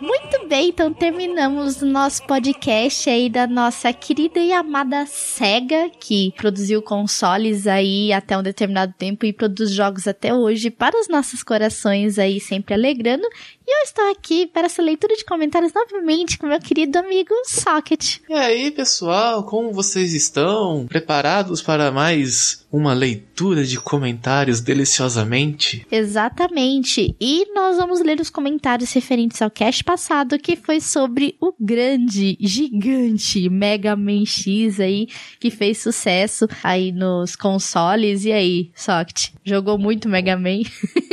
[0.00, 6.30] Muito bem, então terminamos o nosso podcast aí da nossa querida e amada SEGA, que
[6.36, 11.42] produziu consoles aí até um determinado tempo e produz jogos até hoje para os nossos
[11.42, 13.26] corações aí, sempre alegrando.
[13.66, 18.18] E eu estou aqui para essa leitura de comentários novamente com meu querido amigo Socket.
[18.28, 20.86] E aí, pessoal, como vocês estão?
[20.86, 25.86] Preparados para mais uma leitura de comentários deliciosamente?
[25.90, 27.14] Exatamente.
[27.20, 32.36] E nós vamos ler os comentários referentes ao cast passado, que foi sobre o grande,
[32.40, 35.08] gigante Mega Man X aí,
[35.38, 38.24] que fez sucesso aí nos consoles.
[38.24, 40.62] E aí, Socket, jogou muito Mega Man?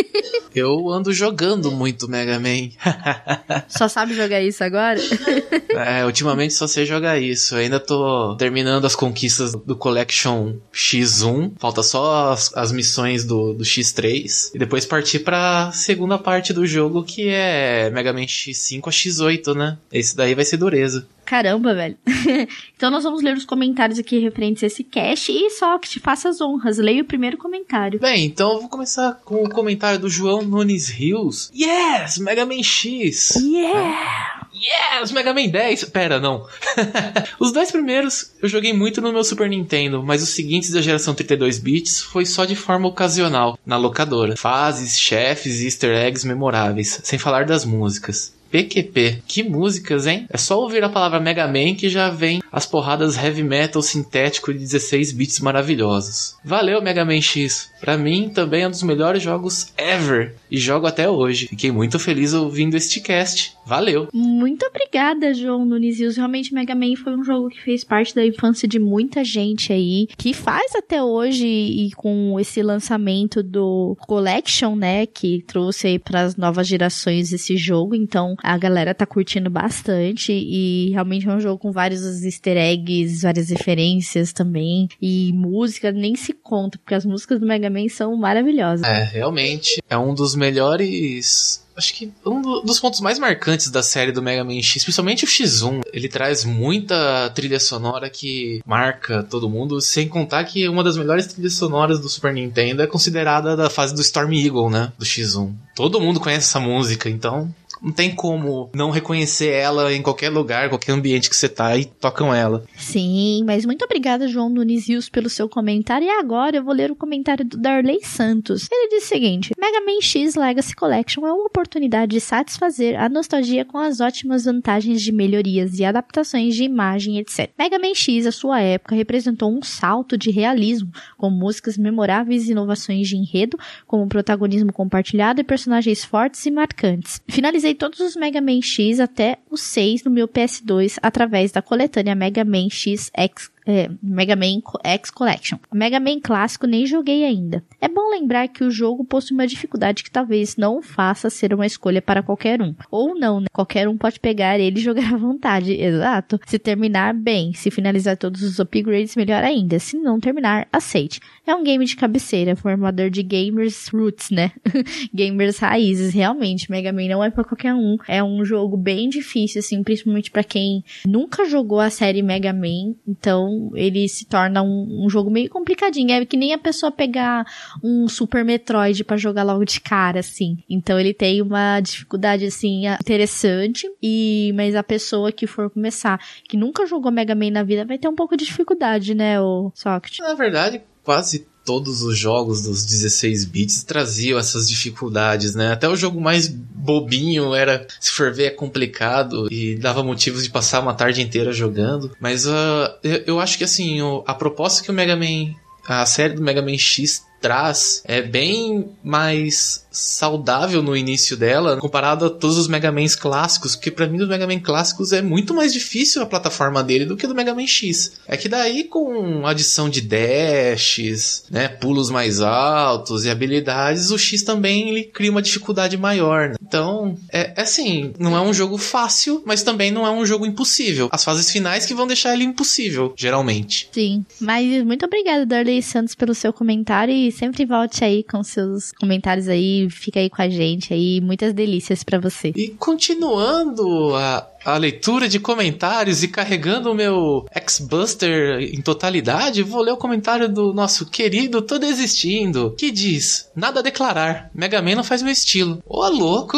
[0.53, 2.69] Eu ando jogando muito Mega Man.
[3.69, 4.99] Só sabe jogar isso agora?
[5.69, 7.55] é, ultimamente só sei jogar isso.
[7.55, 11.53] Eu ainda tô terminando as conquistas do Collection X1.
[11.59, 14.51] Falta só as, as missões do, do X3.
[14.55, 19.55] E depois partir pra segunda parte do jogo, que é Mega Man X5 a X8,
[19.55, 19.77] né?
[19.91, 21.07] Esse daí vai ser dureza.
[21.29, 21.95] Caramba, velho.
[22.75, 25.99] então nós vamos ler os comentários aqui referentes a esse cast e só que te
[25.99, 26.79] faça as honras.
[26.79, 27.99] Leia o primeiro comentário.
[27.99, 31.51] Bem, então eu vou começar com o comentário do João Nunes Rios.
[31.53, 33.35] Yes, Mega Man X!
[33.35, 34.47] Yeah!
[34.51, 35.83] Yes, Mega Man 10!
[35.85, 36.47] Pera, não.
[37.39, 41.13] os dois primeiros eu joguei muito no meu Super Nintendo, mas os seguintes da geração
[41.13, 44.35] 32 bits foi só de forma ocasional, na locadora.
[44.35, 48.33] Fases, chefes e easter eggs memoráveis, sem falar das músicas.
[48.51, 49.23] PQP.
[49.27, 50.25] Que músicas, hein?
[50.29, 54.51] É só ouvir a palavra Mega Man que já vem as porradas heavy metal sintético
[54.51, 56.35] de 16 bits maravilhosos.
[56.43, 57.71] Valeu, Mega Man X.
[57.79, 60.35] Pra mim, também é um dos melhores jogos ever.
[60.51, 61.47] E jogo até hoje.
[61.47, 63.53] Fiquei muito feliz ouvindo este cast.
[63.65, 64.07] Valeu!
[64.11, 66.17] Muito obrigada, João Nunes.
[66.17, 70.07] Realmente, Mega Man foi um jogo que fez parte da infância de muita gente aí,
[70.17, 76.21] que faz até hoje e com esse lançamento do Collection, né, que trouxe aí para
[76.21, 77.93] as novas gerações esse jogo.
[77.93, 83.21] Então, a galera tá curtindo bastante e realmente é um jogo com vários easter eggs,
[83.21, 88.15] várias referências também e música nem se conta, porque as músicas do Mega Man são
[88.15, 88.85] maravilhosas.
[88.85, 94.11] É, realmente é um dos melhores acho que um dos pontos mais marcantes da série
[94.11, 99.49] do Mega Man X, principalmente o X1, ele traz muita trilha sonora que marca todo
[99.49, 103.69] mundo, sem contar que uma das melhores trilhas sonoras do Super Nintendo é considerada da
[103.69, 104.91] fase do Storm Eagle, né?
[104.99, 105.53] Do X1.
[105.73, 110.69] Todo mundo conhece essa música, então não tem como não reconhecer ela em qualquer lugar,
[110.69, 112.63] qualquer ambiente que você tá e tocam ela.
[112.75, 116.05] Sim, mas muito obrigada, João Nunes Rios, pelo seu comentário.
[116.05, 118.67] E agora eu vou ler o comentário do Darley Santos.
[118.71, 123.09] Ele diz o seguinte: Mega Man X Legacy Collection é uma oportunidade de satisfazer a
[123.09, 127.49] nostalgia com as ótimas vantagens de melhorias e adaptações de imagem, etc.
[127.57, 132.51] Mega Man X, à sua época, representou um salto de realismo, com músicas memoráveis e
[132.51, 137.21] inovações de enredo, como protagonismo compartilhado e personagens fortes e marcantes.
[137.27, 142.15] Finalizei todos os Mega Man X até o 6 no meu PS2 através da coletânea
[142.15, 145.57] Mega Man X X é, Mega Man X Collection.
[145.71, 147.63] Mega Man clássico nem joguei ainda.
[147.79, 151.67] É bom lembrar que o jogo possui uma dificuldade que talvez não faça ser uma
[151.67, 152.73] escolha para qualquer um.
[152.89, 153.45] Ou não, né?
[153.53, 155.73] Qualquer um pode pegar ele e jogar à vontade.
[155.73, 156.39] Exato.
[156.47, 157.53] Se terminar, bem.
[157.53, 159.77] Se finalizar todos os upgrades, melhor ainda.
[159.77, 161.19] Se não terminar, aceite.
[161.45, 164.51] É um game de cabeceira, formador de gamers roots, né?
[165.13, 166.71] gamers raízes, realmente.
[166.71, 167.97] Mega Man não é para qualquer um.
[168.07, 172.95] É um jogo bem difícil, assim, principalmente para quem nunca jogou a série Mega Man.
[173.07, 176.11] Então, Ele se torna um, um jogo meio complicadinho.
[176.11, 177.45] É que nem a pessoa pegar
[177.83, 180.57] um Super Metroid para jogar logo de cara, assim.
[180.69, 183.89] Então ele tem uma dificuldade, assim, interessante.
[184.01, 187.97] E, mas a pessoa que for começar, que nunca jogou Mega Man na vida, vai
[187.97, 190.19] ter um pouco de dificuldade, né, o Socket?
[190.19, 195.71] Na verdade, quase todos os jogos dos 16 bits traziam essas dificuldades, né?
[195.71, 200.49] Até o jogo mais bobinho era, se for ver, é complicado e dava motivos de
[200.49, 202.09] passar uma tarde inteira jogando.
[202.19, 205.53] Mas uh, eu, eu acho que assim, o, a proposta que o Mega Man,
[205.87, 212.25] a série do Mega Man X traz é bem mais saudável no início dela, comparado
[212.25, 215.53] a todos os Mega Mans clássicos, porque para mim dos Mega Man clássicos é muito
[215.53, 218.13] mais difícil a plataforma dele do que do Mega Man X.
[218.27, 224.43] É que daí com adição de dashes, né, pulos mais altos e habilidades, o X
[224.43, 226.49] também ele cria uma dificuldade maior.
[226.49, 226.55] Né?
[226.61, 230.45] Então, é, é assim, não é um jogo fácil, mas também não é um jogo
[230.45, 231.09] impossível.
[231.11, 233.89] As fases finais que vão deixar ele impossível, geralmente.
[233.91, 238.91] Sim, mas muito obrigada, Darley Santos, pelo seu comentário e sempre volte aí com seus
[238.93, 242.51] comentários aí fica aí com a gente aí, muitas delícias para você.
[242.55, 249.81] E continuando a, a leitura de comentários e carregando o meu X-Buster em totalidade, vou
[249.81, 254.95] ler o comentário do nosso querido Tô Desistindo, que diz: Nada a declarar, Mega Man
[254.95, 255.81] não faz meu estilo.
[255.85, 256.57] Ô, louco,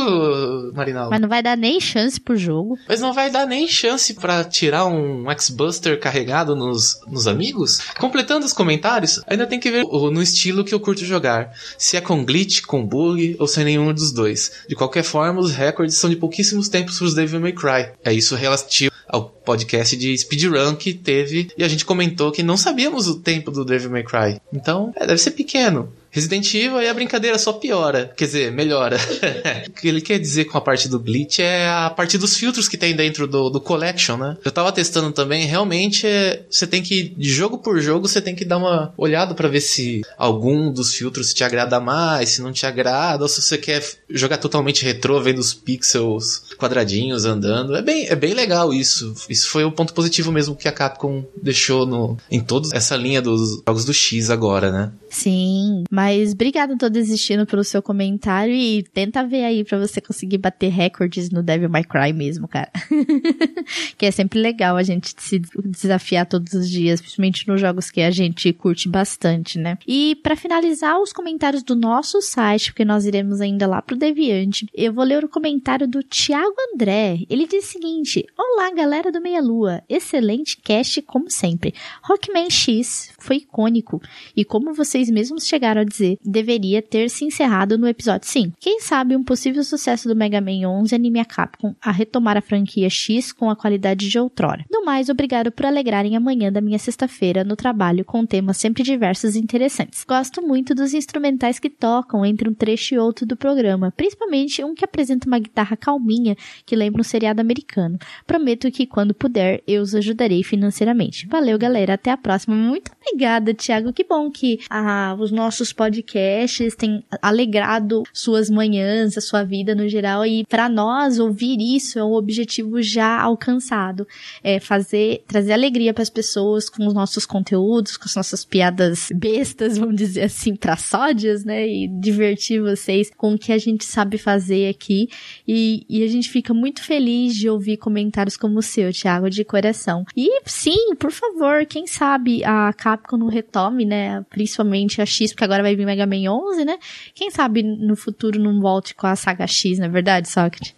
[0.73, 1.11] Marinaldo.
[1.11, 2.77] Mas não vai dar nem chance pro jogo.
[2.87, 7.79] Mas não vai dar nem chance para tirar um X-Buster carregado nos, nos amigos?
[7.99, 11.51] Completando os comentários, ainda tem que ver no estilo que eu curto jogar.
[11.77, 14.51] Se é com glitch, com bug ou sem nenhum dos dois.
[14.67, 17.90] De qualquer forma, os recordes são de pouquíssimos tempos pros Devil May Cry.
[18.03, 22.55] É isso relativo ao podcast de speedrun que teve e a gente comentou que não
[22.55, 24.41] sabíamos o tempo do Devil May Cry.
[24.53, 25.91] Então, é, deve ser pequeno.
[26.11, 28.97] Resident Evil aí a brincadeira só piora, quer dizer, melhora.
[29.67, 32.67] o que ele quer dizer com a parte do glitch é a parte dos filtros
[32.67, 34.37] que tem dentro do, do collection, né?
[34.43, 38.35] Eu tava testando também, realmente é, você tem que, de jogo por jogo, você tem
[38.35, 42.51] que dar uma olhada para ver se algum dos filtros te agrada mais, se não
[42.51, 47.75] te agrada, ou se você quer jogar totalmente retrô, vendo os pixels quadradinhos andando.
[47.75, 49.13] É bem, é bem legal isso.
[49.29, 53.21] Isso foi o ponto positivo mesmo que a Capcom deixou no, em toda essa linha
[53.21, 54.91] dos jogos do X agora, né?
[55.09, 56.00] Sim, mas
[56.31, 61.29] obrigada, tô desistindo pelo seu comentário e tenta ver aí para você conseguir bater recordes
[61.29, 62.71] no Devil May Cry mesmo, cara.
[63.97, 68.01] que é sempre legal a gente se desafiar todos os dias, principalmente nos jogos que
[68.01, 69.77] a gente curte bastante, né?
[69.87, 74.67] E para finalizar os comentários do nosso site, porque nós iremos ainda lá pro Deviante,
[74.73, 77.19] eu vou ler o comentário do Thiago André.
[77.29, 79.83] Ele diz o seguinte: Olá, galera do Meia Lua.
[79.89, 81.73] Excelente cast como sempre.
[82.03, 84.01] Rockman X foi icônico
[84.35, 88.57] e como vocês mesmos chegaram dizer, deveria ter se encerrado no episódio 5.
[88.59, 92.41] Quem sabe um possível sucesso do Mega Man 11 anime a Capcom a retomar a
[92.41, 94.65] franquia X com a qualidade de outrora.
[94.69, 98.83] No mais, obrigado por alegrarem a manhã da minha sexta-feira no trabalho com temas sempre
[98.83, 100.03] diversos e interessantes.
[100.07, 104.73] Gosto muito dos instrumentais que tocam entre um trecho e outro do programa, principalmente um
[104.73, 106.35] que apresenta uma guitarra calminha
[106.65, 107.99] que lembra um seriado americano.
[108.25, 111.27] Prometo que quando puder eu os ajudarei financeiramente.
[111.27, 111.93] Valeu, galera.
[111.93, 112.55] Até a próxima.
[112.55, 113.91] Muito obrigada, Thiago.
[113.91, 119.89] Que bom que a os nossos podcasts têm alegrado suas manhãs, a sua vida no
[119.89, 120.23] geral.
[120.23, 124.07] E para nós, ouvir isso é um objetivo já alcançado.
[124.43, 129.09] É fazer, trazer alegria para as pessoas com os nossos conteúdos, com as nossas piadas
[129.11, 131.67] bestas, vamos dizer assim, pra sódias, né?
[131.67, 135.09] E divertir vocês com o que a gente sabe fazer aqui.
[135.47, 139.43] E, e a gente fica muito feliz de ouvir comentários como o seu, Thiago, de
[139.43, 140.05] coração.
[140.15, 144.23] E sim, por favor, quem sabe a Capcom não retome, né?
[144.29, 146.77] Principalmente a X, porque agora vai vir Mega Man 11, né?
[147.13, 150.27] Quem sabe no futuro não volte com a saga X, não é verdade?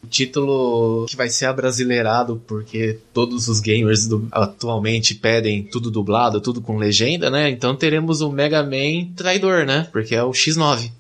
[0.04, 6.42] O título que vai ser abrasileirado, porque todos os gamers do, atualmente pedem tudo dublado,
[6.42, 7.50] tudo com legenda, né?
[7.50, 9.88] Então teremos o Mega Man traidor, né?
[9.92, 10.92] Porque é o X9.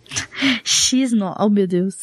[0.64, 1.95] X9, oh meu Deus.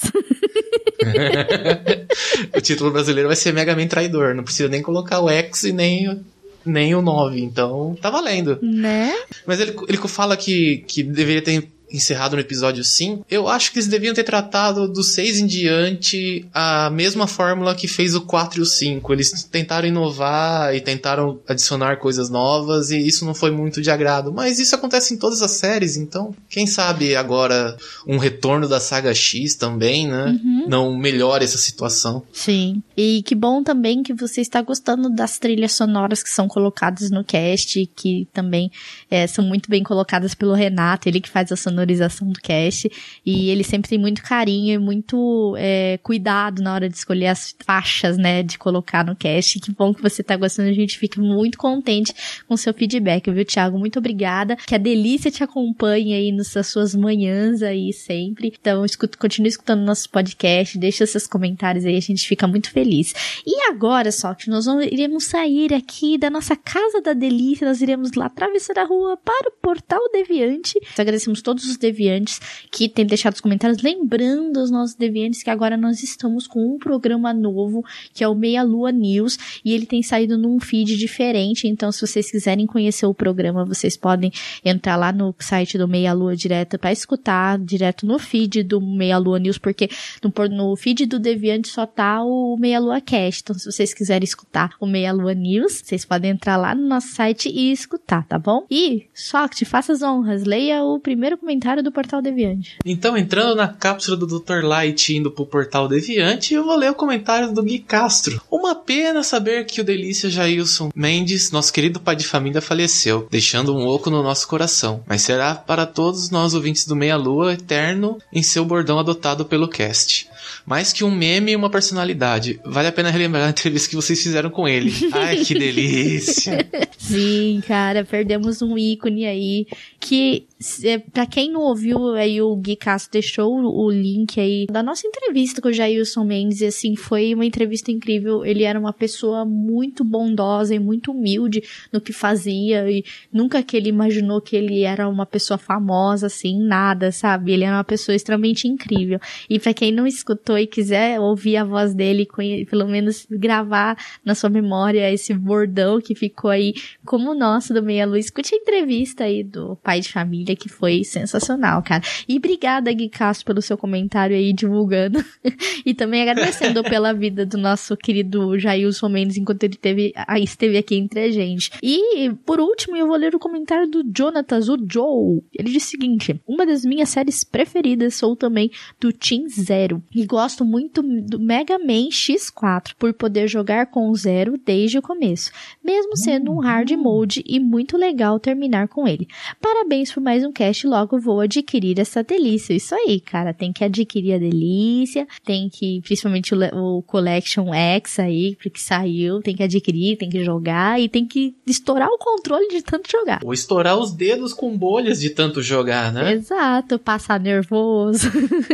[2.55, 4.35] o título brasileiro vai ser Mega Man Traidor.
[4.35, 6.21] Não precisa nem colocar o X e nem
[6.65, 8.59] nem o 9, então tá valendo.
[8.61, 9.15] Né?
[9.47, 13.79] Mas ele, ele fala que, que deveria ter encerrado no episódio 5, eu acho que
[13.79, 18.61] eles deviam ter tratado do 6 em diante a mesma fórmula que fez o 4
[18.61, 19.13] e o 5.
[19.13, 24.33] Eles tentaram inovar e tentaram adicionar coisas novas e isso não foi muito de agrado.
[24.33, 27.77] Mas isso acontece em todas as séries, então quem sabe agora
[28.07, 30.39] um retorno da saga X também, né?
[30.43, 30.67] Uhum.
[30.69, 32.23] Não melhore essa situação.
[32.33, 32.83] Sim.
[32.97, 37.25] E que bom também que você está gostando das trilhas sonoras que são colocadas no
[37.25, 38.71] cast, que também
[39.11, 42.91] é, são muito bem colocadas pelo Renato, ele que faz a sonora sonorização do cast.
[43.25, 47.55] E ele sempre tem muito carinho e muito é, cuidado na hora de escolher as
[47.65, 49.59] faixas, né, de colocar no cast.
[49.59, 52.15] Que bom que você tá gostando, a gente fica muito contente
[52.47, 53.79] com seu feedback, viu, Thiago?
[53.79, 54.57] Muito obrigada.
[54.57, 58.53] Que a delícia te acompanhe aí nas suas manhãs aí sempre.
[58.61, 63.15] Então, escuta, continue escutando nosso podcast, deixa seus comentários aí, a gente fica muito feliz.
[63.47, 67.81] E agora, só que nós vamos, iremos sair aqui da nossa casa da delícia, nós
[67.81, 70.79] iremos lá atravessar a rua para o Portal Deviante.
[70.99, 72.41] Agradecemos todos os deviantes
[72.71, 76.79] que têm deixado os comentários, lembrando os nossos deviantes que agora nós estamos com um
[76.79, 81.67] programa novo, que é o Meia Lua News, e ele tem saído num feed diferente,
[81.67, 84.33] então se vocês quiserem conhecer o programa, vocês podem
[84.65, 89.19] entrar lá no site do Meia Lua direto para escutar direto no feed do Meia
[89.19, 89.89] Lua News, porque
[90.23, 93.43] no, no feed do Deviante só tá o Meia Lua Cast.
[93.43, 97.09] Então, se vocês quiserem escutar o Meia Lua News, vocês podem entrar lá no nosso
[97.09, 98.67] site e escutar, tá bom?
[98.71, 102.77] E, só que te faça as honras, leia o primeiro comentário do Portal Deviante.
[102.85, 104.65] Então, entrando na cápsula do Dr.
[104.65, 108.41] Light indo pro Portal Deviante, eu vou ler o comentário do Gui Castro.
[108.51, 113.77] Uma pena saber que o Delícia Jailson Mendes, nosso querido pai de família, faleceu, deixando
[113.77, 115.03] um oco no nosso coração.
[115.07, 119.69] Mas será para todos nós ouvintes do Meia Lua eterno em seu bordão adotado pelo
[119.69, 120.30] cast.
[120.71, 122.61] Mais que um meme e uma personalidade.
[122.65, 124.93] Vale a pena relembrar a entrevista que vocês fizeram com ele.
[125.11, 126.65] Ai, que delícia!
[126.97, 129.67] Sim, cara, perdemos um ícone aí
[129.99, 130.47] que
[130.85, 135.07] é, para quem não ouviu, aí o Gui Castro deixou o link aí da nossa
[135.07, 138.45] entrevista com o Jailson Mendes, e assim, foi uma entrevista incrível.
[138.45, 143.03] Ele era uma pessoa muito bondosa e muito humilde no que fazia, e
[143.33, 147.53] nunca que ele imaginou que ele era uma pessoa famosa, assim, nada, sabe?
[147.53, 149.19] Ele era uma pessoa extremamente incrível.
[149.49, 152.29] E para quem não escutou e quiser ouvir a voz dele,
[152.69, 156.75] pelo menos gravar na sua memória esse bordão que ficou aí
[157.05, 160.69] como o nosso do Meia Luz, escute a entrevista aí do pai de família que
[160.69, 162.03] foi sensacional, cara.
[162.29, 165.25] E obrigada, Gui Castro, pelo seu comentário aí divulgando.
[165.85, 170.97] e também agradecendo pela vida do nosso querido Jailson Mendes enquanto ele teve, esteve aqui
[170.97, 171.71] entre a gente.
[171.83, 175.43] E, por último, eu vou ler o comentário do Jonatas, o Joe.
[175.53, 178.71] Ele diz o seguinte: Uma das minhas séries preferidas sou também
[179.01, 180.03] do Team Zero.
[180.15, 185.03] E gosto muito do Mega Man X4 por poder jogar com o Zero desde o
[185.03, 185.51] começo,
[185.85, 189.29] mesmo sendo um hard mode e muito legal terminar com ele.
[189.61, 192.75] Parabéns por mais um cast, logo vou adquirir essa delícia.
[192.75, 198.19] Isso aí, cara, tem que adquirir a delícia, tem que, principalmente o, o Collection X
[198.19, 202.69] aí, porque saiu, tem que adquirir, tem que jogar e tem que estourar o controle
[202.69, 203.41] de tanto jogar.
[203.45, 206.33] Ou estourar os dedos com bolhas de tanto jogar, né?
[206.33, 208.31] Exato, passar nervoso.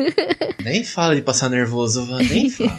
[0.65, 2.71] Nem fala de passar nervoso, Van, nem fala.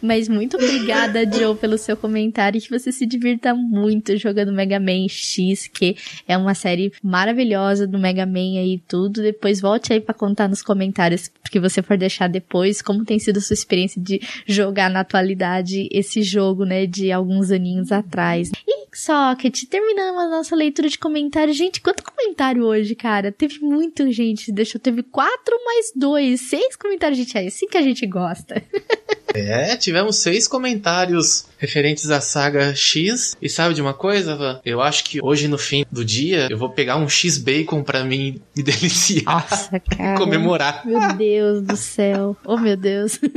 [0.00, 2.60] Mas muito obrigada, Joe, pelo seu comentário.
[2.60, 7.98] Que você se divirta muito jogando Mega Man X, que é uma série maravilhosa do
[7.98, 9.22] Mega Man aí tudo.
[9.22, 13.38] Depois volte aí para contar nos comentários que você for deixar depois como tem sido
[13.38, 18.50] a sua experiência de jogar na atualidade esse jogo, né, de alguns aninhos atrás.
[18.66, 21.56] E Socket, terminamos a nossa leitura de comentários.
[21.56, 23.30] Gente, quanto comentário hoje, cara?
[23.30, 27.82] Teve muito gente, deixou, teve quatro mais dois, seis comentários, gente, é assim que a
[27.82, 28.54] gente gosta.
[29.34, 33.36] É, tivemos seis comentários referentes à saga X.
[33.40, 34.60] E sabe de uma coisa, Van?
[34.64, 38.40] Eu acho que hoje, no fim do dia, eu vou pegar um X-Bacon pra mim
[38.56, 39.46] me deliciar.
[39.50, 40.16] Nossa, cara.
[40.16, 40.86] comemorar.
[40.86, 42.36] Meu Deus do céu.
[42.44, 43.18] Oh, meu Deus.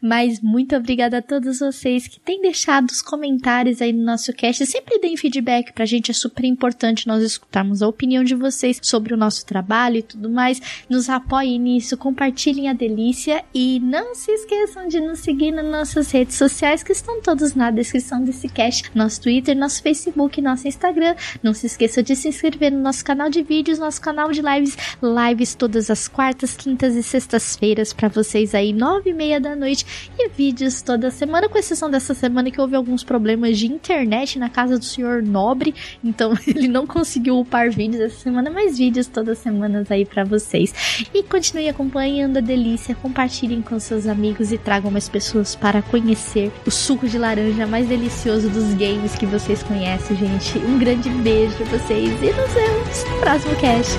[0.00, 4.66] Mas muito obrigada a todos vocês que têm deixado os comentários aí no nosso cast.
[4.66, 9.14] Sempre deem feedback pra gente, é super importante nós escutarmos a opinião de vocês sobre
[9.14, 10.60] o nosso trabalho e tudo mais.
[10.90, 16.10] Nos apoiem nisso, compartilhem a delícia e não se esqueçam de nos seguir nas nossas
[16.10, 18.90] redes sociais que estão todos na descrição desse cast.
[18.94, 21.14] Nosso Twitter, nosso Facebook, nosso Instagram.
[21.42, 24.76] Não se esqueça de se inscrever no nosso canal de vídeos, nosso canal de lives.
[25.02, 29.84] Lives todas as quartas, quintas e sextas-feiras para vocês aí, nove e meia da noite
[30.18, 34.48] e vídeos toda semana, com exceção dessa semana que houve alguns problemas de internet na
[34.48, 39.38] casa do senhor Nobre, então ele não conseguiu upar vídeos essa semana, mas vídeos todas
[39.38, 40.72] semanas aí para vocês.
[41.12, 46.52] E continue acompanhando a delícia, compartilhem com seus amigos e tragam mais pessoas para conhecer
[46.66, 50.58] o suco de laranja mais delicioso dos games que vocês conhecem, gente.
[50.58, 53.98] Um grande beijo pra vocês e nos vemos no próximo cast.